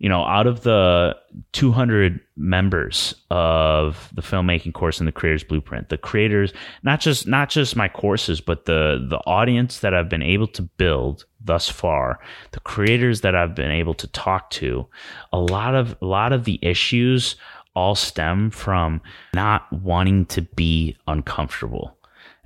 You 0.00 0.08
know, 0.08 0.24
out 0.24 0.46
of 0.46 0.62
the 0.62 1.14
200 1.52 2.20
members 2.34 3.14
of 3.30 4.08
the 4.14 4.22
filmmaking 4.22 4.72
course 4.72 4.98
and 4.98 5.06
the 5.06 5.12
creators 5.12 5.44
blueprint, 5.44 5.90
the 5.90 5.98
creators, 5.98 6.54
not 6.82 7.00
just 7.00 7.26
not 7.26 7.50
just 7.50 7.76
my 7.76 7.86
courses, 7.86 8.40
but 8.40 8.64
the 8.64 9.06
the 9.08 9.18
audience 9.26 9.80
that 9.80 9.92
I've 9.92 10.08
been 10.08 10.22
able 10.22 10.46
to 10.48 10.62
build 10.62 11.26
thus 11.44 11.68
far, 11.68 12.18
the 12.52 12.60
creators 12.60 13.20
that 13.20 13.34
I've 13.34 13.54
been 13.54 13.70
able 13.70 13.92
to 13.94 14.06
talk 14.08 14.48
to, 14.52 14.86
a 15.34 15.38
lot 15.38 15.74
of 15.74 15.94
a 16.00 16.06
lot 16.06 16.32
of 16.32 16.44
the 16.44 16.58
issues 16.62 17.36
all 17.76 17.94
stem 17.94 18.50
from 18.50 19.02
not 19.34 19.70
wanting 19.70 20.24
to 20.26 20.40
be 20.40 20.96
uncomfortable. 21.06 21.94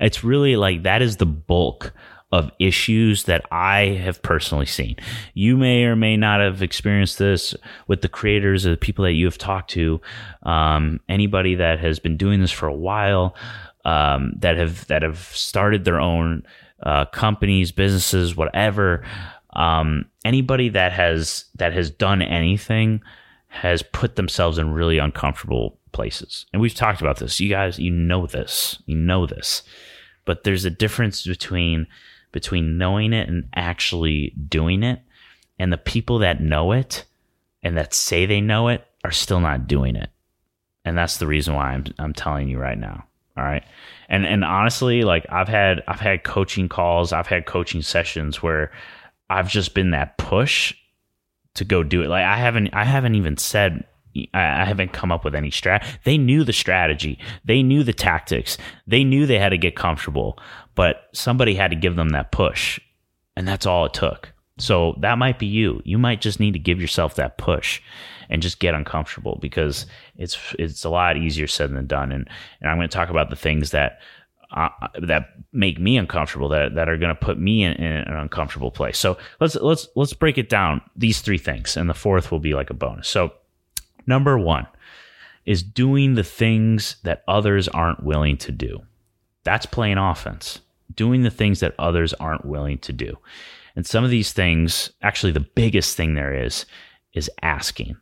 It's 0.00 0.24
really 0.24 0.56
like 0.56 0.82
that 0.82 1.02
is 1.02 1.18
the 1.18 1.26
bulk 1.26 1.92
of 2.32 2.50
issues 2.58 3.24
that 3.24 3.44
I 3.52 3.98
have 4.02 4.22
personally 4.22 4.66
seen. 4.66 4.96
You 5.34 5.56
may 5.56 5.84
or 5.84 5.94
may 5.94 6.16
not 6.16 6.40
have 6.40 6.62
experienced 6.62 7.18
this 7.18 7.54
with 7.87 8.02
the 8.02 8.08
creators 8.08 8.66
or 8.66 8.70
the 8.70 8.76
people 8.76 9.04
that 9.04 9.12
you 9.12 9.26
have 9.26 9.38
talked 9.38 9.70
to. 9.70 10.00
Um, 10.42 11.00
anybody 11.08 11.54
that 11.54 11.78
has 11.78 11.98
been 12.00 12.16
doing 12.16 12.40
this 12.40 12.50
for 12.50 12.66
a 12.66 12.74
while, 12.74 13.37
um, 13.84 14.32
that 14.38 14.56
have 14.56 14.87
that 14.88 15.02
have 15.02 15.18
started 15.18 15.84
their 15.84 16.00
own 16.00 16.42
uh, 16.82 17.04
companies, 17.06 17.70
businesses, 17.72 18.34
whatever. 18.34 19.04
Um, 19.54 20.06
anybody 20.24 20.68
that 20.70 20.92
has 20.92 21.44
that 21.54 21.72
has 21.72 21.90
done 21.90 22.20
anything 22.20 23.02
has 23.48 23.82
put 23.82 24.16
themselves 24.16 24.58
in 24.58 24.72
really 24.72 24.98
uncomfortable 24.98 25.78
places. 25.92 26.46
And 26.52 26.60
we've 26.60 26.74
talked 26.74 27.00
about 27.00 27.18
this. 27.18 27.38
You 27.38 27.48
guys, 27.48 27.78
you 27.78 27.92
know 27.92 28.26
this. 28.26 28.82
You 28.87 28.96
know 28.96 29.26
this. 29.26 29.62
But 30.24 30.42
there's 30.42 30.64
a 30.64 30.70
difference 30.70 31.24
between 31.24 31.87
between 32.35 32.77
knowing 32.77 33.12
it 33.12 33.29
and 33.29 33.49
actually 33.55 34.35
doing 34.49 34.83
it. 34.83 35.01
And 35.57 35.73
the 35.73 35.79
people 35.79 36.18
that 36.18 36.42
know 36.42 36.73
it 36.73 37.05
and 37.62 37.79
that 37.79 37.94
say 37.94 38.27
they 38.27 38.40
know 38.40 38.66
it 38.66 38.85
are 39.05 39.12
still 39.12 39.38
not 39.38 39.68
doing 39.68 39.94
it. 39.94 40.11
And 40.85 40.99
that's 40.99 41.18
the 41.18 41.29
reason 41.29 41.55
why 41.55 41.73
I'm 41.73 41.85
I'm 41.99 42.12
telling 42.12 42.49
you 42.49 42.59
right 42.59 42.77
now. 42.77 43.05
All 43.37 43.44
right. 43.44 43.62
And 44.09 44.27
and 44.27 44.44
honestly, 44.44 45.03
like 45.03 45.25
I've 45.31 45.49
had 45.49 45.85
I've 45.87 46.01
had 46.01 46.25
coaching 46.25 46.68
calls, 46.68 47.12
I've 47.12 47.29
had 47.29 47.47
coaching 47.47 47.83
sessions 47.83 48.42
where 48.42 48.73
I've 49.31 49.49
just 49.49 49.73
been 49.73 49.92
that 49.92 50.18
push 50.18 50.75
to 51.55 51.64
go 51.64 51.85
do 51.85 52.03
it. 52.03 52.09
Like 52.09 52.25
I 52.25 52.37
haven't 52.37 52.75
I 52.75 52.85
haven't 52.85 53.14
even 53.14 53.37
said 53.37 53.85
I 54.33 54.64
haven't 54.64 54.92
come 54.92 55.12
up 55.12 55.25
with 55.25 55.37
any 55.37 55.51
strat. 55.51 55.85
They 56.05 56.18
knew 56.18 56.42
the 56.42 56.53
strategy. 56.53 57.18
They 57.44 57.62
knew 57.62 57.85
the 57.85 57.92
tactics. 57.92 58.59
They 58.87 59.05
knew 59.05 59.25
they 59.25 59.38
had 59.38 59.49
to 59.51 59.59
get 59.59 59.77
comfortable, 59.77 60.38
but 60.74 61.08
somebody 61.12 61.54
had 61.54 61.70
to 61.70 61.76
give 61.76 61.96
them 61.96 62.10
that 62.10 62.32
push. 62.32 62.80
And 63.37 63.46
that's 63.46 63.66
all 63.66 63.87
it 63.87 63.94
took. 63.94 64.32
So 64.58 64.96
that 65.00 65.18
might 65.18 65.38
be 65.38 65.46
you. 65.46 65.82
You 65.84 65.98
might 65.98 66.20
just 66.20 66.38
need 66.38 66.52
to 66.52 66.58
give 66.58 66.80
yourself 66.80 67.16
that 67.16 67.38
push 67.38 67.80
and 68.30 68.40
just 68.40 68.60
get 68.60 68.74
uncomfortable 68.74 69.38
because 69.40 69.87
it's 70.16 70.38
it's 70.58 70.84
a 70.84 70.90
lot 70.90 71.16
easier 71.16 71.48
said 71.48 71.74
than 71.74 71.87
done. 71.87 72.12
And 72.12 72.28
and 72.60 72.70
I'm 72.70 72.76
going 72.76 72.88
to 72.88 72.94
talk 72.94 73.10
about 73.10 73.30
the 73.30 73.37
things 73.37 73.72
that 73.72 73.98
uh, 74.52 74.68
that 75.02 75.30
make 75.52 75.80
me 75.80 75.96
uncomfortable 75.96 76.48
that 76.50 76.76
that 76.76 76.88
are 76.88 76.96
going 76.96 77.12
to 77.12 77.20
put 77.20 77.37
me 77.37 77.64
in, 77.64 77.72
in, 77.72 77.92
an 77.92 78.14
uncomfortable 78.14 78.70
place. 78.70 78.96
So 78.96 79.18
let's 79.40 79.56
let's 79.56 79.88
let's 79.96 80.12
break 80.12 80.38
it 80.38 80.48
down. 80.48 80.80
These 80.94 81.20
three 81.20 81.38
things, 81.38 81.76
and 81.76 81.90
the 81.90 81.94
fourth 81.94 82.30
will 82.30 82.38
be 82.38 82.54
like 82.54 82.70
a 82.70 82.74
bonus. 82.74 83.08
So 83.08 83.32
Number 84.06 84.38
one 84.38 84.66
is 85.44 85.62
doing 85.62 86.14
the 86.14 86.24
things 86.24 86.96
that 87.02 87.22
others 87.28 87.68
aren't 87.68 88.02
willing 88.02 88.37
to 88.38 88.52
do. 88.52 88.80
That's 89.44 89.66
playing 89.66 89.98
offense, 89.98 90.60
doing 90.96 91.22
the 91.22 91.30
things 91.30 91.61
that 91.61 91.74
others 91.78 92.12
aren't 92.14 92.44
willing 92.44 92.78
to 92.78 92.92
do. 92.92 93.16
And 93.76 93.87
some 93.87 94.04
of 94.04 94.11
these 94.11 94.33
things, 94.33 94.90
actually, 95.02 95.33
the 95.33 95.40
biggest 95.40 95.96
thing 95.96 96.14
there 96.14 96.35
is, 96.35 96.66
is 97.12 97.30
asking, 97.42 97.96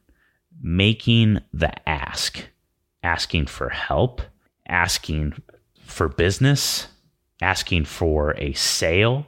making 0.61 1.40
the 1.52 1.88
ask, 1.88 2.44
asking 3.02 3.46
for 3.46 3.68
help, 3.68 4.22
asking 4.68 5.35
for 5.85 6.09
business, 6.09 6.88
asking 7.40 7.85
for 7.85 8.35
a 8.38 8.52
sale, 8.52 9.26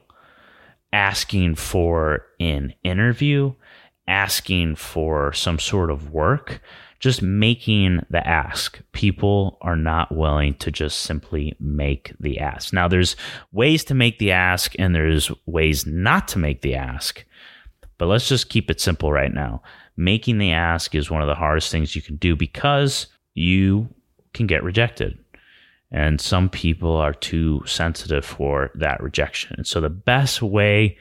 asking 0.92 1.56
for 1.56 2.26
an 2.40 2.74
interview, 2.84 3.52
asking 4.06 4.76
for 4.76 5.32
some 5.32 5.58
sort 5.58 5.90
of 5.90 6.10
work, 6.10 6.60
just 7.00 7.22
making 7.22 8.00
the 8.10 8.26
ask. 8.26 8.80
People 8.92 9.58
are 9.60 9.76
not 9.76 10.14
willing 10.14 10.54
to 10.54 10.70
just 10.70 11.00
simply 11.00 11.54
make 11.60 12.12
the 12.20 12.38
ask. 12.38 12.72
Now, 12.72 12.88
there's 12.88 13.16
ways 13.52 13.84
to 13.84 13.94
make 13.94 14.18
the 14.18 14.32
ask 14.32 14.74
and 14.78 14.94
there's 14.94 15.30
ways 15.46 15.86
not 15.86 16.28
to 16.28 16.38
make 16.38 16.62
the 16.62 16.74
ask, 16.74 17.24
but 17.98 18.06
let's 18.06 18.28
just 18.28 18.48
keep 18.48 18.70
it 18.70 18.80
simple 18.80 19.12
right 19.12 19.32
now. 19.32 19.62
Making 19.96 20.38
the 20.38 20.52
ask 20.52 20.94
is 20.94 21.10
one 21.10 21.22
of 21.22 21.28
the 21.28 21.34
hardest 21.34 21.70
things 21.70 21.94
you 21.94 22.02
can 22.02 22.16
do 22.16 22.34
because 22.34 23.06
you 23.34 23.88
can 24.32 24.46
get 24.46 24.64
rejected. 24.64 25.18
And 25.90 26.20
some 26.20 26.48
people 26.48 26.96
are 26.96 27.14
too 27.14 27.62
sensitive 27.66 28.24
for 28.24 28.70
that 28.74 29.00
rejection. 29.00 29.54
And 29.56 29.66
so, 29.66 29.80
the 29.80 29.90
best 29.90 30.42
way 30.42 30.98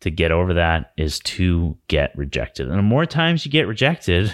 to 0.00 0.10
get 0.10 0.32
over 0.32 0.52
that 0.54 0.92
is 0.96 1.20
to 1.20 1.78
get 1.86 2.16
rejected. 2.16 2.68
And 2.68 2.76
the 2.76 2.82
more 2.82 3.06
times 3.06 3.46
you 3.46 3.52
get 3.52 3.68
rejected, 3.68 4.32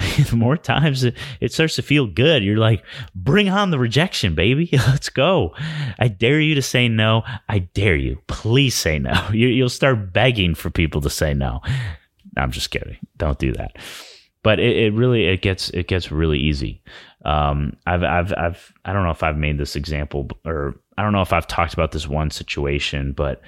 the 0.30 0.36
more 0.36 0.56
times 0.56 1.04
it, 1.04 1.16
it, 1.40 1.52
starts 1.52 1.76
to 1.76 1.82
feel 1.82 2.06
good. 2.06 2.42
You're 2.42 2.56
like, 2.56 2.82
bring 3.14 3.48
on 3.48 3.70
the 3.70 3.78
rejection, 3.78 4.34
baby. 4.34 4.68
Let's 4.72 5.10
go. 5.10 5.54
I 5.98 6.08
dare 6.08 6.40
you 6.40 6.54
to 6.54 6.62
say 6.62 6.88
no. 6.88 7.22
I 7.48 7.60
dare 7.60 7.96
you. 7.96 8.20
Please 8.26 8.74
say 8.74 8.98
no. 8.98 9.10
You, 9.32 9.62
will 9.62 9.68
start 9.68 10.12
begging 10.12 10.54
for 10.54 10.70
people 10.70 11.00
to 11.02 11.10
say 11.10 11.34
no. 11.34 11.60
I'm 12.36 12.50
just 12.50 12.70
kidding. 12.70 12.96
Don't 13.16 13.38
do 13.38 13.52
that. 13.52 13.76
But 14.42 14.58
it, 14.58 14.76
it 14.76 14.94
really 14.94 15.26
it 15.26 15.42
gets 15.42 15.70
it 15.70 15.86
gets 15.86 16.10
really 16.10 16.38
easy. 16.38 16.82
Um, 17.24 17.76
I've 17.86 18.02
I've 18.02 18.32
I've 18.36 18.72
I 18.84 18.92
don't 18.92 19.04
know 19.04 19.10
if 19.10 19.22
I've 19.22 19.36
made 19.36 19.58
this 19.58 19.76
example 19.76 20.28
or 20.44 20.74
I 20.96 21.02
don't 21.02 21.12
know 21.12 21.22
if 21.22 21.32
I've 21.32 21.46
talked 21.46 21.74
about 21.74 21.92
this 21.92 22.08
one 22.08 22.30
situation, 22.30 23.12
but 23.12 23.42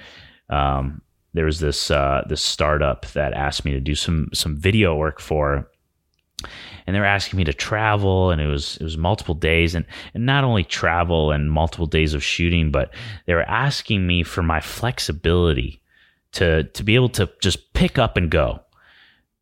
um, 0.49 1.01
there 1.33 1.45
was 1.45 1.59
this 1.59 1.89
uh, 1.89 2.23
this 2.29 2.41
startup 2.41 3.07
that 3.13 3.33
asked 3.33 3.65
me 3.65 3.71
to 3.71 3.79
do 3.79 3.95
some 3.95 4.29
some 4.33 4.55
video 4.55 4.95
work 4.95 5.19
for 5.19 5.67
and 6.85 6.95
they 6.95 6.99
were 6.99 7.05
asking 7.05 7.37
me 7.37 7.43
to 7.43 7.53
travel 7.53 8.31
and 8.31 8.41
it 8.41 8.47
was 8.47 8.77
it 8.77 8.83
was 8.83 8.97
multiple 8.97 9.35
days 9.35 9.75
and 9.75 9.85
and 10.13 10.25
not 10.25 10.43
only 10.43 10.63
travel 10.63 11.31
and 11.31 11.51
multiple 11.51 11.87
days 11.87 12.13
of 12.13 12.23
shooting 12.23 12.71
but 12.71 12.93
they 13.25 13.33
were 13.33 13.49
asking 13.49 14.05
me 14.05 14.23
for 14.23 14.43
my 14.43 14.59
flexibility 14.59 15.81
to 16.31 16.63
to 16.63 16.83
be 16.83 16.95
able 16.95 17.09
to 17.09 17.29
just 17.41 17.73
pick 17.73 17.97
up 17.97 18.17
and 18.17 18.29
go 18.29 18.59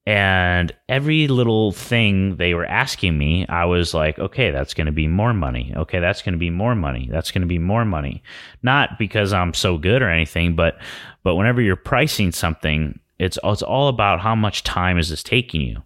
and 0.06 0.72
every 0.90 1.28
little 1.28 1.72
thing 1.72 2.38
they 2.38 2.56
were 2.56 2.66
asking 2.66 3.18
me, 3.18 3.46
I 3.48 3.66
was 3.66 3.94
like, 3.94 4.18
okay, 4.18 4.50
that's 4.50 4.74
going 4.74 4.88
to 4.88 4.92
be 4.92 5.08
more 5.08 5.34
money. 5.34 5.74
Okay, 5.78 6.00
that's 6.00 6.24
going 6.24 6.34
to 6.34 6.40
be 6.40 6.50
more 6.50 6.74
money. 6.74 7.08
That's 7.12 7.30
going 7.30 7.44
to 7.44 7.48
be 7.48 7.60
more 7.60 7.86
money. 7.86 8.24
Not 8.64 8.98
because 8.98 9.32
I'm 9.32 9.54
so 9.54 9.78
good 9.78 10.02
or 10.02 10.10
anything, 10.10 10.56
but 10.56 10.80
but 11.24 11.36
whenever 11.36 11.62
you're 11.62 11.76
pricing 11.76 12.32
something, 12.32 13.00
it's 13.20 13.38
it's 13.44 13.62
all 13.62 13.90
about 13.90 14.22
how 14.22 14.34
much 14.34 14.64
time 14.64 14.98
is 14.98 15.10
this 15.10 15.22
taking 15.22 15.62
you. 15.62 15.84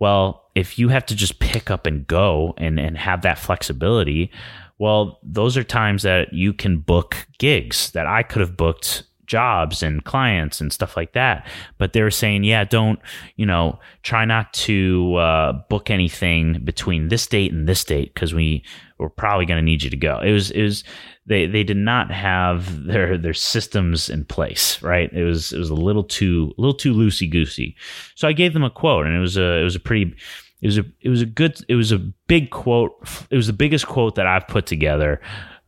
Well, 0.00 0.41
if 0.54 0.78
you 0.78 0.88
have 0.88 1.06
to 1.06 1.14
just 1.14 1.38
pick 1.38 1.70
up 1.70 1.86
and 1.86 2.06
go 2.06 2.54
and 2.58 2.78
and 2.78 2.96
have 2.98 3.22
that 3.22 3.38
flexibility, 3.38 4.30
well, 4.78 5.18
those 5.22 5.56
are 5.56 5.64
times 5.64 6.02
that 6.02 6.32
you 6.32 6.52
can 6.52 6.78
book 6.78 7.16
gigs 7.38 7.90
that 7.92 8.06
I 8.06 8.22
could 8.22 8.40
have 8.40 8.56
booked 8.56 9.04
jobs 9.32 9.82
and 9.82 10.04
clients 10.04 10.60
and 10.60 10.72
stuff 10.72 10.94
like 10.96 11.14
that. 11.14 11.46
But 11.78 11.94
they 11.94 12.02
were 12.02 12.10
saying, 12.10 12.44
yeah, 12.44 12.64
don't, 12.64 12.98
you 13.36 13.46
know, 13.46 13.78
try 14.02 14.26
not 14.26 14.52
to 14.68 15.14
uh, 15.14 15.52
book 15.70 15.88
anything 15.88 16.60
between 16.64 17.08
this 17.08 17.26
date 17.26 17.50
and 17.50 17.66
this 17.66 17.82
date 17.84 18.12
because 18.12 18.34
we 18.34 18.62
we're 18.98 19.08
probably 19.08 19.46
going 19.46 19.58
to 19.58 19.64
need 19.64 19.82
you 19.82 19.90
to 19.90 19.96
go. 19.96 20.18
It 20.18 20.32
was 20.32 20.50
it 20.50 20.62
was 20.62 20.84
they 21.26 21.46
they 21.46 21.64
did 21.64 21.76
not 21.76 22.10
have 22.10 22.84
their 22.86 23.16
their 23.16 23.34
systems 23.34 24.10
in 24.10 24.24
place, 24.24 24.82
right? 24.82 25.10
It 25.12 25.24
was 25.24 25.52
it 25.52 25.58
was 25.58 25.70
a 25.70 25.74
little 25.74 26.04
too 26.04 26.52
a 26.58 26.60
little 26.60 26.76
too 26.76 26.94
loosey 26.94 27.30
goosey. 27.30 27.76
So 28.14 28.28
I 28.28 28.32
gave 28.32 28.52
them 28.52 28.64
a 28.64 28.70
quote, 28.70 29.06
and 29.06 29.16
it 29.16 29.20
was 29.20 29.36
a 29.36 29.60
it 29.60 29.64
was 29.64 29.76
a 29.76 29.80
pretty 29.80 30.14
it 30.62 30.66
was 30.66 30.78
a 30.78 30.84
it 31.00 31.08
was 31.10 31.20
a 31.20 31.26
good 31.26 31.58
it 31.68 31.74
was 31.74 31.92
a 31.92 31.98
big 31.98 32.50
quote. 32.50 32.92
It 33.30 33.36
was 33.36 33.48
the 33.48 33.52
biggest 33.52 33.86
quote 33.86 34.14
that 34.14 34.26
I've 34.26 34.48
put 34.48 34.64
together. 34.64 35.20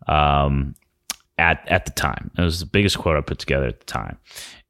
Um, 0.07 0.74
at 1.37 1.66
at 1.68 1.85
the 1.85 1.90
time. 1.90 2.30
It 2.38 2.42
was 2.42 2.61
the 2.61 2.66
biggest 2.66 2.98
quote 2.98 3.16
I 3.16 3.20
put 3.20 3.38
together 3.38 3.66
at 3.66 3.80
the 3.80 3.87
time. 3.87 4.18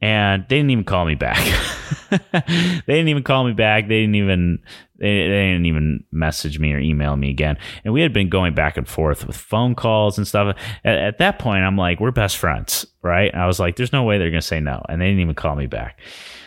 And 0.00 0.44
they 0.48 0.56
didn't 0.56 0.70
even 0.70 0.84
call 0.84 1.04
me 1.04 1.14
back. 1.14 1.38
they 2.10 2.80
didn't 2.86 3.08
even 3.08 3.22
call 3.22 3.44
me 3.44 3.52
back. 3.52 3.88
They 3.88 4.00
didn't 4.00 4.14
even 4.14 4.60
they, 4.96 5.28
they, 5.28 5.50
didn't 5.50 5.66
even 5.66 6.04
message 6.10 6.58
me 6.58 6.72
or 6.72 6.78
email 6.78 7.16
me 7.16 7.30
again. 7.30 7.58
And 7.84 7.92
we 7.92 8.00
had 8.00 8.12
been 8.12 8.28
going 8.28 8.54
back 8.54 8.76
and 8.76 8.88
forth 8.88 9.26
with 9.26 9.36
phone 9.36 9.74
calls 9.74 10.16
and 10.16 10.26
stuff. 10.26 10.56
At, 10.84 10.98
at 10.98 11.18
that 11.18 11.38
point, 11.38 11.64
I'm 11.64 11.76
like, 11.76 12.00
we're 12.00 12.12
best 12.12 12.38
friends, 12.38 12.86
right? 13.02 13.34
I 13.34 13.46
was 13.46 13.60
like, 13.60 13.76
there's 13.76 13.92
no 13.92 14.04
way 14.04 14.18
they're 14.18 14.30
gonna 14.30 14.42
say 14.42 14.60
no, 14.60 14.82
and 14.88 15.00
they 15.00 15.06
didn't 15.06 15.20
even 15.20 15.34
call 15.34 15.56
me 15.56 15.66
back. 15.66 16.00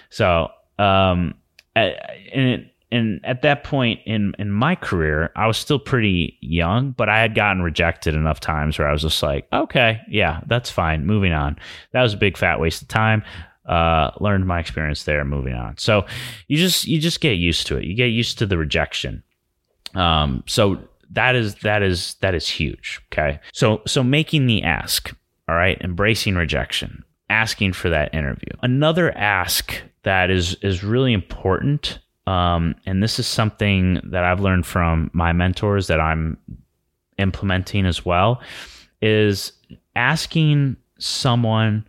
So, 0.10 0.50
um, 0.80 1.36
and 1.76 1.94
it, 2.34 2.72
and 2.92 3.20
at 3.24 3.42
that 3.42 3.64
point 3.64 4.00
in 4.06 4.34
in 4.40 4.52
my 4.52 4.76
career, 4.76 5.32
I 5.36 5.48
was 5.48 5.58
still 5.58 5.80
pretty 5.80 6.38
young, 6.42 6.92
but 6.92 7.10
I 7.10 7.20
had 7.20 7.36
gotten 7.36 7.62
rejected 7.62 8.16
enough 8.16 8.40
times 8.40 8.80
where 8.80 8.88
I 8.88 8.92
was 8.94 9.02
just 9.02 9.22
like, 9.22 9.48
okay, 9.52 10.02
yeah, 10.10 10.42
that's 10.48 10.70
fine. 10.70 11.06
Moving 11.06 11.34
on. 11.34 11.58
That 11.92 12.02
was 12.04 12.14
a 12.14 12.18
big 12.18 12.38
fat 12.38 12.60
waste 12.60 12.82
of 12.82 12.88
time. 12.88 13.24
uh, 13.68 14.12
learned 14.20 14.48
my 14.48 14.60
experience 14.60 15.04
there, 15.04 15.24
moving 15.26 15.54
on. 15.54 15.78
So 15.78 16.06
you 16.48 16.58
just 16.58 16.88
you 16.88 17.00
just 17.00 17.20
get 17.22 17.34
used 17.34 17.68
to 17.68 17.78
it. 17.78 17.84
You 17.84 17.96
get 17.96 18.08
used 18.08 18.40
to 18.40 18.46
the 18.46 18.58
rejection. 18.58 19.24
Um, 19.94 20.44
so 20.48 20.80
that 21.12 21.36
is 21.36 21.56
that 21.56 21.84
is 21.84 22.16
that 22.22 22.34
is 22.34 22.48
huge. 22.48 23.02
Okay. 23.12 23.40
So 23.54 23.82
so 23.86 24.04
making 24.04 24.48
the 24.48 24.64
ask, 24.64 25.14
all 25.50 25.56
right, 25.56 25.80
embracing 25.82 26.36
rejection, 26.36 27.04
asking 27.30 27.74
for 27.74 27.90
that 27.90 28.14
interview. 28.14 28.52
Another 28.62 29.12
ask 29.18 29.82
that 30.04 30.30
is 30.32 30.56
is 30.62 30.84
really 30.84 31.14
important. 31.14 32.00
Um, 32.28 32.76
and 32.86 33.02
this 33.02 33.20
is 33.20 33.26
something 33.26 34.02
that 34.04 34.26
I've 34.26 34.42
learned 34.42 34.66
from 34.66 35.10
my 35.14 35.32
mentors 35.32 35.88
that 35.88 36.02
I'm 36.02 36.38
implementing 37.18 37.86
as 37.86 38.06
well 38.06 38.42
is 39.02 39.54
asking 39.96 40.76
someone 41.00 41.88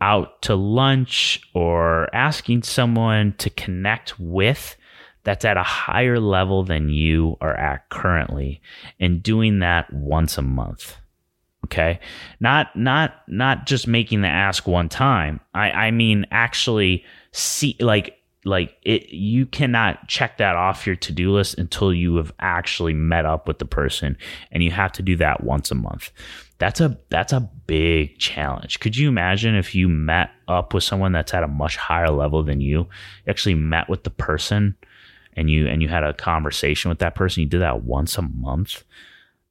out 0.00 0.42
to 0.42 0.54
lunch 0.54 1.40
or 1.54 2.14
asking 2.14 2.64
someone 2.64 3.34
to 3.38 3.48
connect 3.50 4.20
with 4.20 4.76
that's 5.24 5.44
at 5.44 5.56
a 5.56 5.62
higher 5.62 6.20
level 6.20 6.64
than 6.64 6.90
you 6.90 7.36
are 7.40 7.56
at 7.56 7.88
currently 7.88 8.60
and 9.00 9.22
doing 9.22 9.60
that 9.60 9.92
once 9.92 10.36
a 10.36 10.42
month. 10.42 10.96
Okay? 11.64 11.98
Not 12.40 12.76
not 12.76 13.22
not 13.26 13.66
just 13.66 13.88
making 13.88 14.20
the 14.20 14.28
ask 14.28 14.66
one 14.66 14.88
time. 14.88 15.40
I 15.54 15.70
i 15.70 15.90
mean 15.90 16.26
actually 16.30 17.04
see 17.32 17.76
like 17.80 18.17
like 18.44 18.76
it 18.82 19.08
you 19.10 19.44
cannot 19.46 20.06
check 20.08 20.38
that 20.38 20.56
off 20.56 20.86
your 20.86 20.96
to-do 20.96 21.32
list 21.32 21.58
until 21.58 21.92
you 21.92 22.16
have 22.16 22.32
actually 22.38 22.94
met 22.94 23.26
up 23.26 23.48
with 23.48 23.58
the 23.58 23.64
person 23.64 24.16
and 24.52 24.62
you 24.62 24.70
have 24.70 24.92
to 24.92 25.02
do 25.02 25.16
that 25.16 25.42
once 25.42 25.70
a 25.70 25.74
month 25.74 26.12
that's 26.58 26.80
a 26.80 26.98
that's 27.08 27.32
a 27.32 27.48
big 27.66 28.18
challenge. 28.18 28.80
Could 28.80 28.96
you 28.96 29.08
imagine 29.08 29.54
if 29.54 29.74
you 29.74 29.88
met 29.88 30.30
up 30.48 30.74
with 30.74 30.82
someone 30.82 31.12
that's 31.12 31.32
at 31.32 31.44
a 31.44 31.48
much 31.48 31.76
higher 31.76 32.10
level 32.10 32.42
than 32.42 32.60
you, 32.60 32.80
you 32.80 32.86
actually 33.28 33.54
met 33.54 33.88
with 33.88 34.02
the 34.02 34.10
person 34.10 34.76
and 35.34 35.48
you 35.48 35.68
and 35.68 35.82
you 35.82 35.88
had 35.88 36.02
a 36.02 36.12
conversation 36.12 36.88
with 36.88 36.98
that 36.98 37.14
person, 37.14 37.44
you 37.44 37.48
did 37.48 37.60
that 37.60 37.84
once 37.84 38.18
a 38.18 38.22
month? 38.22 38.82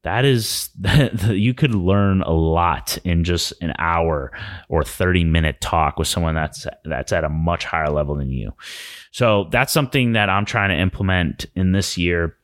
That 0.07 0.23
is 0.23 0.69
you 1.27 1.53
could 1.53 1.75
learn 1.75 2.21
a 2.21 2.31
lot 2.31 2.97
in 3.03 3.25
just 3.25 3.51
an 3.61 3.73
hour 3.77 4.31
or 4.69 4.81
30 4.81 5.25
minute 5.25 5.59
talk 5.59 5.99
with 5.99 6.07
someone 6.07 6.33
that's 6.33 6.65
that's 6.85 7.11
at 7.11 7.25
a 7.25 7.29
much 7.29 7.65
higher 7.65 7.89
level 7.89 8.15
than 8.15 8.31
you. 8.31 8.53
So 9.11 9.49
that's 9.51 9.73
something 9.73 10.13
that 10.13 10.29
I'm 10.29 10.45
trying 10.45 10.69
to 10.69 10.81
implement 10.81 11.45
in 11.55 11.73
this 11.73 11.97
year. 11.97 12.36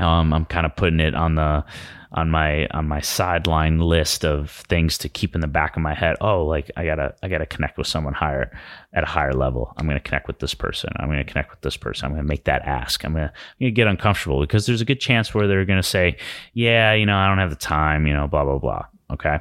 Um, 0.00 0.32
I'm 0.32 0.44
kind 0.44 0.66
of 0.66 0.74
putting 0.76 1.00
it 1.00 1.14
on 1.14 1.34
the 1.34 1.64
on 2.12 2.28
my 2.28 2.66
on 2.72 2.88
my 2.88 3.00
sideline 3.00 3.78
list 3.78 4.24
of 4.24 4.50
things 4.68 4.98
to 4.98 5.08
keep 5.08 5.34
in 5.34 5.40
the 5.40 5.46
back 5.46 5.76
of 5.76 5.82
my 5.82 5.94
head. 5.94 6.16
Oh, 6.20 6.44
like 6.44 6.70
I 6.76 6.84
gotta 6.84 7.14
I 7.22 7.28
gotta 7.28 7.46
connect 7.46 7.78
with 7.78 7.86
someone 7.86 8.14
higher 8.14 8.50
at 8.92 9.04
a 9.04 9.06
higher 9.06 9.32
level. 9.32 9.72
I'm 9.76 9.86
gonna 9.86 10.00
connect 10.00 10.26
with 10.26 10.40
this 10.40 10.54
person. 10.54 10.90
I'm 10.96 11.08
gonna 11.08 11.24
connect 11.24 11.50
with 11.50 11.60
this 11.60 11.76
person. 11.76 12.06
I'm 12.06 12.12
gonna 12.12 12.24
make 12.24 12.44
that 12.44 12.62
ask. 12.62 13.04
I'm 13.04 13.12
gonna, 13.12 13.32
I'm 13.32 13.56
gonna 13.60 13.70
get 13.70 13.86
uncomfortable 13.86 14.40
because 14.40 14.66
there's 14.66 14.80
a 14.80 14.84
good 14.86 15.00
chance 15.00 15.32
where 15.34 15.46
they're 15.46 15.64
gonna 15.64 15.82
say, 15.82 16.16
yeah, 16.52 16.94
you 16.94 17.06
know, 17.06 17.16
I 17.16 17.28
don't 17.28 17.38
have 17.38 17.50
the 17.50 17.56
time. 17.56 18.06
You 18.06 18.14
know, 18.14 18.26
blah 18.26 18.44
blah 18.44 18.58
blah. 18.58 18.86
Okay. 19.12 19.38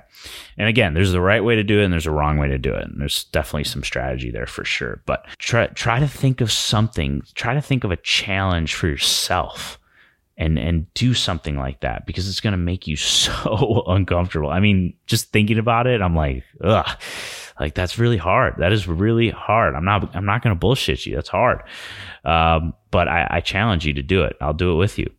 And 0.57 0.67
again, 0.67 0.93
there's 0.95 1.11
the 1.11 1.21
right 1.21 1.43
way 1.43 1.55
to 1.55 1.63
do 1.63 1.79
it 1.79 1.83
and 1.83 1.93
there's 1.93 2.07
a 2.07 2.11
wrong 2.11 2.37
way 2.37 2.47
to 2.47 2.57
do 2.57 2.73
it. 2.73 2.85
And 2.85 2.99
there's 2.99 3.25
definitely 3.25 3.65
some 3.65 3.83
strategy 3.83 4.31
there 4.31 4.47
for 4.47 4.65
sure. 4.65 5.01
But 5.05 5.25
try 5.37 5.67
try 5.67 5.99
to 5.99 6.07
think 6.07 6.41
of 6.41 6.51
something, 6.51 7.23
try 7.33 7.55
to 7.55 7.61
think 7.61 7.83
of 7.83 7.91
a 7.91 7.97
challenge 7.97 8.75
for 8.75 8.87
yourself 8.87 9.78
and 10.39 10.57
and 10.57 10.91
do 10.93 11.13
something 11.13 11.57
like 11.57 11.81
that 11.81 12.07
because 12.07 12.27
it's 12.27 12.39
going 12.39 12.53
to 12.53 12.57
make 12.57 12.87
you 12.87 12.95
so 12.95 13.83
uncomfortable. 13.87 14.49
I 14.49 14.59
mean, 14.59 14.93
just 15.05 15.31
thinking 15.31 15.59
about 15.59 15.85
it, 15.85 16.01
I'm 16.01 16.15
like, 16.15 16.43
ugh, 16.63 16.89
like 17.59 17.75
that's 17.75 17.99
really 17.99 18.17
hard. 18.17 18.55
That 18.57 18.71
is 18.71 18.87
really 18.87 19.29
hard. 19.29 19.75
I'm 19.75 19.85
not 19.85 20.15
I'm 20.15 20.25
not 20.25 20.41
going 20.41 20.55
to 20.55 20.59
bullshit 20.59 21.05
you. 21.05 21.15
That's 21.15 21.29
hard. 21.29 21.61
Um, 22.23 22.73
but 22.89 23.07
I, 23.07 23.27
I 23.29 23.41
challenge 23.41 23.85
you 23.85 23.93
to 23.93 24.01
do 24.01 24.23
it. 24.23 24.35
I'll 24.41 24.53
do 24.53 24.71
it 24.71 24.75
with 24.75 24.97
you. 24.97 25.11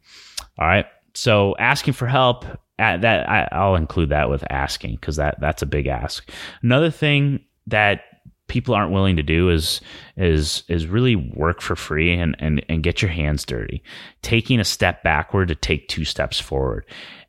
All 0.58 0.66
right. 0.66 0.86
So 1.14 1.54
asking 1.58 1.94
for 1.94 2.06
help 2.06 2.44
at 2.78 3.02
that 3.02 3.28
I, 3.28 3.48
I'll 3.52 3.76
include 3.76 4.08
that 4.08 4.30
with 4.30 4.44
asking 4.50 4.96
because 4.96 5.16
that 5.16 5.38
that's 5.40 5.62
a 5.62 5.66
big 5.66 5.86
ask. 5.86 6.28
Another 6.62 6.90
thing 6.90 7.44
that 7.66 8.02
people 8.50 8.74
aren't 8.74 8.92
willing 8.92 9.16
to 9.16 9.22
do 9.22 9.48
is 9.48 9.80
is 10.16 10.64
is 10.68 10.86
really 10.86 11.14
work 11.14 11.62
for 11.62 11.76
free 11.76 12.12
and 12.12 12.36
and 12.40 12.62
and 12.68 12.82
get 12.82 13.00
your 13.00 13.10
hands 13.10 13.46
dirty. 13.46 13.82
Taking 14.20 14.60
a 14.60 14.64
step 14.64 15.02
backward 15.02 15.48
to 15.48 15.54
take 15.54 15.88
two 15.88 16.04
steps 16.04 16.38
forward. 16.38 16.84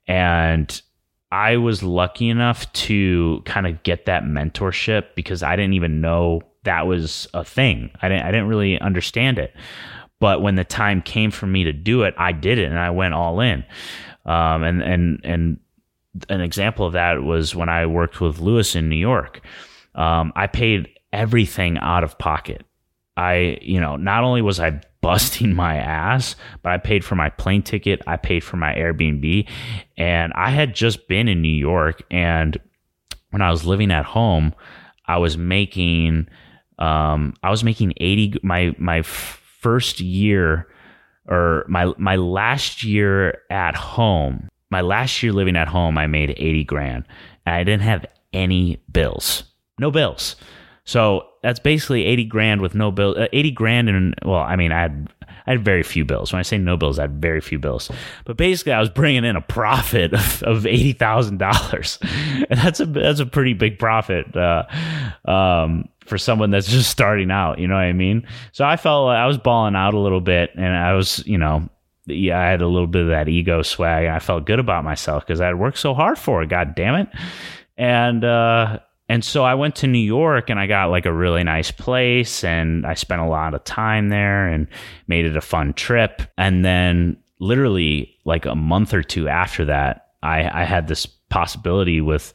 And 0.07 0.81
i 1.31 1.55
was 1.55 1.81
lucky 1.81 2.27
enough 2.27 2.69
to 2.73 3.41
kind 3.45 3.65
of 3.65 3.81
get 3.83 4.05
that 4.05 4.23
mentorship 4.23 5.05
because 5.15 5.41
i 5.41 5.55
didn't 5.55 5.75
even 5.75 6.01
know 6.01 6.41
that 6.63 6.85
was 6.85 7.27
a 7.33 7.45
thing. 7.45 7.89
I 8.01 8.09
didn't 8.09 8.25
i 8.25 8.31
didn't 8.31 8.47
really 8.47 8.79
understand 8.81 9.39
it. 9.39 9.55
But 10.19 10.41
when 10.41 10.55
the 10.55 10.65
time 10.65 11.01
came 11.01 11.31
for 11.31 11.45
me 11.45 11.63
to 11.63 11.71
do 11.71 12.01
it 12.03 12.15
i 12.17 12.31
did 12.31 12.57
it 12.57 12.65
and 12.65 12.79
i 12.79 12.89
went 12.89 13.13
all 13.13 13.39
in. 13.39 13.63
Um, 14.25 14.63
and 14.63 14.81
and 14.81 15.21
and 15.23 15.59
an 16.29 16.41
example 16.41 16.85
of 16.85 16.93
that 16.93 17.23
was 17.23 17.55
when 17.55 17.69
i 17.69 17.85
worked 17.85 18.19
with 18.19 18.39
lewis 18.39 18.75
in 18.75 18.89
new 18.89 18.95
york. 18.95 19.41
Um, 19.93 20.33
I 20.35 20.47
paid 20.47 20.87
everything 21.13 21.77
out 21.77 22.03
of 22.03 22.17
pocket. 22.17 22.65
I, 23.17 23.57
you 23.61 23.79
know, 23.79 23.97
not 23.97 24.23
only 24.23 24.41
was 24.41 24.59
I 24.59 24.81
busting 25.01 25.53
my 25.55 25.77
ass, 25.77 26.35
but 26.61 26.71
I 26.71 26.77
paid 26.77 27.03
for 27.03 27.15
my 27.15 27.29
plane 27.29 27.63
ticket, 27.63 28.01
I 28.07 28.17
paid 28.17 28.43
for 28.43 28.57
my 28.57 28.73
Airbnb, 28.73 29.47
and 29.97 30.33
I 30.35 30.49
had 30.49 30.73
just 30.73 31.07
been 31.07 31.27
in 31.27 31.41
New 31.41 31.49
York 31.49 32.03
and 32.09 32.57
when 33.31 33.41
I 33.41 33.49
was 33.49 33.65
living 33.65 33.91
at 33.91 34.05
home, 34.05 34.53
I 35.05 35.17
was 35.17 35.37
making 35.37 36.27
um 36.77 37.33
I 37.43 37.49
was 37.49 37.63
making 37.63 37.93
80 37.97 38.39
my 38.43 38.75
my 38.77 39.01
first 39.01 39.99
year 39.99 40.67
or 41.27 41.65
my 41.67 41.93
my 41.97 42.15
last 42.17 42.83
year 42.83 43.41
at 43.49 43.75
home, 43.75 44.49
my 44.69 44.81
last 44.81 45.23
year 45.23 45.33
living 45.33 45.55
at 45.55 45.67
home, 45.67 45.97
I 45.97 46.07
made 46.07 46.31
80 46.31 46.63
grand 46.65 47.05
and 47.45 47.55
I 47.55 47.63
didn't 47.63 47.83
have 47.83 48.05
any 48.33 48.81
bills. 48.91 49.43
No 49.79 49.91
bills. 49.91 50.35
So 50.91 51.25
that's 51.41 51.59
basically 51.59 52.03
80 52.03 52.25
grand 52.25 52.59
with 52.59 52.75
no 52.75 52.91
bill, 52.91 53.15
uh, 53.17 53.27
80 53.31 53.51
grand. 53.51 53.87
And 53.87 54.13
well, 54.25 54.41
I 54.41 54.57
mean, 54.57 54.73
I 54.73 54.81
had, 54.81 55.07
I 55.47 55.51
had 55.51 55.63
very 55.63 55.83
few 55.83 56.03
bills. 56.03 56.33
When 56.33 56.39
I 56.41 56.43
say 56.43 56.57
no 56.57 56.75
bills, 56.75 56.99
I 56.99 57.03
had 57.03 57.21
very 57.21 57.39
few 57.39 57.59
bills. 57.59 57.89
But 58.25 58.35
basically, 58.35 58.73
I 58.73 58.79
was 58.81 58.89
bringing 58.89 59.23
in 59.23 59.37
a 59.37 59.41
profit 59.41 60.13
of, 60.13 60.43
of 60.43 60.67
eighty 60.67 60.91
thousand 60.91 61.37
dollars, 61.37 61.97
and 62.49 62.59
that's 62.59 62.81
a 62.81 62.85
that's 62.85 63.21
a 63.21 63.25
pretty 63.25 63.53
big 63.53 63.79
profit 63.79 64.35
uh, 64.35 64.63
um, 65.23 65.87
for 66.05 66.17
someone 66.17 66.51
that's 66.51 66.67
just 66.67 66.89
starting 66.89 67.31
out. 67.31 67.57
You 67.57 67.69
know 67.69 67.75
what 67.75 67.85
I 67.85 67.93
mean? 67.93 68.27
So 68.51 68.65
I 68.65 68.75
felt 68.75 69.05
like 69.05 69.17
I 69.17 69.27
was 69.27 69.37
balling 69.37 69.77
out 69.77 69.93
a 69.93 69.99
little 69.99 70.19
bit, 70.19 70.49
and 70.55 70.75
I 70.75 70.91
was, 70.91 71.25
you 71.25 71.37
know, 71.37 71.69
yeah, 72.05 72.37
I 72.37 72.49
had 72.49 72.61
a 72.61 72.67
little 72.67 72.85
bit 72.85 73.03
of 73.03 73.07
that 73.07 73.29
ego 73.29 73.61
swag, 73.61 74.07
and 74.07 74.13
I 74.13 74.19
felt 74.19 74.45
good 74.45 74.59
about 74.59 74.83
myself 74.83 75.25
because 75.25 75.39
I 75.39 75.45
had 75.45 75.57
worked 75.57 75.77
so 75.77 75.93
hard 75.93 76.19
for 76.19 76.43
it. 76.43 76.49
God 76.49 76.75
damn 76.75 76.95
it! 76.95 77.07
And 77.77 78.25
uh, 78.25 78.79
and 79.11 79.25
so 79.25 79.43
I 79.43 79.55
went 79.55 79.75
to 79.75 79.87
New 79.87 79.99
York 79.99 80.49
and 80.49 80.57
I 80.57 80.67
got 80.67 80.89
like 80.89 81.05
a 81.05 81.11
really 81.11 81.43
nice 81.43 81.69
place 81.69 82.45
and 82.45 82.85
I 82.85 82.93
spent 82.93 83.19
a 83.19 83.27
lot 83.27 83.53
of 83.53 83.61
time 83.65 84.07
there 84.07 84.47
and 84.47 84.67
made 85.05 85.25
it 85.25 85.35
a 85.35 85.41
fun 85.41 85.73
trip. 85.73 86.21
And 86.37 86.63
then 86.63 87.17
literally 87.39 88.17
like 88.23 88.45
a 88.45 88.55
month 88.55 88.93
or 88.93 89.03
two 89.03 89.27
after 89.27 89.65
that, 89.65 90.11
I, 90.23 90.61
I 90.61 90.63
had 90.63 90.87
this 90.87 91.05
possibility 91.05 91.99
with 91.99 92.31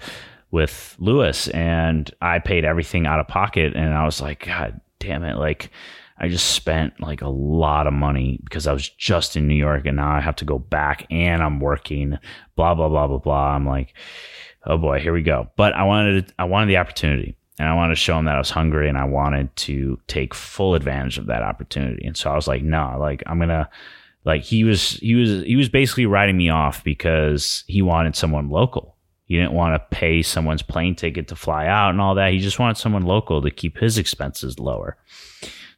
with 0.50 0.94
Lewis 0.98 1.48
and 1.48 2.10
I 2.20 2.40
paid 2.40 2.66
everything 2.66 3.06
out 3.06 3.20
of 3.20 3.26
pocket 3.26 3.74
and 3.74 3.94
I 3.94 4.04
was 4.04 4.20
like, 4.20 4.44
God 4.44 4.78
damn 4.98 5.24
it, 5.24 5.38
like 5.38 5.70
I 6.18 6.28
just 6.28 6.52
spent 6.52 7.00
like 7.00 7.22
a 7.22 7.30
lot 7.30 7.86
of 7.86 7.94
money 7.94 8.38
because 8.44 8.66
I 8.66 8.74
was 8.74 8.86
just 8.86 9.34
in 9.34 9.48
New 9.48 9.54
York 9.54 9.86
and 9.86 9.96
now 9.96 10.14
I 10.14 10.20
have 10.20 10.36
to 10.36 10.44
go 10.44 10.58
back 10.58 11.06
and 11.10 11.42
I'm 11.42 11.58
working, 11.58 12.18
blah, 12.54 12.74
blah, 12.74 12.90
blah, 12.90 13.06
blah, 13.06 13.18
blah. 13.18 13.54
I'm 13.54 13.66
like, 13.66 13.94
oh 14.66 14.78
boy, 14.78 15.00
here 15.00 15.12
we 15.12 15.22
go. 15.22 15.48
But 15.56 15.72
I 15.74 15.84
wanted 15.84 16.32
I 16.38 16.44
wanted 16.44 16.66
the 16.66 16.76
opportunity 16.76 17.36
and 17.58 17.68
I 17.68 17.74
wanted 17.74 17.94
to 17.94 18.00
show 18.00 18.18
him 18.18 18.26
that 18.26 18.34
I 18.34 18.38
was 18.38 18.50
hungry 18.50 18.88
and 18.88 18.98
I 18.98 19.04
wanted 19.04 19.54
to 19.56 19.98
take 20.06 20.34
full 20.34 20.74
advantage 20.74 21.18
of 21.18 21.26
that 21.26 21.42
opportunity. 21.42 22.06
And 22.06 22.16
so 22.16 22.30
I 22.30 22.36
was 22.36 22.46
like, 22.46 22.62
no, 22.62 22.96
like 22.98 23.22
I'm 23.26 23.38
gonna 23.38 23.68
like 24.24 24.42
he 24.42 24.64
was 24.64 24.92
he 24.94 25.14
was 25.14 25.42
he 25.44 25.56
was 25.56 25.68
basically 25.68 26.06
writing 26.06 26.36
me 26.36 26.50
off 26.50 26.84
because 26.84 27.64
he 27.66 27.80
wanted 27.80 28.16
someone 28.16 28.50
local. 28.50 28.96
He 29.24 29.36
didn't 29.36 29.52
want 29.52 29.74
to 29.74 29.96
pay 29.96 30.22
someone's 30.22 30.62
plane 30.62 30.94
ticket 30.94 31.28
to 31.28 31.36
fly 31.36 31.66
out 31.66 31.90
and 31.90 32.00
all 32.00 32.14
that. 32.14 32.32
He 32.32 32.38
just 32.38 32.60
wanted 32.60 32.76
someone 32.76 33.02
local 33.02 33.42
to 33.42 33.50
keep 33.50 33.78
his 33.78 33.98
expenses 33.98 34.60
lower. 34.60 34.96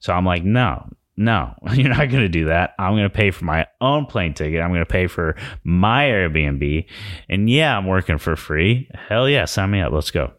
So 0.00 0.12
I'm 0.12 0.26
like, 0.26 0.44
no, 0.44 0.90
no, 1.18 1.52
you're 1.74 1.88
not 1.88 2.08
going 2.08 2.22
to 2.22 2.28
do 2.28 2.46
that. 2.46 2.74
I'm 2.78 2.92
going 2.92 3.02
to 3.02 3.10
pay 3.10 3.32
for 3.32 3.44
my 3.44 3.66
own 3.80 4.06
plane 4.06 4.34
ticket. 4.34 4.60
I'm 4.60 4.70
going 4.70 4.80
to 4.80 4.86
pay 4.86 5.08
for 5.08 5.34
my 5.64 6.04
Airbnb. 6.04 6.86
And 7.28 7.50
yeah, 7.50 7.76
I'm 7.76 7.86
working 7.86 8.18
for 8.18 8.36
free. 8.36 8.88
Hell 9.08 9.28
yeah, 9.28 9.44
sign 9.44 9.72
me 9.72 9.80
up. 9.80 9.92
Let's 9.92 10.12
go. 10.12 10.32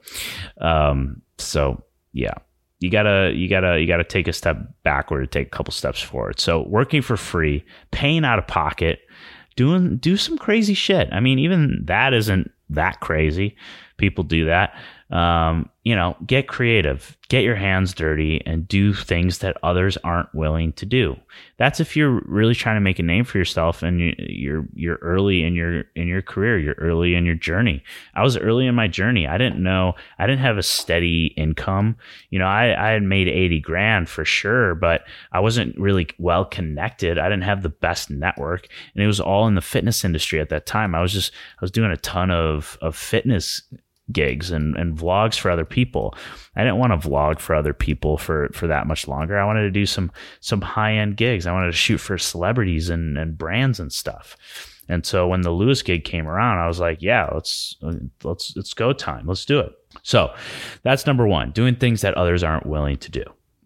Um, 0.61 1.21
so 1.37 1.83
yeah, 2.13 2.33
you 2.79 2.89
gotta, 2.89 3.33
you 3.35 3.49
gotta, 3.49 3.79
you 3.79 3.87
gotta 3.87 4.05
take 4.05 4.29
a 4.29 4.33
step 4.33 4.57
backward, 4.83 5.31
take 5.31 5.47
a 5.47 5.49
couple 5.49 5.73
steps 5.73 6.01
forward. 6.01 6.39
So 6.39 6.65
working 6.67 7.01
for 7.01 7.17
free, 7.17 7.65
paying 7.91 8.23
out 8.23 8.39
of 8.39 8.47
pocket, 8.47 8.99
doing, 9.57 9.97
do 9.97 10.15
some 10.15 10.37
crazy 10.37 10.73
shit. 10.73 11.09
I 11.11 11.19
mean, 11.19 11.39
even 11.39 11.83
that 11.85 12.13
isn't 12.13 12.49
that 12.69 13.01
crazy. 13.01 13.57
People 13.97 14.23
do 14.23 14.45
that. 14.45 14.73
Um, 15.11 15.69
you 15.83 15.95
know, 15.95 16.15
get 16.27 16.47
creative, 16.47 17.17
get 17.29 17.43
your 17.43 17.55
hands 17.55 17.95
dirty, 17.95 18.43
and 18.45 18.67
do 18.67 18.93
things 18.93 19.39
that 19.39 19.57
others 19.63 19.97
aren't 20.03 20.33
willing 20.35 20.71
to 20.73 20.85
do. 20.85 21.15
That's 21.57 21.79
if 21.79 21.95
you're 21.95 22.21
really 22.25 22.53
trying 22.53 22.75
to 22.75 22.81
make 22.81 22.99
a 22.99 23.03
name 23.03 23.23
for 23.23 23.39
yourself 23.39 23.81
and 23.81 23.99
you're 23.99 24.67
you're 24.75 24.97
early 24.97 25.43
in 25.43 25.55
your 25.55 25.85
in 25.95 26.07
your 26.07 26.21
career, 26.21 26.59
you're 26.59 26.75
early 26.75 27.15
in 27.15 27.25
your 27.25 27.33
journey. 27.33 27.83
I 28.13 28.21
was 28.21 28.37
early 28.37 28.67
in 28.67 28.75
my 28.75 28.87
journey. 28.87 29.25
I 29.25 29.39
didn't 29.39 29.63
know 29.63 29.95
I 30.19 30.27
didn't 30.27 30.41
have 30.41 30.59
a 30.59 30.63
steady 30.63 31.33
income. 31.37 31.95
You 32.29 32.37
know, 32.37 32.47
I 32.47 32.89
I 32.89 32.91
had 32.91 33.01
made 33.01 33.27
eighty 33.27 33.59
grand 33.59 34.09
for 34.09 34.25
sure, 34.25 34.75
but 34.75 35.05
I 35.31 35.39
wasn't 35.39 35.75
really 35.79 36.07
well 36.19 36.45
connected. 36.45 37.17
I 37.17 37.29
didn't 37.29 37.43
have 37.43 37.63
the 37.63 37.69
best 37.69 38.11
network, 38.11 38.67
and 38.93 39.03
it 39.03 39.07
was 39.07 39.19
all 39.19 39.47
in 39.47 39.55
the 39.55 39.61
fitness 39.61 40.05
industry 40.05 40.39
at 40.39 40.49
that 40.49 40.67
time. 40.67 40.93
I 40.93 41.01
was 41.01 41.13
just 41.13 41.31
I 41.33 41.61
was 41.61 41.71
doing 41.71 41.91
a 41.91 41.97
ton 41.97 42.29
of 42.29 42.77
of 42.81 42.95
fitness 42.95 43.63
gigs 44.11 44.51
and, 44.51 44.75
and 44.75 44.97
vlogs 44.97 45.37
for 45.37 45.51
other 45.51 45.65
people. 45.65 46.15
I 46.55 46.63
didn't 46.63 46.77
want 46.77 46.99
to 46.99 47.07
vlog 47.07 47.39
for 47.39 47.55
other 47.55 47.73
people 47.73 48.17
for, 48.17 48.49
for 48.53 48.67
that 48.67 48.87
much 48.87 49.07
longer. 49.07 49.37
I 49.37 49.45
wanted 49.45 49.63
to 49.63 49.71
do 49.71 49.85
some 49.85 50.11
some 50.39 50.61
high 50.61 50.93
end 50.93 51.17
gigs. 51.17 51.45
I 51.45 51.53
wanted 51.53 51.67
to 51.67 51.77
shoot 51.77 51.99
for 51.99 52.17
celebrities 52.17 52.89
and, 52.89 53.17
and 53.17 53.37
brands 53.37 53.79
and 53.79 53.91
stuff. 53.91 54.37
And 54.87 55.05
so 55.05 55.27
when 55.27 55.41
the 55.41 55.51
Lewis 55.51 55.83
gig 55.83 56.03
came 56.03 56.27
around, 56.27 56.57
I 56.57 56.67
was 56.67 56.79
like, 56.79 57.01
yeah, 57.01 57.29
let's 57.33 57.77
let's 58.23 58.55
it's 58.55 58.73
go 58.73 58.93
time. 58.93 59.27
Let's 59.27 59.45
do 59.45 59.59
it. 59.59 59.73
So 60.03 60.33
that's 60.83 61.05
number 61.05 61.27
one, 61.27 61.51
doing 61.51 61.75
things 61.75 62.01
that 62.01 62.15
others 62.15 62.43
aren't 62.43 62.65
willing 62.65 62.97
to 62.97 63.11
do. 63.11 63.23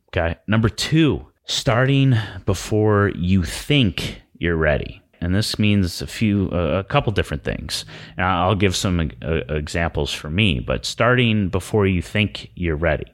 Okay. 0.10 0.38
Number 0.48 0.70
two, 0.70 1.26
starting 1.46 2.16
before 2.46 3.12
you 3.16 3.44
think 3.44 4.22
you're 4.38 4.58
ready 4.58 5.03
and 5.24 5.34
this 5.34 5.58
means 5.58 6.02
a 6.02 6.08
few 6.08 6.50
uh, 6.52 6.80
a 6.80 6.84
couple 6.84 7.12
different 7.12 7.44
things 7.44 7.86
and 8.18 8.26
i'll 8.26 8.56
give 8.56 8.76
some 8.76 9.12
uh, 9.22 9.42
examples 9.50 10.12
for 10.12 10.30
me 10.30 10.60
but 10.60 10.86
starting 10.86 11.50
before 11.50 11.88
you 11.88 12.02
think 12.02 12.50
you're 12.56 12.76
ready 12.76 13.06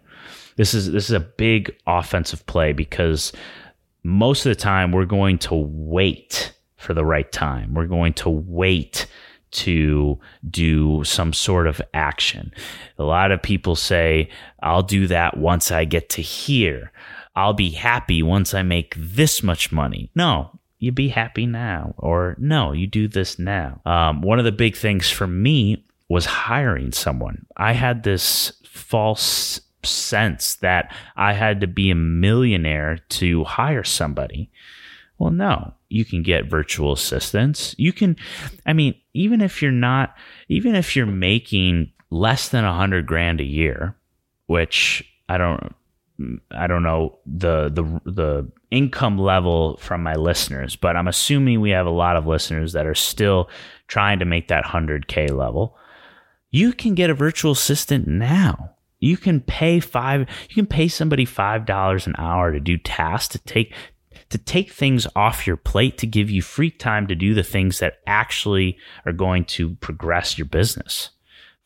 this 0.57 0.73
is 0.73 0.91
this 0.91 1.05
is 1.05 1.15
a 1.15 1.19
big 1.19 1.73
offensive 1.87 2.45
play 2.45 2.73
because 2.73 3.31
most 4.03 4.45
of 4.45 4.49
the 4.49 4.61
time 4.61 4.91
we're 4.91 5.05
going 5.05 5.37
to 5.37 5.55
wait 5.55 6.53
for 6.77 6.93
the 6.93 7.05
right 7.05 7.31
time 7.31 7.73
we're 7.73 7.85
going 7.85 8.13
to 8.13 8.29
wait 8.29 9.05
to 9.51 10.19
do 10.49 11.03
some 11.03 11.33
sort 11.33 11.67
of 11.67 11.81
action. 11.93 12.53
A 12.97 13.03
lot 13.03 13.31
of 13.31 13.41
people 13.41 13.75
say, 13.75 14.29
I'll 14.61 14.83
do 14.83 15.07
that 15.07 15.37
once 15.37 15.71
I 15.71 15.85
get 15.85 16.09
to 16.09 16.21
here. 16.21 16.91
I'll 17.35 17.53
be 17.53 17.71
happy 17.71 18.21
once 18.21 18.53
I 18.53 18.63
make 18.63 18.93
this 18.97 19.41
much 19.41 19.71
money. 19.71 20.11
No, 20.13 20.58
you 20.79 20.91
be 20.91 21.09
happy 21.09 21.45
now, 21.45 21.93
or 21.97 22.35
no, 22.39 22.71
you 22.71 22.87
do 22.87 23.07
this 23.07 23.37
now. 23.37 23.81
Um, 23.85 24.21
one 24.21 24.39
of 24.39 24.45
the 24.45 24.51
big 24.51 24.75
things 24.75 25.09
for 25.09 25.27
me 25.27 25.85
was 26.07 26.25
hiring 26.25 26.91
someone. 26.91 27.45
I 27.57 27.73
had 27.73 28.03
this 28.03 28.53
false 28.63 29.61
sense 29.83 30.55
that 30.55 30.93
I 31.15 31.33
had 31.33 31.61
to 31.61 31.67
be 31.67 31.91
a 31.91 31.95
millionaire 31.95 32.97
to 33.09 33.43
hire 33.43 33.83
somebody. 33.83 34.49
Well, 35.17 35.31
no, 35.31 35.73
you 35.89 36.05
can 36.05 36.23
get 36.23 36.49
virtual 36.49 36.93
assistants. 36.93 37.75
You 37.77 37.91
can, 37.91 38.15
I 38.65 38.73
mean, 38.73 38.95
even 39.13 39.41
if 39.41 39.61
you're 39.61 39.71
not, 39.71 40.15
even 40.47 40.75
if 40.75 40.95
you're 40.95 41.05
making 41.05 41.91
less 42.09 42.49
than 42.49 42.63
a 42.63 42.73
hundred 42.73 43.05
grand 43.05 43.41
a 43.41 43.45
year, 43.45 43.95
which 44.47 45.03
I 45.27 45.37
don't 45.37 45.75
I 46.51 46.67
don't 46.67 46.83
know 46.83 47.19
the 47.25 47.69
the 47.69 48.11
the 48.11 48.51
income 48.71 49.17
level 49.17 49.77
from 49.77 50.03
my 50.03 50.15
listeners, 50.15 50.75
but 50.75 50.95
I'm 50.95 51.07
assuming 51.07 51.61
we 51.61 51.71
have 51.71 51.87
a 51.87 51.91
lot 51.91 52.15
of 52.15 52.27
listeners 52.27 52.73
that 52.73 52.85
are 52.85 52.95
still 52.95 53.49
trying 53.87 54.19
to 54.19 54.25
make 54.25 54.47
that 54.49 54.65
100k 54.65 55.31
level. 55.31 55.75
You 56.51 56.73
can 56.73 56.95
get 56.95 57.09
a 57.09 57.15
virtual 57.15 57.51
assistant 57.51 58.07
now. 58.07 58.75
You 58.99 59.17
can 59.17 59.39
pay 59.39 59.79
5 59.79 60.27
you 60.49 60.55
can 60.55 60.65
pay 60.65 60.87
somebody 60.87 61.25
$5 61.25 62.07
an 62.07 62.15
hour 62.17 62.51
to 62.51 62.59
do 62.59 62.77
tasks 62.77 63.29
to 63.29 63.39
take 63.39 63.73
to 64.29 64.37
take 64.37 64.71
things 64.71 65.07
off 65.15 65.47
your 65.47 65.57
plate 65.57 65.97
to 65.99 66.07
give 66.07 66.29
you 66.29 66.41
free 66.41 66.69
time 66.69 67.07
to 67.07 67.15
do 67.15 67.33
the 67.33 67.43
things 67.43 67.79
that 67.79 67.99
actually 68.05 68.77
are 69.05 69.13
going 69.13 69.45
to 69.45 69.75
progress 69.75 70.37
your 70.37 70.45
business 70.45 71.11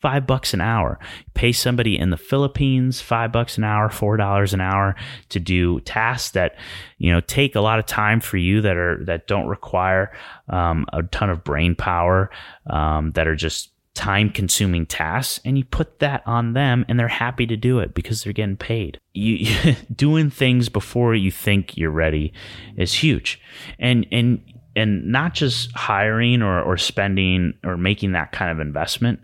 five 0.04 0.26
bucks 0.26 0.52
an 0.52 0.60
hour. 0.60 0.98
Pay 1.32 1.50
somebody 1.50 1.98
in 1.98 2.10
the 2.10 2.18
Philippines 2.18 3.00
five 3.00 3.32
bucks 3.32 3.56
an 3.56 3.64
hour, 3.64 3.88
four 3.88 4.18
dollars 4.18 4.52
an 4.52 4.60
hour 4.60 4.94
to 5.30 5.40
do 5.40 5.80
tasks 5.80 6.32
that 6.32 6.56
you 6.98 7.10
know 7.10 7.20
take 7.22 7.54
a 7.54 7.60
lot 7.62 7.78
of 7.78 7.86
time 7.86 8.20
for 8.20 8.36
you 8.36 8.60
that 8.60 8.76
are 8.76 9.02
that 9.06 9.26
don't 9.26 9.46
require 9.46 10.14
um, 10.50 10.84
a 10.92 11.02
ton 11.04 11.30
of 11.30 11.42
brain 11.42 11.74
power 11.74 12.28
um, 12.68 13.12
that 13.12 13.26
are 13.26 13.34
just 13.34 13.70
time 13.94 14.28
consuming 14.28 14.84
tasks 14.84 15.40
and 15.44 15.56
you 15.56 15.64
put 15.64 16.00
that 16.00 16.22
on 16.26 16.52
them 16.52 16.84
and 16.86 17.00
they're 17.00 17.08
happy 17.08 17.46
to 17.46 17.56
do 17.56 17.78
it 17.78 17.94
because 17.94 18.22
they're 18.22 18.32
getting 18.34 18.58
paid. 18.58 19.00
You, 19.14 19.74
doing 19.94 20.28
things 20.28 20.68
before 20.68 21.14
you 21.14 21.30
think 21.30 21.78
you're 21.78 21.90
ready 21.90 22.34
is 22.76 22.92
huge. 22.92 23.40
And 23.78 24.06
and 24.12 24.42
and 24.76 25.06
not 25.06 25.34
just 25.34 25.72
hiring 25.72 26.42
or, 26.42 26.60
or 26.60 26.76
spending 26.76 27.54
or 27.64 27.76
making 27.76 28.12
that 28.12 28.32
kind 28.32 28.50
of 28.50 28.60
investment, 28.60 29.20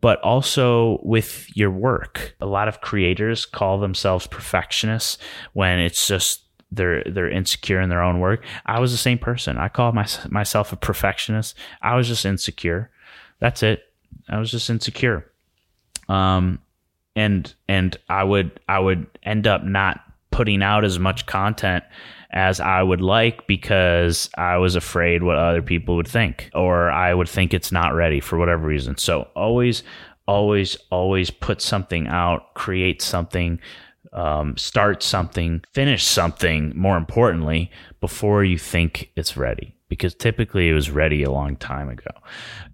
but 0.00 0.20
also 0.20 1.00
with 1.02 1.54
your 1.56 1.70
work. 1.70 2.34
A 2.40 2.46
lot 2.46 2.68
of 2.68 2.80
creators 2.80 3.46
call 3.46 3.78
themselves 3.78 4.26
perfectionists 4.26 5.18
when 5.52 5.78
it's 5.78 6.06
just 6.06 6.42
they're 6.70 7.02
they're 7.04 7.30
insecure 7.30 7.80
in 7.80 7.88
their 7.88 8.02
own 8.02 8.20
work. 8.20 8.44
I 8.66 8.80
was 8.80 8.92
the 8.92 8.98
same 8.98 9.18
person. 9.18 9.56
I 9.56 9.68
called 9.68 9.94
my, 9.94 10.06
myself 10.28 10.72
a 10.72 10.76
perfectionist. 10.76 11.56
I 11.82 11.96
was 11.96 12.08
just 12.08 12.26
insecure. 12.26 12.90
That's 13.40 13.62
it. 13.62 13.84
I 14.28 14.38
was 14.38 14.50
just 14.50 14.70
insecure. 14.70 15.30
Um 16.08 16.60
and 17.16 17.52
and 17.68 17.96
I 18.08 18.22
would 18.22 18.60
I 18.68 18.78
would 18.78 19.06
end 19.22 19.46
up 19.46 19.64
not 19.64 20.00
putting 20.30 20.62
out 20.62 20.84
as 20.84 20.98
much 20.98 21.26
content 21.26 21.84
as 22.30 22.60
I 22.60 22.82
would 22.82 23.00
like 23.00 23.46
because 23.46 24.28
I 24.36 24.58
was 24.58 24.76
afraid 24.76 25.22
what 25.22 25.36
other 25.36 25.62
people 25.62 25.96
would 25.96 26.08
think, 26.08 26.50
or 26.54 26.90
I 26.90 27.14
would 27.14 27.28
think 27.28 27.54
it's 27.54 27.72
not 27.72 27.94
ready 27.94 28.20
for 28.20 28.38
whatever 28.38 28.66
reason. 28.66 28.98
So 28.98 29.28
always, 29.34 29.82
always, 30.26 30.76
always 30.90 31.30
put 31.30 31.62
something 31.62 32.06
out, 32.06 32.54
create 32.54 33.00
something, 33.00 33.58
um, 34.12 34.56
start 34.56 35.02
something, 35.02 35.64
finish 35.72 36.04
something, 36.04 36.72
more 36.76 36.98
importantly, 36.98 37.70
before 38.00 38.44
you 38.44 38.58
think 38.58 39.10
it's 39.16 39.36
ready. 39.36 39.74
Because 39.88 40.14
typically 40.14 40.68
it 40.68 40.74
was 40.74 40.90
ready 40.90 41.22
a 41.22 41.30
long 41.30 41.56
time 41.56 41.88
ago. 41.88 42.10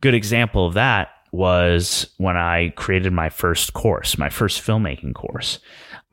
Good 0.00 0.14
example 0.14 0.66
of 0.66 0.74
that 0.74 1.10
was 1.30 2.08
when 2.16 2.36
I 2.36 2.70
created 2.70 3.12
my 3.12 3.28
first 3.28 3.72
course, 3.72 4.18
my 4.18 4.30
first 4.30 4.60
filmmaking 4.60 5.14
course. 5.14 5.60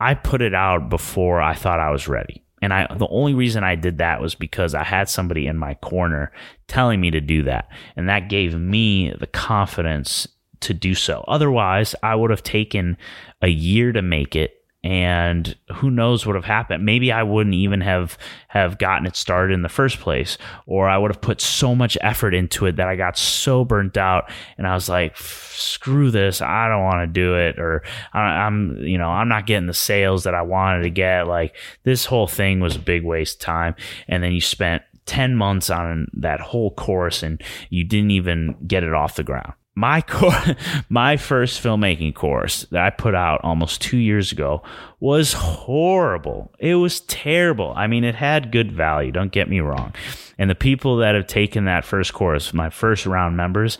I 0.02 0.14
put 0.14 0.42
it 0.42 0.52
out 0.52 0.88
before 0.88 1.40
I 1.40 1.54
thought 1.54 1.78
I 1.78 1.90
was 1.90 2.08
ready. 2.08 2.42
And 2.60 2.72
I 2.72 2.86
the 2.94 3.08
only 3.08 3.34
reason 3.34 3.64
I 3.64 3.76
did 3.76 3.98
that 3.98 4.20
was 4.20 4.34
because 4.34 4.74
I 4.74 4.84
had 4.84 5.08
somebody 5.08 5.46
in 5.46 5.56
my 5.56 5.74
corner 5.74 6.32
telling 6.68 7.00
me 7.00 7.10
to 7.12 7.20
do 7.20 7.44
that. 7.44 7.68
And 7.96 8.08
that 8.08 8.28
gave 8.28 8.54
me 8.54 9.12
the 9.18 9.26
confidence 9.26 10.26
to 10.60 10.74
do 10.74 10.94
so. 10.94 11.24
Otherwise, 11.28 11.94
I 12.02 12.14
would 12.14 12.30
have 12.30 12.42
taken 12.42 12.96
a 13.42 13.48
year 13.48 13.92
to 13.92 14.02
make 14.02 14.36
it 14.36 14.61
and 14.84 15.56
who 15.74 15.90
knows 15.90 16.26
what 16.26 16.36
have 16.36 16.44
happened. 16.44 16.84
Maybe 16.84 17.12
i 17.12 17.22
wouldn't 17.22 17.54
even 17.54 17.80
have 17.80 18.18
have 18.48 18.78
gotten 18.78 19.06
it 19.06 19.16
started 19.16 19.54
in 19.54 19.62
the 19.62 19.68
first 19.68 20.00
place 20.00 20.38
or 20.66 20.88
i 20.88 20.98
would 20.98 21.10
have 21.10 21.20
put 21.20 21.40
so 21.40 21.74
much 21.74 21.96
effort 22.00 22.34
into 22.34 22.66
it 22.66 22.76
that 22.76 22.88
i 22.88 22.96
got 22.96 23.16
so 23.16 23.64
burnt 23.64 23.96
out 23.96 24.30
and 24.58 24.66
i 24.66 24.74
was 24.74 24.88
like 24.88 25.16
screw 25.62 26.10
this. 26.10 26.40
I 26.40 26.68
don't 26.68 26.82
want 26.82 27.02
to 27.02 27.06
do 27.06 27.36
it 27.36 27.58
or 27.58 27.82
i'm 28.12 28.78
you 28.78 28.98
know 28.98 29.08
i'm 29.08 29.28
not 29.28 29.46
getting 29.46 29.66
the 29.66 29.74
sales 29.74 30.24
that 30.24 30.34
i 30.34 30.42
wanted 30.42 30.82
to 30.82 30.90
get. 30.90 31.26
Like 31.26 31.56
this 31.84 32.04
whole 32.04 32.26
thing 32.26 32.60
was 32.60 32.76
a 32.76 32.80
big 32.80 33.04
waste 33.04 33.36
of 33.36 33.46
time. 33.46 33.74
And 34.08 34.22
then 34.22 34.32
you 34.32 34.40
spent 34.40 34.82
10 35.06 35.36
months 35.36 35.70
on 35.70 36.08
that 36.14 36.40
whole 36.40 36.70
course 36.72 37.22
and 37.22 37.42
you 37.70 37.84
didn't 37.84 38.12
even 38.12 38.56
get 38.66 38.84
it 38.84 38.94
off 38.94 39.16
the 39.16 39.24
ground 39.24 39.52
my 39.74 40.02
course, 40.02 40.50
my 40.88 41.16
first 41.16 41.62
filmmaking 41.62 42.14
course 42.14 42.66
that 42.70 42.84
I 42.84 42.90
put 42.90 43.14
out 43.14 43.40
almost 43.42 43.80
two 43.80 43.96
years 43.96 44.32
ago 44.32 44.62
was 45.00 45.32
horrible. 45.32 46.52
It 46.58 46.74
was 46.74 47.00
terrible. 47.00 47.72
I 47.74 47.86
mean, 47.86 48.04
it 48.04 48.14
had 48.14 48.52
good 48.52 48.70
value. 48.70 49.12
Don't 49.12 49.32
get 49.32 49.48
me 49.48 49.60
wrong. 49.60 49.94
And 50.38 50.50
the 50.50 50.54
people 50.54 50.96
that 50.98 51.14
have 51.14 51.26
taken 51.26 51.64
that 51.64 51.84
first 51.84 52.12
course, 52.12 52.52
my 52.52 52.68
first 52.68 53.06
round 53.06 53.36
members, 53.36 53.78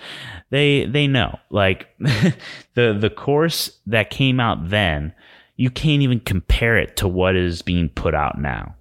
they 0.51 0.87
they 0.87 1.07
know. 1.07 1.39
Like 1.51 1.89
the 1.99 2.97
the 2.99 3.13
course 3.15 3.79
that 3.87 4.11
came 4.11 4.41
out 4.41 4.71
then, 4.71 5.13
you 5.57 5.71
can't 5.71 6.03
even 6.03 6.21
compare 6.21 6.79
it 6.79 6.97
to 6.99 7.09
what 7.09 7.37
is 7.37 7.63
being 7.63 7.89
put 7.91 8.15
out 8.15 8.39
now. 8.39 8.75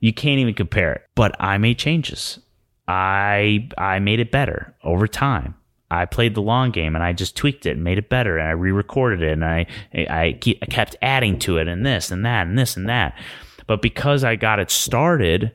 You 0.00 0.12
can't 0.12 0.38
even 0.38 0.54
compare 0.54 0.92
it. 0.92 1.02
But 1.14 1.34
I 1.40 1.58
made 1.58 1.78
changes. 1.78 2.38
I 2.86 3.68
I 3.76 3.98
made 3.98 4.20
it 4.20 4.30
better 4.30 4.74
over 4.84 5.08
time 5.08 5.54
I 5.94 6.06
played 6.06 6.34
the 6.34 6.42
long 6.42 6.70
game 6.70 6.94
and 6.94 7.04
I 7.04 7.12
just 7.12 7.36
tweaked 7.36 7.66
it 7.66 7.72
and 7.72 7.84
made 7.84 7.98
it 7.98 8.08
better 8.08 8.38
and 8.38 8.48
I 8.48 8.52
re-recorded 8.52 9.22
it 9.22 9.32
and 9.32 9.44
I 9.44 9.66
I, 9.94 10.38
I 10.62 10.66
kept 10.66 10.96
adding 11.02 11.38
to 11.40 11.58
it 11.58 11.68
and 11.68 11.84
this 11.84 12.10
and 12.10 12.24
that 12.24 12.46
and 12.46 12.58
this 12.58 12.76
and 12.76 12.88
that. 12.88 13.18
But 13.66 13.82
because 13.82 14.24
I 14.24 14.36
got 14.36 14.60
it 14.60 14.70
started, 14.70 15.52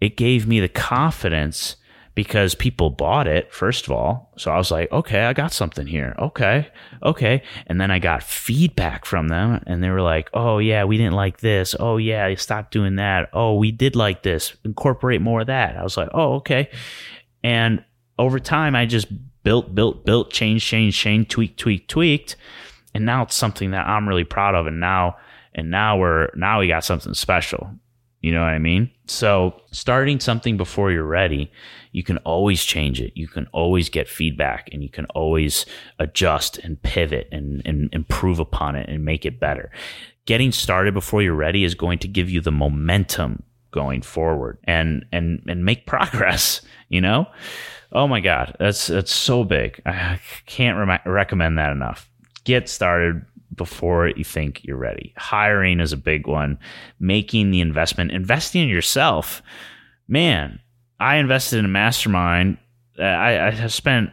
it 0.00 0.16
gave 0.16 0.46
me 0.46 0.60
the 0.60 0.68
confidence 0.68 1.76
because 2.16 2.54
people 2.54 2.88
bought 2.88 3.28
it, 3.28 3.52
first 3.52 3.86
of 3.86 3.92
all. 3.92 4.32
So 4.38 4.50
I 4.50 4.56
was 4.56 4.70
like, 4.70 4.90
okay, 4.90 5.24
I 5.24 5.34
got 5.34 5.52
something 5.52 5.86
here. 5.86 6.14
Okay. 6.18 6.66
Okay. 7.02 7.42
And 7.66 7.78
then 7.78 7.90
I 7.90 7.98
got 7.98 8.22
feedback 8.22 9.04
from 9.04 9.28
them 9.28 9.62
and 9.66 9.84
they 9.84 9.90
were 9.90 10.00
like, 10.00 10.30
oh, 10.32 10.58
yeah, 10.58 10.84
we 10.84 10.96
didn't 10.96 11.12
like 11.12 11.40
this. 11.40 11.76
Oh, 11.78 11.98
yeah, 11.98 12.34
stop 12.36 12.70
doing 12.70 12.96
that. 12.96 13.28
Oh, 13.34 13.54
we 13.54 13.70
did 13.70 13.94
like 13.94 14.22
this. 14.22 14.56
Incorporate 14.64 15.20
more 15.20 15.42
of 15.42 15.48
that. 15.48 15.76
I 15.76 15.82
was 15.82 15.98
like, 15.98 16.08
oh, 16.14 16.36
okay. 16.36 16.70
And 17.44 17.84
over 18.18 18.38
time, 18.38 18.74
I 18.74 18.86
just 18.86 19.08
built, 19.46 19.76
built, 19.76 20.04
built, 20.04 20.32
changed, 20.32 20.66
changed, 20.66 20.98
changed, 20.98 21.30
tweaked, 21.30 21.56
tweaked, 21.56 21.88
tweaked. 21.88 22.34
And 22.94 23.06
now 23.06 23.22
it's 23.22 23.36
something 23.36 23.70
that 23.70 23.86
I'm 23.86 24.08
really 24.08 24.24
proud 24.24 24.56
of. 24.56 24.66
And 24.66 24.80
now, 24.80 25.18
and 25.54 25.70
now 25.70 25.96
we're, 25.96 26.30
now 26.34 26.58
we 26.58 26.66
got 26.66 26.82
something 26.82 27.14
special. 27.14 27.70
You 28.22 28.32
know 28.32 28.40
what 28.40 28.48
I 28.48 28.58
mean? 28.58 28.90
So 29.06 29.62
starting 29.70 30.18
something 30.18 30.56
before 30.56 30.90
you're 30.90 31.04
ready, 31.04 31.52
you 31.92 32.02
can 32.02 32.16
always 32.18 32.64
change 32.64 33.00
it. 33.00 33.12
You 33.14 33.28
can 33.28 33.46
always 33.52 33.88
get 33.88 34.08
feedback 34.08 34.68
and 34.72 34.82
you 34.82 34.88
can 34.88 35.04
always 35.14 35.64
adjust 36.00 36.58
and 36.58 36.82
pivot 36.82 37.28
and, 37.30 37.62
and 37.64 37.88
improve 37.92 38.40
upon 38.40 38.74
it 38.74 38.88
and 38.88 39.04
make 39.04 39.24
it 39.24 39.38
better. 39.38 39.70
Getting 40.24 40.50
started 40.50 40.92
before 40.92 41.22
you're 41.22 41.34
ready 41.34 41.62
is 41.62 41.76
going 41.76 42.00
to 42.00 42.08
give 42.08 42.28
you 42.28 42.40
the 42.40 42.50
momentum 42.50 43.44
going 43.70 44.02
forward 44.02 44.58
and 44.64 45.04
and 45.12 45.42
and 45.46 45.64
make 45.64 45.86
progress, 45.86 46.62
you 46.88 47.00
know? 47.00 47.28
Oh 47.92 48.08
my 48.08 48.20
god, 48.20 48.56
that's 48.58 48.88
that's 48.88 49.12
so 49.12 49.44
big. 49.44 49.80
I 49.86 50.20
can't 50.46 50.76
re- 50.76 51.12
recommend 51.12 51.58
that 51.58 51.72
enough. 51.72 52.10
Get 52.44 52.68
started 52.68 53.24
before 53.54 54.08
you 54.08 54.24
think 54.24 54.64
you're 54.64 54.76
ready. 54.76 55.14
Hiring 55.16 55.80
is 55.80 55.92
a 55.92 55.96
big 55.96 56.26
one. 56.26 56.58
Making 57.00 57.50
the 57.50 57.60
investment, 57.60 58.10
investing 58.10 58.62
in 58.62 58.68
yourself. 58.68 59.42
Man, 60.08 60.60
I 61.00 61.16
invested 61.16 61.58
in 61.58 61.64
a 61.64 61.68
mastermind. 61.68 62.58
Uh, 62.98 63.02
I, 63.02 63.64
I 63.64 63.66
spent 63.68 64.10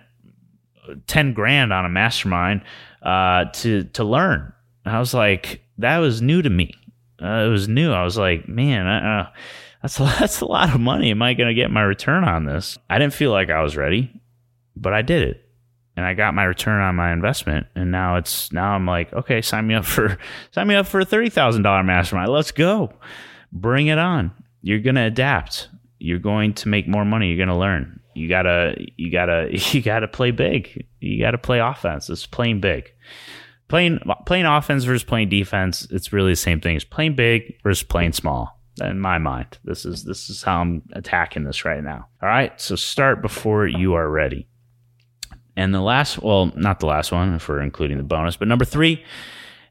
ten 1.08 1.34
grand 1.34 1.74
on 1.74 1.86
a 1.86 1.90
mastermind 1.90 2.62
uh, 3.02 3.46
to 3.54 3.84
to 3.84 4.04
learn. 4.04 4.54
I 4.86 5.00
was 5.00 5.14
like, 5.14 5.64
that 5.78 5.98
was 5.98 6.22
new 6.22 6.42
to 6.42 6.50
me. 6.50 6.76
Uh, 7.22 7.46
it 7.46 7.50
was 7.50 7.68
new. 7.68 7.92
I 7.92 8.04
was 8.04 8.18
like, 8.18 8.48
man, 8.50 8.86
uh, 8.86 9.32
that's 9.84 10.00
a, 10.00 10.04
that's 10.20 10.42
a 10.42 10.46
lot 10.46 10.74
of 10.74 10.82
money. 10.82 11.12
Am 11.12 11.22
I 11.22 11.36
going 11.36 11.50
to 11.50 11.54
get 11.54 11.70
my 11.70 11.84
return 11.84 12.24
on 12.24 12.46
this? 12.46 12.80
I 12.90 12.98
didn't 12.98 13.14
feel 13.14 13.30
like 13.30 13.52
I 13.52 13.62
was 13.62 13.78
ready, 13.78 14.20
but 14.76 14.94
I 14.94 15.04
did 15.04 15.22
it 15.22 15.44
and 15.96 16.06
I 16.06 16.14
got 16.14 16.34
my 16.34 16.44
return 16.44 16.82
on 16.82 16.96
my 16.96 17.12
investment. 17.12 17.68
And 17.76 17.92
now 17.92 18.16
it's 18.16 18.52
now 18.52 18.74
I'm 18.74 18.86
like, 18.86 19.14
okay, 19.14 19.42
sign 19.42 19.68
me 19.68 19.76
up 19.76 19.86
for 19.86 20.18
sign 20.52 20.68
me 20.68 20.76
up 20.76 20.88
for 20.88 21.00
a 21.00 21.06
thirty 21.06 21.30
thousand 21.30 21.64
dollar 21.64 21.84
mastermind. 21.84 22.32
Let's 22.32 22.52
go, 22.52 22.92
bring 23.52 23.88
it 23.88 24.00
on. 24.00 24.32
You're 24.62 24.80
gonna 24.80 25.06
adapt. 25.06 25.70
You're 26.00 26.20
going 26.20 26.54
to 26.56 26.68
make 26.68 26.88
more 26.88 27.06
money. 27.06 27.30
You're 27.30 27.46
gonna 27.46 27.60
learn. 27.60 28.00
You 28.16 28.28
gotta 28.30 28.76
you 28.98 29.12
gotta 29.12 29.50
you 29.72 29.82
gotta 29.82 30.08
play 30.08 30.32
big. 30.32 30.86
You 31.00 31.20
gotta 31.20 31.38
play 31.38 31.60
offense. 31.60 32.10
It's 32.10 32.26
playing 32.26 32.62
big. 32.62 32.92
Playing 33.68 34.00
playing 34.26 34.46
offense 34.46 34.84
versus 34.84 35.04
playing 35.04 35.30
defense. 35.30 35.88
It's 35.90 36.14
really 36.14 36.34
the 36.34 36.38
same 36.38 36.60
thing. 36.60 36.76
It's 36.76 36.86
playing 36.86 37.16
big 37.16 37.62
versus 37.64 37.84
playing 37.84 38.14
small. 38.14 38.60
In 38.82 39.00
my 39.00 39.20
mind, 39.20 39.60
this 39.64 39.86
is 39.86 40.04
this 40.04 40.30
is 40.30 40.42
how 40.42 40.62
I'm 40.62 40.82
attacking 40.94 41.44
this 41.44 41.64
right 41.64 41.84
now. 41.84 42.08
All 42.22 42.30
right. 42.30 42.60
So 42.60 42.76
start 42.76 43.22
before 43.22 43.68
you 43.68 43.94
are 43.94 44.10
ready. 44.10 44.48
And 45.56 45.74
the 45.74 45.82
last, 45.82 46.22
well, 46.22 46.52
not 46.56 46.80
the 46.80 46.88
last 46.88 47.12
one 47.12 47.36
if 47.36 47.48
we're 47.48 47.62
including 47.62 47.98
the 47.98 48.04
bonus, 48.04 48.36
but 48.36 48.48
number 48.48 48.66
three 48.66 49.04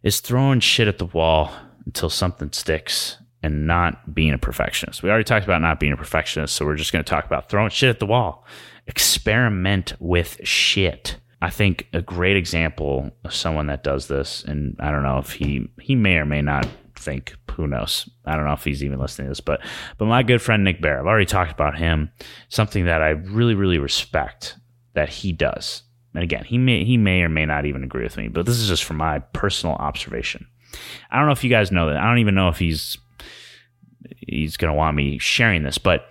is 0.03 0.20
throwing 0.20 0.61
shit 0.61 0.86
at 0.86 0.98
the 0.98 1.07
wall 1.07 1.53
until 1.86 2.09
something 2.09 2.53
sticks 2.53 3.18
and 3.42 3.66
not 3.66 4.14
being 4.14 4.32
a 4.32 4.38
perfectionist. 4.38 5.03
We 5.03 5.11
already 5.11 5.24
talked 5.24 5.44
about 5.44 5.61
not 5.61 5.80
being 5.80 5.92
a 5.92 5.96
perfectionist, 5.96 6.55
so 6.55 6.64
we're 6.64 6.76
just 6.76 6.92
going 6.92 7.05
to 7.05 7.11
talk 7.11 7.24
about 7.24 7.48
throwing 7.48 7.70
shit 7.70 7.90
at 7.90 7.98
the 7.98 8.07
wall. 8.07 8.46
Experiment 8.86 9.94
with 9.98 10.40
shit. 10.44 11.16
I 11.40 11.50
think 11.50 11.88
a 11.92 12.00
great 12.00 12.36
example 12.36 13.11
of 13.24 13.34
someone 13.34 13.66
that 13.66 13.82
does 13.82 14.07
this, 14.07 14.44
and 14.44 14.76
I 14.78 14.92
don't 14.92 15.03
know 15.03 15.18
if 15.18 15.32
he 15.32 15.68
he 15.80 15.96
may 15.96 16.18
or 16.18 16.24
may 16.24 16.40
not 16.40 16.68
think. 17.03 17.34
Who 17.53 17.66
knows? 17.66 18.09
I 18.24 18.36
don't 18.36 18.46
know 18.46 18.55
if 18.55 18.64
he's 18.64 18.82
even 18.82 18.98
listening 18.98 19.26
to 19.26 19.30
this, 19.30 19.40
but 19.40 19.61
but 19.98 20.07
my 20.07 20.22
good 20.22 20.40
friend 20.40 20.64
Nick 20.64 20.80
Bare, 20.80 21.00
I've 21.00 21.07
already 21.07 21.26
talked 21.26 21.53
about 21.53 21.76
him. 21.76 22.11
Something 22.48 22.86
that 22.86 23.03
I 23.03 23.11
really 23.11 23.55
really 23.55 23.78
respect 23.78 24.57
that 24.94 25.09
he 25.09 25.32
does. 25.32 25.82
And 26.14 26.22
again, 26.22 26.44
he 26.44 26.59
may 26.59 26.84
he 26.84 26.96
may 26.96 27.22
or 27.22 27.28
may 27.28 27.46
not 27.46 27.66
even 27.66 27.84
agree 27.84 28.05
with 28.05 28.16
me, 28.16 28.28
but 28.28 28.46
this 28.46 28.59
is 28.59 28.68
just 28.68 28.84
from 28.84 28.96
my 28.96 29.18
personal 29.18 29.76
observation. 29.76 30.46
I 31.11 31.18
don't 31.18 31.26
know 31.26 31.32
if 31.32 31.44
you 31.44 31.50
guys 31.50 31.70
know 31.70 31.88
that. 31.88 31.96
I 31.96 32.05
don't 32.05 32.18
even 32.18 32.34
know 32.34 32.48
if 32.48 32.59
he's 32.59 32.98
he's 34.18 34.57
to 34.57 34.72
want 34.72 34.96
me 34.96 35.18
sharing 35.18 35.62
this, 35.62 35.78
but 35.78 36.07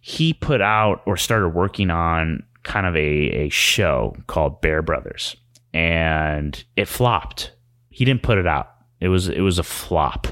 he 0.00 0.32
put 0.32 0.60
out 0.60 1.02
or 1.06 1.16
started 1.16 1.48
working 1.48 1.90
on 1.90 2.44
kind 2.62 2.86
of 2.86 2.96
a, 2.96 2.98
a 2.98 3.48
show 3.48 4.16
called 4.26 4.60
Bare 4.60 4.82
Brothers, 4.82 5.36
and 5.72 6.62
it 6.76 6.86
flopped. 6.86 7.52
He 7.90 8.04
didn't 8.04 8.22
put 8.22 8.38
it 8.38 8.46
out. 8.46 8.70
It 9.00 9.08
was 9.08 9.28
it 9.28 9.40
was 9.40 9.58
a 9.58 9.62
flop, 9.62 10.28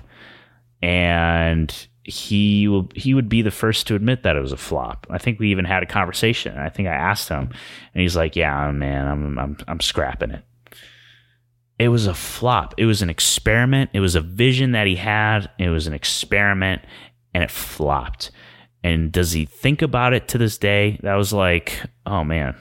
and 0.82 1.86
he 2.04 2.68
will 2.68 2.88
he 2.94 3.14
would 3.14 3.28
be 3.28 3.42
the 3.42 3.50
first 3.50 3.86
to 3.86 3.94
admit 3.94 4.22
that 4.22 4.36
it 4.36 4.40
was 4.40 4.52
a 4.52 4.58
flop. 4.58 5.06
I 5.10 5.18
think 5.18 5.38
we 5.38 5.50
even 5.50 5.64
had 5.64 5.82
a 5.82 5.86
conversation. 5.86 6.56
I 6.58 6.68
think 6.68 6.88
I 6.88 6.94
asked 6.94 7.28
him, 7.28 7.50
and 7.94 8.00
he's 8.02 8.16
like, 8.16 8.36
"Yeah, 8.36 8.70
man, 8.70 9.06
I'm 9.06 9.38
I'm 9.38 9.56
I'm 9.66 9.80
scrapping 9.80 10.30
it." 10.30 10.44
It 11.78 11.88
was 11.88 12.06
a 12.06 12.14
flop. 12.14 12.74
It 12.78 12.86
was 12.86 13.02
an 13.02 13.10
experiment. 13.10 13.90
It 13.92 14.00
was 14.00 14.14
a 14.14 14.20
vision 14.20 14.72
that 14.72 14.86
he 14.86 14.96
had. 14.96 15.50
It 15.58 15.70
was 15.70 15.86
an 15.86 15.92
experiment, 15.94 16.82
and 17.32 17.42
it 17.42 17.50
flopped. 17.50 18.30
And 18.82 19.10
does 19.10 19.32
he 19.32 19.46
think 19.46 19.80
about 19.80 20.12
it 20.12 20.28
to 20.28 20.38
this 20.38 20.58
day? 20.58 21.00
That 21.02 21.14
was 21.14 21.32
like, 21.32 21.80
oh 22.04 22.22
man, 22.22 22.54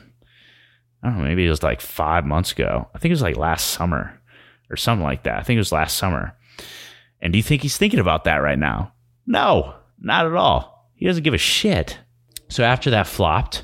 I 1.04 1.10
don't 1.10 1.18
know. 1.18 1.26
Maybe 1.26 1.46
it 1.46 1.50
was 1.50 1.64
like 1.64 1.82
five 1.82 2.26
months 2.26 2.54
ago. 2.54 2.88
I 2.96 2.98
think 2.98 3.10
it 3.12 3.16
was 3.16 3.22
like 3.22 3.36
last 3.36 3.72
summer 3.72 4.20
or 4.74 4.78
something 4.78 5.04
like 5.04 5.24
that. 5.24 5.38
I 5.38 5.44
think 5.44 5.58
it 5.58 5.62
was 5.62 5.72
last 5.72 5.98
summer. 5.98 6.36
And 7.22 7.32
do 7.32 7.38
you 7.38 7.44
think 7.44 7.62
he's 7.62 7.78
thinking 7.78 8.00
about 8.00 8.24
that 8.26 8.38
right 8.38 8.60
now? 8.60 8.92
No, 9.26 9.76
not 10.02 10.26
at 10.26 10.34
all. 10.34 10.90
He 10.96 11.06
doesn't 11.06 11.24
give 11.24 11.34
a 11.34 11.38
shit. 11.38 11.98
So 12.50 12.64
after 12.64 12.90
that 12.90 13.08
flopped, 13.08 13.64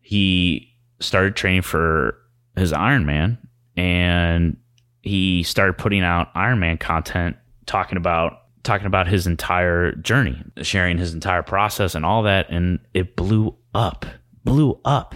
he 0.00 0.76
started 1.00 1.34
training 1.34 1.62
for 1.62 2.16
his 2.56 2.72
Ironman 2.72 3.38
and 3.76 4.56
he 5.02 5.42
started 5.42 5.78
putting 5.78 6.02
out 6.02 6.32
Ironman 6.34 6.78
content 6.78 7.36
talking 7.66 7.96
about 7.96 8.36
talking 8.62 8.86
about 8.86 9.08
his 9.08 9.26
entire 9.26 9.92
journey, 9.92 10.42
sharing 10.60 10.98
his 10.98 11.14
entire 11.14 11.42
process 11.42 11.94
and 11.94 12.04
all 12.04 12.22
that 12.24 12.50
and 12.50 12.78
it 12.94 13.16
blew 13.16 13.56
up. 13.74 14.04
Blew 14.44 14.78
up. 14.84 15.14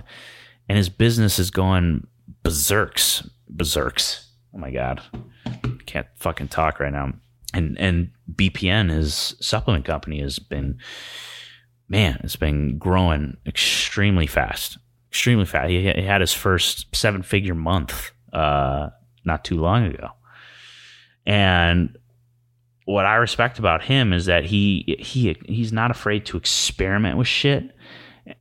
And 0.68 0.78
his 0.78 0.88
business 0.88 1.38
is 1.38 1.50
going 1.50 2.06
berserks. 2.42 3.28
Berserks. 3.52 4.23
Oh 4.54 4.58
my 4.58 4.70
god. 4.70 5.02
Can't 5.86 6.06
fucking 6.16 6.48
talk 6.48 6.80
right 6.80 6.92
now 6.92 7.12
and 7.54 7.78
and 7.78 8.10
BPN, 8.34 8.90
his 8.90 9.36
supplement 9.40 9.84
company, 9.84 10.20
has 10.20 10.38
been 10.38 10.78
man, 11.88 12.20
it's 12.24 12.36
been 12.36 12.78
growing 12.78 13.36
extremely 13.46 14.26
fast, 14.26 14.78
extremely 15.10 15.44
fast. 15.44 15.70
He, 15.70 15.82
he 15.82 16.02
had 16.02 16.20
his 16.20 16.32
first 16.32 16.94
seven 16.94 17.22
figure 17.22 17.54
month 17.54 18.10
uh, 18.32 18.90
not 19.24 19.44
too 19.44 19.56
long 19.56 19.86
ago, 19.86 20.08
and 21.24 21.96
what 22.84 23.06
I 23.06 23.14
respect 23.14 23.58
about 23.58 23.82
him 23.82 24.12
is 24.12 24.26
that 24.26 24.44
he 24.44 24.96
he 24.98 25.36
he's 25.46 25.72
not 25.72 25.90
afraid 25.90 26.26
to 26.26 26.36
experiment 26.36 27.16
with 27.16 27.28
shit 27.28 27.70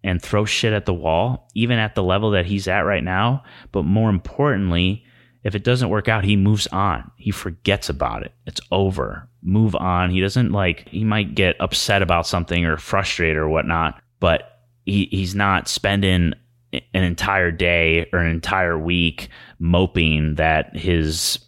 and 0.03 0.21
throw 0.21 0.45
shit 0.45 0.73
at 0.73 0.85
the 0.85 0.93
wall, 0.93 1.49
even 1.53 1.77
at 1.77 1.93
the 1.93 2.03
level 2.03 2.31
that 2.31 2.45
he's 2.45 2.67
at 2.67 2.81
right 2.81 3.03
now. 3.03 3.43
But 3.71 3.83
more 3.83 4.09
importantly, 4.09 5.05
if 5.43 5.55
it 5.55 5.63
doesn't 5.63 5.89
work 5.89 6.07
out, 6.07 6.23
he 6.23 6.35
moves 6.35 6.67
on. 6.67 7.11
He 7.17 7.31
forgets 7.31 7.89
about 7.89 8.23
it. 8.23 8.33
It's 8.45 8.61
over. 8.71 9.27
Move 9.41 9.75
on. 9.75 10.09
He 10.09 10.21
doesn't 10.21 10.51
like, 10.51 10.87
he 10.89 11.03
might 11.03 11.35
get 11.35 11.57
upset 11.59 12.01
about 12.01 12.25
something 12.25 12.65
or 12.65 12.77
frustrated 12.77 13.37
or 13.37 13.49
whatnot, 13.49 14.01
but 14.19 14.61
he, 14.85 15.07
he's 15.11 15.35
not 15.35 15.67
spending 15.67 16.33
an 16.71 17.03
entire 17.03 17.51
day 17.51 18.09
or 18.13 18.19
an 18.19 18.31
entire 18.31 18.79
week 18.79 19.29
moping 19.59 20.35
that 20.35 20.75
his 20.75 21.39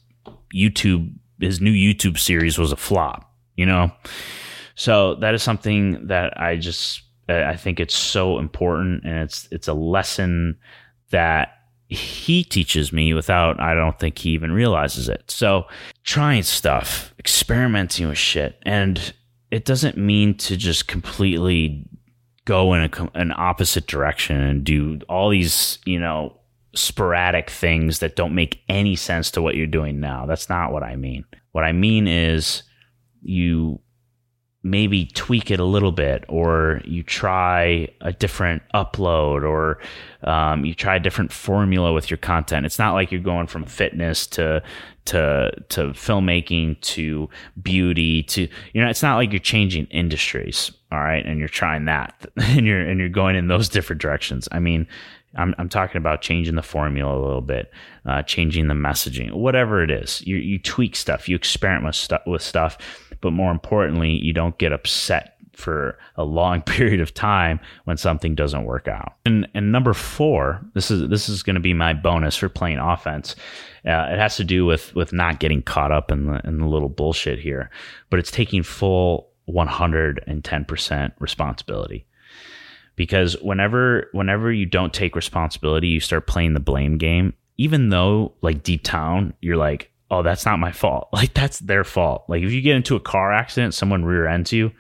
YouTube, 0.53 1.13
his 1.39 1.61
new 1.61 1.71
YouTube 1.71 2.19
series 2.19 2.57
was 2.57 2.71
a 2.71 2.77
flop, 2.77 3.33
you 3.55 3.65
know? 3.65 3.91
So 4.75 5.15
that 5.15 5.33
is 5.33 5.41
something 5.41 6.07
that 6.07 6.39
I 6.39 6.57
just, 6.57 7.01
I 7.29 7.55
think 7.55 7.79
it's 7.79 7.95
so 7.95 8.39
important 8.39 9.05
and 9.05 9.19
it's, 9.19 9.47
it's 9.51 9.69
a 9.69 9.73
lesson 9.73 10.57
that 11.11 11.53
he 11.95 12.43
teaches 12.43 12.93
me 12.93 13.13
without 13.13 13.59
I 13.59 13.73
don't 13.73 13.99
think 13.99 14.19
he 14.19 14.31
even 14.31 14.51
realizes 14.51 15.09
it. 15.09 15.29
So 15.29 15.65
trying 16.03 16.43
stuff, 16.43 17.13
experimenting 17.19 18.07
with 18.07 18.17
shit, 18.17 18.59
and 18.63 19.13
it 19.51 19.65
doesn't 19.65 19.97
mean 19.97 20.35
to 20.37 20.57
just 20.57 20.87
completely 20.87 21.85
go 22.45 22.73
in 22.73 22.81
a, 22.83 23.09
an 23.15 23.33
opposite 23.35 23.87
direction 23.87 24.39
and 24.39 24.63
do 24.63 24.99
all 25.09 25.29
these, 25.29 25.79
you 25.85 25.99
know, 25.99 26.37
sporadic 26.75 27.49
things 27.49 27.99
that 27.99 28.15
don't 28.15 28.35
make 28.35 28.61
any 28.69 28.95
sense 28.95 29.31
to 29.31 29.41
what 29.41 29.55
you're 29.55 29.65
doing 29.65 29.99
now. 29.99 30.25
That's 30.25 30.49
not 30.49 30.71
what 30.71 30.83
I 30.83 30.95
mean. 30.95 31.25
What 31.53 31.63
I 31.63 31.71
mean 31.71 32.07
is 32.07 32.63
you 33.21 33.79
maybe 34.66 35.05
tweak 35.05 35.51
it 35.51 35.59
a 35.59 35.63
little 35.63 35.91
bit, 35.91 36.26
or 36.28 36.82
you 36.84 37.03
try 37.03 37.88
a 38.01 38.11
different 38.11 38.63
upload, 38.74 39.47
or 39.47 39.80
um, 40.24 40.66
you 40.66 40.74
try 40.74 40.95
a 40.95 40.99
different 40.99 41.32
formula 41.32 41.93
with 41.93 42.09
your 42.09 42.18
content. 42.18 42.66
It's 42.66 42.80
not 42.80 42.95
like 42.95 43.11
you're 43.11 43.22
going 43.22 43.47
from 43.47 43.63
fitness 43.66 44.26
to 44.28 44.63
to 45.05 45.51
to 45.70 45.82
filmmaking 45.89 46.82
to 46.82 47.30
beauty 47.61 48.24
to 48.24 48.47
you 48.74 48.82
know. 48.82 48.89
It's 48.89 49.03
not 49.03 49.18
like 49.18 49.32
you're 49.32 49.39
changing 49.39 49.86
industries, 49.86 50.72
all 50.91 50.99
right, 50.99 51.24
and 51.24 51.38
you're 51.38 51.47
trying 51.47 51.86
that, 51.86 52.28
and 52.38 52.66
you're 52.66 52.82
and 52.82 52.99
you're 52.99 53.07
going 53.07 53.36
in 53.36 53.47
those 53.47 53.70
different 53.70 54.01
directions. 54.01 54.49
I 54.51 54.59
mean, 54.59 54.88
I'm, 55.36 55.55
I'm 55.57 55.69
talking 55.69 55.97
about 55.97 56.21
changing 56.21 56.55
the 56.55 56.61
formula 56.61 57.17
a 57.17 57.21
little 57.23 57.41
bit, 57.41 57.71
uh, 58.05 58.23
changing 58.23 58.67
the 58.67 58.73
messaging, 58.73 59.31
whatever 59.33 59.83
it 59.83 59.91
is. 59.91 60.25
You, 60.25 60.38
you 60.38 60.59
tweak 60.59 60.95
stuff, 60.95 61.27
you 61.27 61.36
experiment 61.36 61.86
with, 61.86 61.95
stu- 61.95 62.17
with 62.25 62.41
stuff, 62.41 62.77
but 63.21 63.31
more 63.31 63.51
importantly, 63.51 64.11
you 64.11 64.33
don't 64.33 64.57
get 64.57 64.71
upset 64.71 65.38
for 65.53 65.97
a 66.15 66.23
long 66.23 66.61
period 66.63 66.99
of 66.99 67.13
time 67.13 67.59
when 67.86 67.97
something 67.97 68.36
doesn't 68.36 68.65
work 68.65 68.88
out. 68.88 69.13
And, 69.25 69.47
and 69.53 69.71
number 69.71 69.93
four, 69.93 70.61
this 70.73 70.91
is 70.91 71.09
this 71.09 71.29
is 71.29 71.43
going 71.43 71.55
to 71.55 71.61
be 71.61 71.73
my 71.73 71.93
bonus 71.93 72.36
for 72.36 72.49
playing 72.49 72.79
offense. 72.79 73.36
Uh, 73.86 74.09
it 74.11 74.17
has 74.17 74.36
to 74.38 74.43
do 74.43 74.65
with 74.65 74.93
with 74.95 75.13
not 75.13 75.39
getting 75.39 75.61
caught 75.61 75.91
up 75.91 76.11
in 76.11 76.27
the 76.27 76.41
in 76.43 76.59
the 76.59 76.67
little 76.67 76.89
bullshit 76.89 77.39
here, 77.39 77.69
but 78.09 78.19
it's 78.19 78.31
taking 78.31 78.63
full 78.63 79.29
110% 79.47 81.11
responsibility 81.19 82.05
because 82.95 83.33
whenever 83.41 84.09
whenever 84.11 84.51
you 84.51 84.65
don't 84.65 84.93
take 84.93 85.15
responsibility 85.15 85.87
you 85.87 85.99
start 85.99 86.27
playing 86.27 86.53
the 86.53 86.59
blame 86.59 86.97
game. 86.97 87.33
Even 87.57 87.89
though 87.89 88.33
like 88.41 88.63
deep 88.63 88.83
down 88.83 89.33
you're 89.41 89.57
like 89.57 89.91
oh 90.11 90.23
that's 90.23 90.45
not 90.45 90.59
my 90.59 90.71
fault. 90.71 91.09
Like 91.13 91.33
that's 91.33 91.59
their 91.59 91.83
fault. 91.83 92.25
Like 92.27 92.43
if 92.43 92.51
you 92.51 92.61
get 92.61 92.75
into 92.75 92.95
a 92.95 92.99
car 92.99 93.33
accident 93.33 93.73
someone 93.73 94.05
rear 94.05 94.27
ends 94.27 94.51
you 94.51 94.71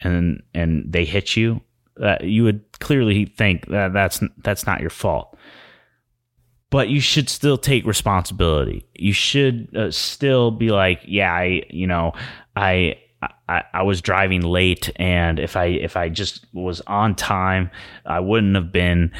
and 0.00 0.42
and 0.54 0.90
they 0.90 1.04
hit 1.04 1.36
you 1.36 1.60
uh, 2.00 2.16
you 2.22 2.44
would 2.44 2.62
clearly 2.78 3.26
think 3.26 3.66
that 3.66 3.92
that's 3.92 4.20
that's 4.38 4.66
not 4.66 4.80
your 4.80 4.90
fault. 4.90 5.36
But 6.70 6.88
you 6.88 7.00
should 7.00 7.28
still 7.28 7.58
take 7.58 7.84
responsibility. 7.84 8.86
You 8.94 9.12
should 9.12 9.76
uh, 9.76 9.90
still 9.90 10.50
be 10.50 10.70
like 10.70 11.00
yeah 11.04 11.32
i 11.32 11.62
you 11.68 11.86
know 11.86 12.12
i 12.56 12.96
I, 13.50 13.64
I 13.74 13.82
was 13.82 14.00
driving 14.00 14.42
late, 14.42 14.92
and 14.94 15.40
if 15.40 15.56
I 15.56 15.64
if 15.66 15.96
I 15.96 16.08
just 16.08 16.46
was 16.52 16.80
on 16.82 17.16
time, 17.16 17.70
I 18.06 18.20
wouldn't 18.20 18.54
have 18.54 18.70
been 18.70 19.12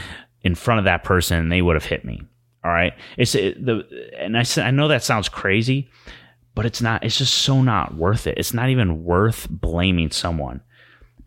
in 0.43 0.55
front 0.55 0.79
of 0.79 0.85
that 0.85 1.03
person, 1.03 1.39
and 1.41 1.51
they 1.51 1.63
would 1.63 1.75
have 1.75 1.85
hit 1.85 2.05
me. 2.05 2.23
All 2.65 2.71
right, 2.71 2.93
it's 3.17 3.35
it, 3.35 3.65
the 3.65 3.85
and 4.17 4.39
I 4.39 4.45
I 4.59 4.71
know 4.71 4.87
that 4.87 5.03
sounds 5.03 5.29
crazy, 5.29 5.91
but 6.55 6.65
it's 6.65 6.81
not. 6.81 7.03
It's 7.03 7.19
just 7.19 7.35
so 7.35 7.61
not 7.61 7.97
worth 7.97 8.29
it. 8.29 8.39
It's 8.39 8.55
not 8.55 8.69
even 8.69 9.03
worth 9.03 9.49
blaming 9.51 10.13
someone 10.13 10.61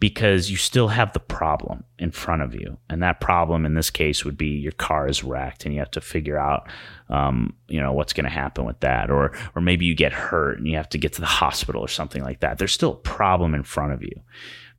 because 0.04 0.52
you 0.52 0.58
still 0.58 0.90
have 0.90 1.14
the 1.14 1.20
problem 1.22 1.86
in 1.98 2.12
front 2.12 2.42
of 2.42 2.54
you. 2.54 2.78
And 2.90 3.02
that 3.02 3.22
problem 3.22 3.66
in 3.66 3.74
this 3.74 3.90
case 3.90 4.26
would 4.26 4.36
be 4.36 4.48
your 4.48 4.74
car 4.74 5.08
is 5.08 5.24
wrecked 5.24 5.64
and 5.64 5.74
you 5.74 5.80
have 5.80 5.92
to 5.92 6.02
figure 6.02 6.38
out, 6.38 6.68
um, 7.08 7.54
you 7.70 7.80
know, 7.80 7.94
what's 7.94 8.12
going 8.12 8.26
to 8.26 8.30
happen 8.30 8.66
with 8.66 8.78
that. 8.82 9.10
Or, 9.10 9.32
or 9.56 9.62
maybe 9.62 9.86
you 9.86 9.96
get 9.96 10.12
hurt 10.12 10.58
and 10.58 10.68
you 10.68 10.76
have 10.76 10.90
to 10.90 10.98
get 10.98 11.14
to 11.14 11.22
the 11.22 11.26
hospital 11.26 11.82
or 11.82 11.88
something 11.88 12.22
like 12.22 12.42
that. 12.42 12.58
There's 12.58 12.74
still 12.74 12.92
a 12.92 12.98
problem 12.98 13.56
in 13.56 13.64
front 13.64 13.94
of 13.94 14.04
you. 14.04 14.12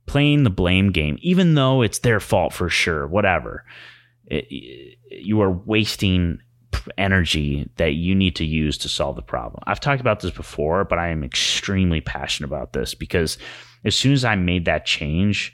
Playing 0.05 0.43
the 0.43 0.51
blame 0.51 0.91
game, 0.91 1.17
even 1.21 1.55
though 1.55 1.81
it's 1.81 1.97
their 1.97 2.19
fault 2.19 2.53
for 2.53 2.69
sure, 2.69 3.07
whatever, 3.07 3.65
it, 4.27 4.45
you 5.09 5.41
are 5.41 5.49
wasting 5.49 6.37
energy 6.99 7.67
that 7.77 7.95
you 7.95 8.13
need 8.13 8.35
to 8.35 8.45
use 8.45 8.77
to 8.77 8.89
solve 8.89 9.15
the 9.15 9.23
problem. 9.23 9.63
I've 9.65 9.79
talked 9.79 10.01
about 10.01 10.19
this 10.19 10.29
before, 10.29 10.83
but 10.83 10.99
I 10.99 11.07
am 11.07 11.23
extremely 11.23 11.99
passionate 11.99 12.47
about 12.47 12.73
this 12.73 12.93
because 12.93 13.39
as 13.85 13.95
soon 13.95 14.13
as 14.13 14.25
I 14.25 14.35
made 14.35 14.65
that 14.65 14.85
change, 14.85 15.53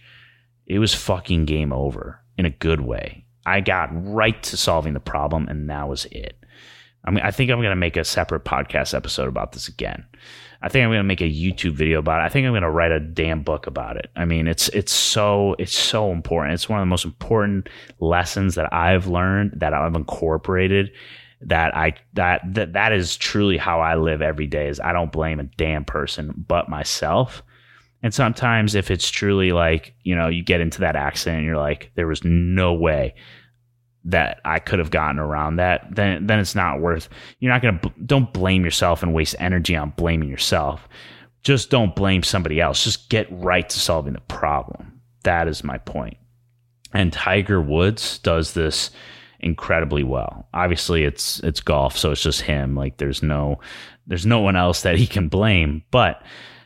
it 0.65 0.79
was 0.79 0.95
fucking 0.95 1.45
game 1.45 1.73
over 1.73 2.19
in 2.37 2.45
a 2.45 2.49
good 2.49 2.81
way. 2.81 3.25
I 3.45 3.61
got 3.61 3.89
right 3.91 4.41
to 4.43 4.57
solving 4.57 4.93
the 4.93 4.99
problem, 4.99 5.47
and 5.47 5.69
that 5.69 5.87
was 5.87 6.05
it. 6.05 6.37
I 7.03 7.11
mean, 7.11 7.23
I 7.23 7.31
think 7.31 7.49
I'm 7.49 7.59
going 7.59 7.71
to 7.71 7.75
make 7.75 7.97
a 7.97 8.05
separate 8.05 8.45
podcast 8.45 8.93
episode 8.93 9.27
about 9.27 9.53
this 9.53 9.67
again. 9.67 10.05
I 10.61 10.69
think 10.69 10.83
I'm 10.83 10.89
going 10.89 10.99
to 10.99 11.03
make 11.03 11.21
a 11.21 11.25
YouTube 11.25 11.73
video 11.73 11.97
about 11.99 12.21
it. 12.21 12.25
I 12.25 12.29
think 12.29 12.45
I'm 12.45 12.51
going 12.51 12.61
to 12.61 12.69
write 12.69 12.91
a 12.91 12.99
damn 12.99 13.41
book 13.41 13.65
about 13.65 13.97
it. 13.97 14.11
I 14.15 14.25
mean, 14.25 14.47
it's 14.47 14.69
it's 14.69 14.93
so 14.93 15.55
it's 15.57 15.75
so 15.75 16.11
important. 16.11 16.53
It's 16.53 16.69
one 16.69 16.79
of 16.79 16.83
the 16.83 16.89
most 16.89 17.05
important 17.05 17.67
lessons 17.99 18.55
that 18.55 18.71
I've 18.71 19.07
learned 19.07 19.53
that 19.55 19.73
I've 19.73 19.95
incorporated. 19.95 20.91
That 21.41 21.75
I 21.75 21.95
that 22.13 22.41
that 22.53 22.73
that 22.73 22.91
is 22.91 23.17
truly 23.17 23.57
how 23.57 23.81
I 23.81 23.95
live 23.95 24.21
every 24.21 24.45
day. 24.45 24.67
Is 24.67 24.79
I 24.79 24.93
don't 24.93 25.11
blame 25.11 25.39
a 25.39 25.43
damn 25.43 25.83
person 25.83 26.45
but 26.47 26.69
myself. 26.69 27.41
And 28.03 28.13
sometimes 28.13 28.75
if 28.75 28.89
it's 28.89 29.09
truly 29.09 29.51
like, 29.51 29.93
you 30.03 30.15
know, 30.15 30.27
you 30.27 30.43
get 30.43 30.61
into 30.61 30.79
that 30.79 30.95
accident 30.95 31.37
and 31.37 31.45
you're 31.45 31.57
like, 31.57 31.91
there 31.95 32.07
was 32.07 32.23
no 32.23 32.73
way 32.73 33.13
that 34.05 34.41
I 34.43 34.59
could 34.59 34.79
have 34.79 34.89
gotten 34.89 35.19
around 35.19 35.57
that, 35.57 35.85
then 35.91 36.25
then 36.25 36.39
it's 36.39 36.55
not 36.55 36.81
worth. 36.81 37.07
You're 37.39 37.51
not 37.51 37.61
going 37.61 37.79
to 37.79 37.91
don't 38.05 38.33
blame 38.33 38.63
yourself 38.65 39.03
and 39.03 39.13
waste 39.13 39.35
energy 39.39 39.75
on 39.75 39.91
blaming 39.91 40.29
yourself. 40.29 40.87
Just 41.43 41.69
don't 41.69 41.95
blame 41.95 42.23
somebody 42.23 42.59
else. 42.59 42.83
Just 42.83 43.09
get 43.09 43.27
right 43.31 43.67
to 43.67 43.79
solving 43.79 44.13
the 44.13 44.21
problem. 44.21 44.99
That 45.23 45.47
is 45.47 45.63
my 45.63 45.77
point. 45.77 46.17
And 46.93 47.13
Tiger 47.13 47.61
Woods 47.61 48.17
does 48.19 48.53
this 48.53 48.91
incredibly 49.39 50.03
well. 50.03 50.47
Obviously 50.53 51.03
it's 51.03 51.39
it's 51.41 51.61
golf, 51.61 51.97
so 51.97 52.11
it's 52.11 52.23
just 52.23 52.41
him. 52.41 52.75
Like 52.75 52.97
there's 52.97 53.21
no 53.21 53.59
there's 54.07 54.25
no 54.25 54.39
one 54.39 54.55
else 54.55 54.81
that 54.81 54.97
he 54.97 55.07
can 55.07 55.27
blame, 55.27 55.83
but 55.91 56.23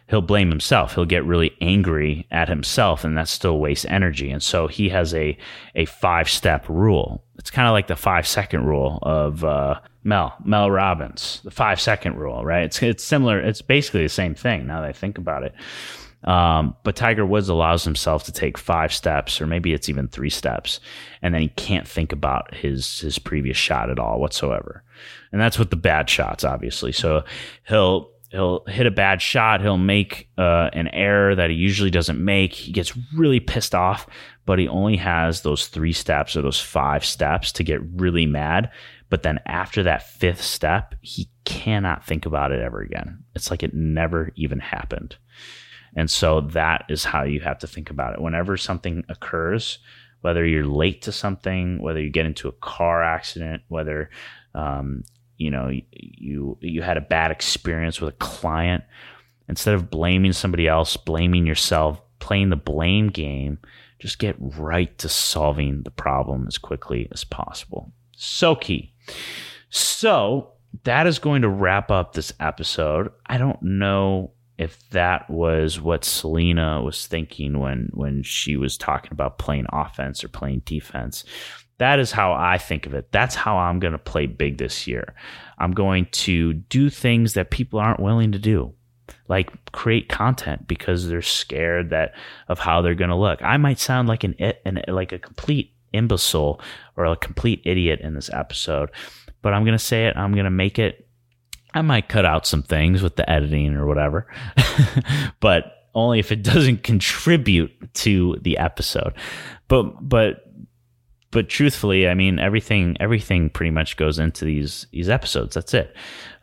he'll 0.08 0.22
blame 0.22 0.50
himself. 0.50 0.96
He'll 0.96 1.06
get 1.06 1.26
really 1.26 1.56
angry 1.62 2.28
at 2.32 2.50
himself, 2.50 3.04
and 3.04 3.18
that 3.18 3.28
still 3.28 3.60
wastes 3.60 3.86
energy. 3.86 4.30
And 4.32 4.42
so 4.42 4.68
he 4.68 4.90
has 4.90 5.14
a 5.14 5.38
a 5.76 5.86
five 5.86 6.30
step 6.30 6.68
rule. 6.70 7.24
It's 7.38 7.52
kind 7.52 7.68
of 7.68 7.74
like 7.74 7.88
the 7.88 7.96
five 7.96 8.28
second 8.28 8.66
rule 8.66 9.00
of 9.02 9.44
uh, 9.44 9.80
Mel 10.04 10.36
Mel 10.44 10.70
Robbins, 10.72 11.42
the 11.44 11.52
five 11.52 11.80
second 11.80 12.16
rule, 12.16 12.44
right? 12.44 12.64
It's 12.64 12.82
it's 12.82 13.04
similar. 13.04 13.40
It's 13.40 13.62
basically 13.62 14.04
the 14.04 14.10
same 14.10 14.36
thing. 14.36 14.68
Now 14.68 14.82
that 14.82 14.90
I 14.90 14.94
think 14.94 15.18
about 15.18 15.44
it. 15.44 15.54
Um, 16.24 16.76
but 16.84 16.96
Tiger 16.96 17.26
Woods 17.26 17.50
allows 17.50 17.84
himself 17.84 18.24
to 18.24 18.32
take 18.32 18.58
five 18.58 18.92
steps, 18.92 19.40
or 19.40 19.46
maybe 19.46 19.74
it's 19.74 19.90
even 19.90 20.08
three 20.08 20.32
steps, 20.32 20.80
and 21.22 21.36
then 21.36 21.42
he 21.42 21.50
can't 21.50 21.88
think 21.88 22.12
about 22.12 22.54
his 22.54 23.00
his 23.00 23.20
previous 23.20 23.58
shot 23.58 23.92
at 23.92 24.00
all 24.00 24.20
whatsoever. 24.20 24.84
And 25.32 25.40
that's 25.40 25.60
with 25.60 25.70
the 25.70 25.76
bad 25.76 26.10
shots, 26.10 26.44
obviously. 26.44 26.92
So 26.92 27.26
he'll 27.68 28.10
he'll 28.36 28.64
hit 28.66 28.86
a 28.86 28.92
bad 28.92 29.22
shot. 29.22 29.62
He'll 29.62 29.78
make 29.78 30.30
uh, 30.38 30.70
an 30.74 30.90
error 30.90 31.34
that 31.36 31.50
he 31.50 31.56
usually 31.56 31.90
doesn't 31.90 32.24
make. 32.24 32.54
He 32.54 32.72
gets 32.72 32.98
really 33.16 33.40
pissed 33.40 33.74
off, 33.74 34.08
but 34.46 34.60
he 34.60 34.68
only 34.68 34.98
has 34.98 35.42
those 35.42 35.68
three 35.68 35.94
steps 35.94 36.36
or 36.36 36.42
those 36.42 36.60
five 36.60 37.04
steps 37.04 37.52
to 37.54 37.64
get 37.64 37.82
really 37.96 38.26
mad. 38.26 38.70
But 39.10 39.24
then 39.24 39.40
after 39.46 39.84
that 39.84 40.08
fifth 40.08 40.44
step, 40.44 40.96
he 41.02 41.30
cannot 41.46 42.06
think 42.06 42.26
about 42.26 42.52
it 42.52 42.62
ever 42.62 42.82
again. 42.82 43.24
It's 43.36 43.50
like 43.50 43.64
it 43.64 43.74
never 43.74 44.32
even 44.36 44.60
happened. 44.60 45.16
And 45.96 46.10
so 46.10 46.42
that 46.42 46.86
is 46.90 47.06
how 47.06 47.24
you 47.24 47.40
have 47.40 47.60
to 47.60 47.68
think 47.68 47.90
about 47.90 48.14
it. 48.14 48.22
Whenever 48.22 48.58
something 48.58 49.04
occurs, 49.08 49.80
whether 50.22 50.46
you're 50.46 50.66
late 50.66 51.04
to 51.04 51.12
something, 51.12 51.82
whether 51.82 52.02
you 52.02 52.10
get 52.10 52.26
into 52.26 52.48
a 52.50 52.54
car 52.54 53.04
accident, 53.04 53.64
whether 53.70 54.10
um, 54.54 55.04
you 55.38 55.52
know 55.52 55.70
you 55.92 56.58
you 56.62 56.82
had 56.82 56.98
a 56.98 57.02
bad 57.02 57.32
experience 57.32 58.00
with 58.02 58.14
a 58.14 58.18
client. 58.18 58.84
Instead 59.48 59.76
of 59.76 59.92
blaming 59.92 60.34
somebody 60.34 60.68
else 60.68 60.98
blaming 60.98 61.46
yourself 61.46 62.02
playing 62.18 62.50
the 62.50 62.56
blame 62.56 63.10
game 63.10 63.60
just 64.00 64.20
get 64.20 64.36
right 64.40 64.98
to 64.98 65.10
solving 65.10 65.84
the 65.84 65.92
problem 65.92 66.46
as 66.48 66.58
quickly 66.58 67.08
as 67.12 67.24
possible. 67.24 67.92
So 68.16 68.56
key. 68.56 68.94
So 69.70 70.52
that 70.84 71.08
is 71.08 71.20
going 71.20 71.42
to 71.44 71.50
wrap 71.50 71.92
up 71.92 72.14
this 72.14 72.34
episode. 72.40 73.12
I 73.26 73.38
don't 73.38 73.62
know 73.62 74.32
if 74.58 74.90
that 74.92 75.30
was 75.30 75.82
what 75.82 76.06
Selena 76.06 76.82
was 76.82 77.08
thinking 77.08 77.60
when 77.60 77.90
when 77.94 78.24
she 78.24 78.56
was 78.56 78.78
talking 78.78 79.12
about 79.12 79.38
playing 79.38 79.66
offense 79.72 80.24
or 80.24 80.30
playing 80.30 80.62
defense 80.66 81.26
that 81.78 82.00
is 82.00 82.12
how 82.12 82.34
I 82.34 82.58
think 82.58 82.86
of 82.86 82.94
it. 82.94 83.12
That's 83.12 83.36
how 83.36 83.58
I'm 83.58 83.80
going 83.80 83.92
to 83.92 84.00
play 84.00 84.28
big 84.28 84.58
this 84.58 84.88
year. 84.88 85.14
I'm 85.58 85.72
going 85.72 86.08
to 86.12 86.54
do 86.54 86.90
things 86.90 87.34
that 87.34 87.52
people 87.52 87.80
aren't 87.80 88.00
willing 88.00 88.32
to 88.32 88.40
do, 88.40 88.74
like 89.28 89.52
create 89.72 90.08
content 90.08 90.68
because 90.68 91.08
they're 91.08 91.22
scared 91.22 91.90
that 91.90 92.14
of 92.48 92.60
how 92.60 92.82
they're 92.82 92.96
going 92.96 93.10
to 93.10 93.16
look. 93.16 93.42
I 93.42 93.58
might 93.58 93.80
sound 93.80 94.08
like 94.08 94.24
an, 94.24 94.36
an 94.66 94.84
like 94.88 95.12
a 95.12 95.20
complete 95.20 95.74
imbecile 95.92 96.62
or 96.96 97.06
a 97.06 97.16
complete 97.18 97.62
idiot 97.66 98.00
in 98.02 98.14
this 98.14 98.30
episode, 98.32 98.90
but 99.42 99.54
I'm 99.54 99.64
going 99.64 99.78
to 99.78 99.84
say 99.84 100.08
it. 100.08 100.16
I'm 100.16 100.34
going 100.34 100.46
to 100.46 100.52
make 100.52 100.80
it. 100.80 101.08
I 101.74 101.82
might 101.82 102.08
cut 102.08 102.26
out 102.26 102.48
some 102.48 102.64
things 102.64 103.02
with 103.02 103.18
the 103.18 103.30
editing 103.30 103.76
or 103.76 103.86
whatever, 103.86 104.28
but 105.42 105.90
only 105.94 106.20
if 106.20 106.32
it 106.32 106.42
doesn't 106.42 106.84
contribute 106.84 107.72
to 107.96 108.38
the 108.42 108.58
episode. 108.58 109.14
But 109.68 110.08
but 110.08 110.45
but 111.36 111.50
truthfully, 111.50 112.08
I 112.08 112.14
mean 112.14 112.40
everything 112.40 112.96
everything 113.02 113.50
pretty 113.50 113.72
much 113.72 113.98
goes 113.98 114.20
into 114.20 114.46
these 114.46 114.88
these 114.92 115.10
episodes. 115.10 115.54
That's 115.56 115.74
it. 115.74 115.94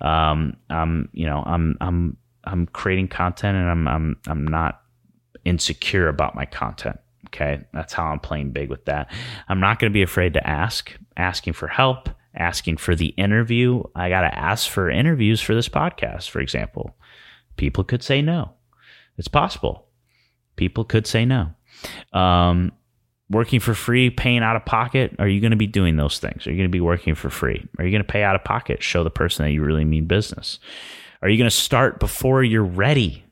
Um, 0.03 0.59
I'm 0.68 1.09
you 1.14 1.24
know 1.24 1.43
I'm 1.47 1.78
I'm 1.80 2.18
I'm 2.45 2.66
creating 2.66 3.09
content 3.09 3.57
and 3.57 3.70
I'm 3.70 3.88
I'm 3.88 4.16
I'm 4.26 4.47
not 4.47 4.82
insecure 5.47 6.09
about 6.09 6.34
my 6.34 6.45
content. 6.45 6.99
Okay. 7.28 7.62
That's 7.72 7.95
how 7.95 8.05
I'm 8.05 8.20
playing 8.20 8.51
big 8.51 8.68
with 8.68 8.84
that. 8.84 9.11
I'm 9.49 9.61
not 9.61 9.78
going 9.78 9.90
to 9.90 9.95
be 9.95 10.03
afraid 10.03 10.34
to 10.34 10.47
ask, 10.47 10.95
asking 11.16 11.55
for 11.55 11.68
help, 11.68 12.11
asking 12.34 12.76
for 12.76 12.95
the 12.95 13.14
interview. 13.16 13.82
I 13.95 14.11
got 14.11 14.20
to 14.20 14.38
ask 14.38 14.68
for 14.68 14.90
interviews 14.90 15.40
for 15.40 15.55
this 15.55 15.70
podcast, 15.70 16.28
for 16.28 16.40
example. 16.40 16.95
People 17.57 17.84
could 17.84 18.03
say 18.03 18.20
no. 18.20 18.53
It's 19.16 19.28
possible. 19.28 19.86
People 20.57 20.84
could 20.84 21.07
say 21.07 21.24
no. 21.24 21.55
Um, 22.12 22.72
working 23.31 23.61
for 23.61 23.75
free, 23.75 24.11
paying 24.11 24.43
out 24.43 24.57
of 24.57 24.64
pocket. 24.64 25.14
Are 25.18 25.29
you 25.29 25.41
going 25.41 25.53
to 25.53 25.57
be 25.57 25.66
doing 25.66 25.97
those 25.97 26.18
things? 26.18 26.47
Are 26.47 26.51
you 26.51 26.57
going 26.57 26.68
to 26.68 26.73
be 26.73 26.81
working 26.81 27.14
for 27.14 27.31
free? 27.31 27.66
Are 27.79 27.85
you 27.85 27.91
going 27.91 28.05
to 28.05 28.12
pay 28.12 28.23
out 28.23 28.35
of 28.35 28.45
pocket? 28.45 28.83
Show 28.83 29.05
the 29.05 29.11
person 29.11 29.45
that 29.45 29.53
you 29.53 29.62
really 29.62 29.85
mean 29.85 30.07
business. 30.07 30.59
Are 31.23 31.29
you 31.29 31.39
going 31.39 31.51
to 31.51 31.57
start 31.57 32.01
before 32.01 32.43
you're 32.43 32.64
ready? 32.64 33.25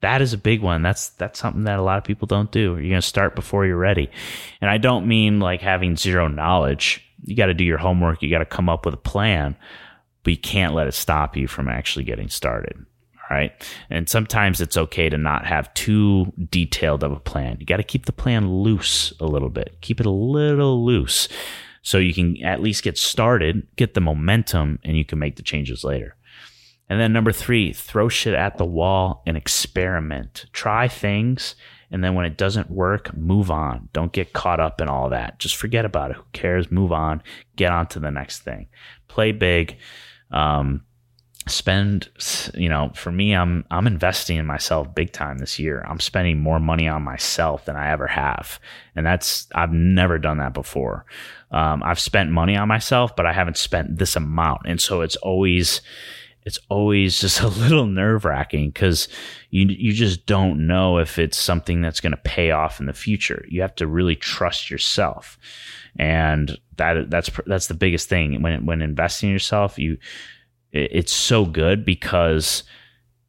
That 0.00 0.22
is 0.22 0.32
a 0.32 0.38
big 0.38 0.62
one. 0.62 0.82
That's 0.82 1.10
that's 1.10 1.38
something 1.38 1.64
that 1.64 1.78
a 1.78 1.82
lot 1.82 1.98
of 1.98 2.04
people 2.04 2.26
don't 2.26 2.50
do. 2.50 2.74
Are 2.74 2.80
You're 2.80 2.90
going 2.90 3.02
to 3.02 3.06
start 3.06 3.34
before 3.36 3.66
you're 3.66 3.76
ready. 3.76 4.10
And 4.60 4.70
I 4.70 4.78
don't 4.78 5.06
mean 5.06 5.40
like 5.40 5.60
having 5.60 5.96
zero 5.96 6.26
knowledge. 6.26 7.04
You 7.22 7.36
got 7.36 7.46
to 7.46 7.54
do 7.54 7.64
your 7.64 7.78
homework, 7.78 8.22
you 8.22 8.30
got 8.30 8.38
to 8.38 8.46
come 8.46 8.70
up 8.70 8.86
with 8.86 8.94
a 8.94 8.98
plan, 8.98 9.56
but 10.22 10.30
you 10.30 10.38
can't 10.38 10.74
let 10.74 10.86
it 10.86 10.94
stop 10.94 11.36
you 11.36 11.46
from 11.46 11.68
actually 11.68 12.06
getting 12.06 12.30
started. 12.30 12.86
Right. 13.30 13.52
And 13.90 14.08
sometimes 14.08 14.60
it's 14.60 14.76
okay 14.76 15.08
to 15.08 15.16
not 15.16 15.46
have 15.46 15.72
too 15.74 16.32
detailed 16.50 17.04
of 17.04 17.12
a 17.12 17.20
plan. 17.20 17.58
You 17.60 17.66
got 17.66 17.76
to 17.76 17.84
keep 17.84 18.06
the 18.06 18.12
plan 18.12 18.52
loose 18.52 19.12
a 19.20 19.24
little 19.24 19.50
bit. 19.50 19.78
Keep 19.80 20.00
it 20.00 20.06
a 20.06 20.10
little 20.10 20.84
loose 20.84 21.28
so 21.82 21.98
you 21.98 22.12
can 22.12 22.42
at 22.42 22.60
least 22.60 22.82
get 22.82 22.98
started, 22.98 23.66
get 23.76 23.94
the 23.94 24.00
momentum, 24.00 24.80
and 24.84 24.96
you 24.96 25.04
can 25.04 25.20
make 25.20 25.36
the 25.36 25.42
changes 25.42 25.84
later. 25.84 26.16
And 26.88 27.00
then 27.00 27.12
number 27.12 27.30
three, 27.30 27.72
throw 27.72 28.08
shit 28.08 28.34
at 28.34 28.58
the 28.58 28.66
wall 28.66 29.22
and 29.24 29.36
experiment. 29.36 30.46
Try 30.52 30.88
things. 30.88 31.54
And 31.92 32.02
then 32.02 32.14
when 32.14 32.26
it 32.26 32.36
doesn't 32.36 32.68
work, 32.68 33.16
move 33.16 33.50
on. 33.50 33.88
Don't 33.92 34.12
get 34.12 34.32
caught 34.32 34.58
up 34.58 34.80
in 34.80 34.88
all 34.88 35.08
that. 35.10 35.38
Just 35.38 35.56
forget 35.56 35.84
about 35.84 36.10
it. 36.10 36.16
Who 36.16 36.24
cares? 36.32 36.70
Move 36.70 36.90
on. 36.90 37.22
Get 37.54 37.70
on 37.70 37.86
to 37.88 38.00
the 38.00 38.10
next 38.10 38.40
thing. 38.40 38.68
Play 39.06 39.30
big. 39.30 39.76
Um, 40.32 40.82
spend 41.48 42.08
you 42.54 42.68
know 42.68 42.92
for 42.94 43.10
me 43.10 43.34
i'm 43.34 43.64
i'm 43.70 43.86
investing 43.86 44.36
in 44.36 44.46
myself 44.46 44.94
big 44.94 45.12
time 45.12 45.38
this 45.38 45.58
year. 45.58 45.84
I'm 45.88 46.00
spending 46.00 46.38
more 46.38 46.60
money 46.60 46.86
on 46.86 47.02
myself 47.02 47.64
than 47.64 47.76
i 47.76 47.90
ever 47.90 48.06
have. 48.06 48.60
And 48.94 49.06
that's 49.06 49.48
i've 49.54 49.72
never 49.72 50.18
done 50.18 50.38
that 50.38 50.54
before. 50.54 51.06
Um, 51.50 51.82
i've 51.82 51.98
spent 51.98 52.30
money 52.30 52.56
on 52.56 52.68
myself 52.68 53.16
but 53.16 53.26
i 53.26 53.32
haven't 53.32 53.56
spent 53.56 53.98
this 53.98 54.16
amount. 54.16 54.62
And 54.66 54.80
so 54.80 55.00
it's 55.00 55.16
always 55.16 55.80
it's 56.44 56.58
always 56.68 57.20
just 57.20 57.40
a 57.40 57.48
little 57.64 57.86
nerve 57.86 58.24
wracking 58.24 58.70
because 58.70 59.08
you 59.50 59.66
you 59.66 59.92
just 59.92 60.26
don't 60.26 60.66
know 60.66 60.98
if 60.98 61.18
it's 61.18 61.38
something 61.38 61.80
that's 61.80 62.00
going 62.00 62.12
to 62.12 62.16
pay 62.18 62.50
off 62.50 62.80
in 62.80 62.86
the 62.86 62.92
future. 62.92 63.44
You 63.48 63.62
have 63.62 63.74
to 63.76 63.86
really 63.86 64.16
trust 64.16 64.70
yourself, 64.70 65.38
and 65.96 66.58
that 66.76 67.10
that's 67.10 67.30
that's 67.46 67.66
the 67.66 67.74
biggest 67.74 68.08
thing. 68.08 68.42
When 68.42 68.66
when 68.66 68.82
investing 68.82 69.30
in 69.30 69.34
yourself. 69.34 69.78
You 69.78 69.98
it's 70.72 71.12
so 71.12 71.44
good 71.44 71.84
because 71.84 72.62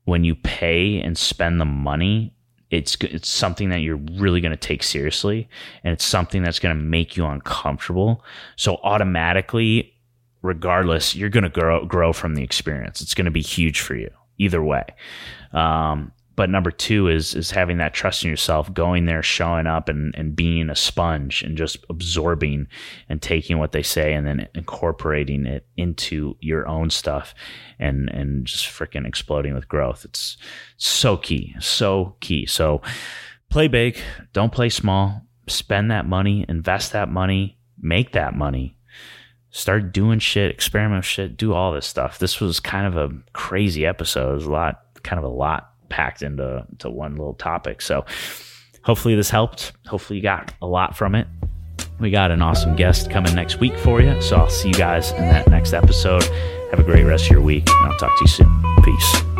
when 0.05 0.23
you 0.23 0.35
pay 0.35 1.01
and 1.01 1.17
spend 1.17 1.59
the 1.59 1.65
money 1.65 2.33
it's 2.69 2.95
it's 3.01 3.29
something 3.29 3.69
that 3.69 3.79
you're 3.79 3.99
really 4.13 4.39
going 4.39 4.51
to 4.51 4.57
take 4.57 4.83
seriously 4.83 5.49
and 5.83 5.91
it's 5.91 6.05
something 6.05 6.41
that's 6.41 6.59
going 6.59 6.75
to 6.75 6.81
make 6.81 7.17
you 7.17 7.25
uncomfortable 7.25 8.23
so 8.55 8.77
automatically 8.83 9.93
regardless, 10.41 11.15
you're 11.15 11.29
going 11.29 11.43
to 11.43 11.49
grow 11.49 11.85
grow 11.85 12.13
from 12.13 12.35
the 12.35 12.43
experience. 12.43 13.01
It's 13.01 13.13
going 13.13 13.25
to 13.25 13.31
be 13.31 13.41
huge 13.41 13.79
for 13.79 13.95
you 13.95 14.09
either 14.37 14.63
way. 14.63 14.85
Um, 15.53 16.11
but 16.35 16.49
number 16.49 16.71
two 16.71 17.07
is 17.07 17.35
is 17.35 17.51
having 17.51 17.77
that 17.77 17.93
trust 17.93 18.23
in 18.23 18.29
yourself, 18.29 18.73
going 18.73 19.05
there, 19.05 19.23
showing 19.23 19.67
up, 19.67 19.89
and 19.89 20.15
and 20.15 20.35
being 20.35 20.69
a 20.69 20.75
sponge 20.75 21.43
and 21.43 21.57
just 21.57 21.77
absorbing 21.89 22.67
and 23.09 23.21
taking 23.21 23.57
what 23.57 23.73
they 23.73 23.83
say 23.83 24.13
and 24.13 24.25
then 24.25 24.47
incorporating 24.55 25.45
it 25.45 25.67
into 25.77 26.35
your 26.39 26.67
own 26.67 26.89
stuff, 26.89 27.33
and 27.79 28.09
and 28.09 28.45
just 28.45 28.65
freaking 28.65 29.07
exploding 29.07 29.53
with 29.53 29.67
growth. 29.67 30.05
It's 30.05 30.37
so 30.77 31.17
key, 31.17 31.55
so 31.59 32.15
key. 32.21 32.45
So 32.45 32.81
play 33.49 33.67
big, 33.67 33.97
don't 34.33 34.53
play 34.53 34.69
small. 34.69 35.21
Spend 35.47 35.91
that 35.91 36.05
money, 36.05 36.45
invest 36.47 36.93
that 36.93 37.09
money, 37.09 37.57
make 37.77 38.13
that 38.13 38.35
money, 38.35 38.77
start 39.49 39.91
doing 39.91 40.19
shit, 40.19 40.49
experiment 40.49 41.03
shit, 41.03 41.35
do 41.35 41.53
all 41.53 41.73
this 41.73 41.85
stuff. 41.85 42.19
This 42.19 42.39
was 42.39 42.61
kind 42.61 42.87
of 42.87 42.95
a 42.95 43.13
crazy 43.33 43.85
episode. 43.85 44.31
It 44.31 44.35
was 44.35 44.45
a 44.45 44.51
lot, 44.51 45.03
kind 45.03 45.19
of 45.19 45.25
a 45.25 45.33
lot 45.33 45.70
packed 45.91 46.23
into 46.23 46.65
to 46.79 46.89
one 46.89 47.15
little 47.15 47.35
topic. 47.35 47.81
So 47.81 48.05
hopefully 48.83 49.15
this 49.15 49.29
helped. 49.29 49.73
Hopefully 49.85 50.17
you 50.17 50.23
got 50.23 50.53
a 50.61 50.67
lot 50.67 50.97
from 50.97 51.13
it. 51.13 51.27
We 51.99 52.09
got 52.09 52.31
an 52.31 52.41
awesome 52.41 52.75
guest 52.75 53.11
coming 53.11 53.35
next 53.35 53.59
week 53.59 53.77
for 53.77 54.01
you. 54.01 54.19
So 54.21 54.37
I'll 54.37 54.49
see 54.49 54.69
you 54.69 54.73
guys 54.73 55.11
in 55.11 55.21
that 55.21 55.47
next 55.49 55.73
episode. 55.73 56.23
Have 56.71 56.79
a 56.79 56.83
great 56.83 57.03
rest 57.03 57.25
of 57.25 57.31
your 57.31 57.41
week, 57.41 57.69
and 57.69 57.91
I'll 57.91 57.99
talk 57.99 58.17
to 58.17 58.23
you 58.23 58.27
soon. 58.27 58.63
Peace. 58.83 59.30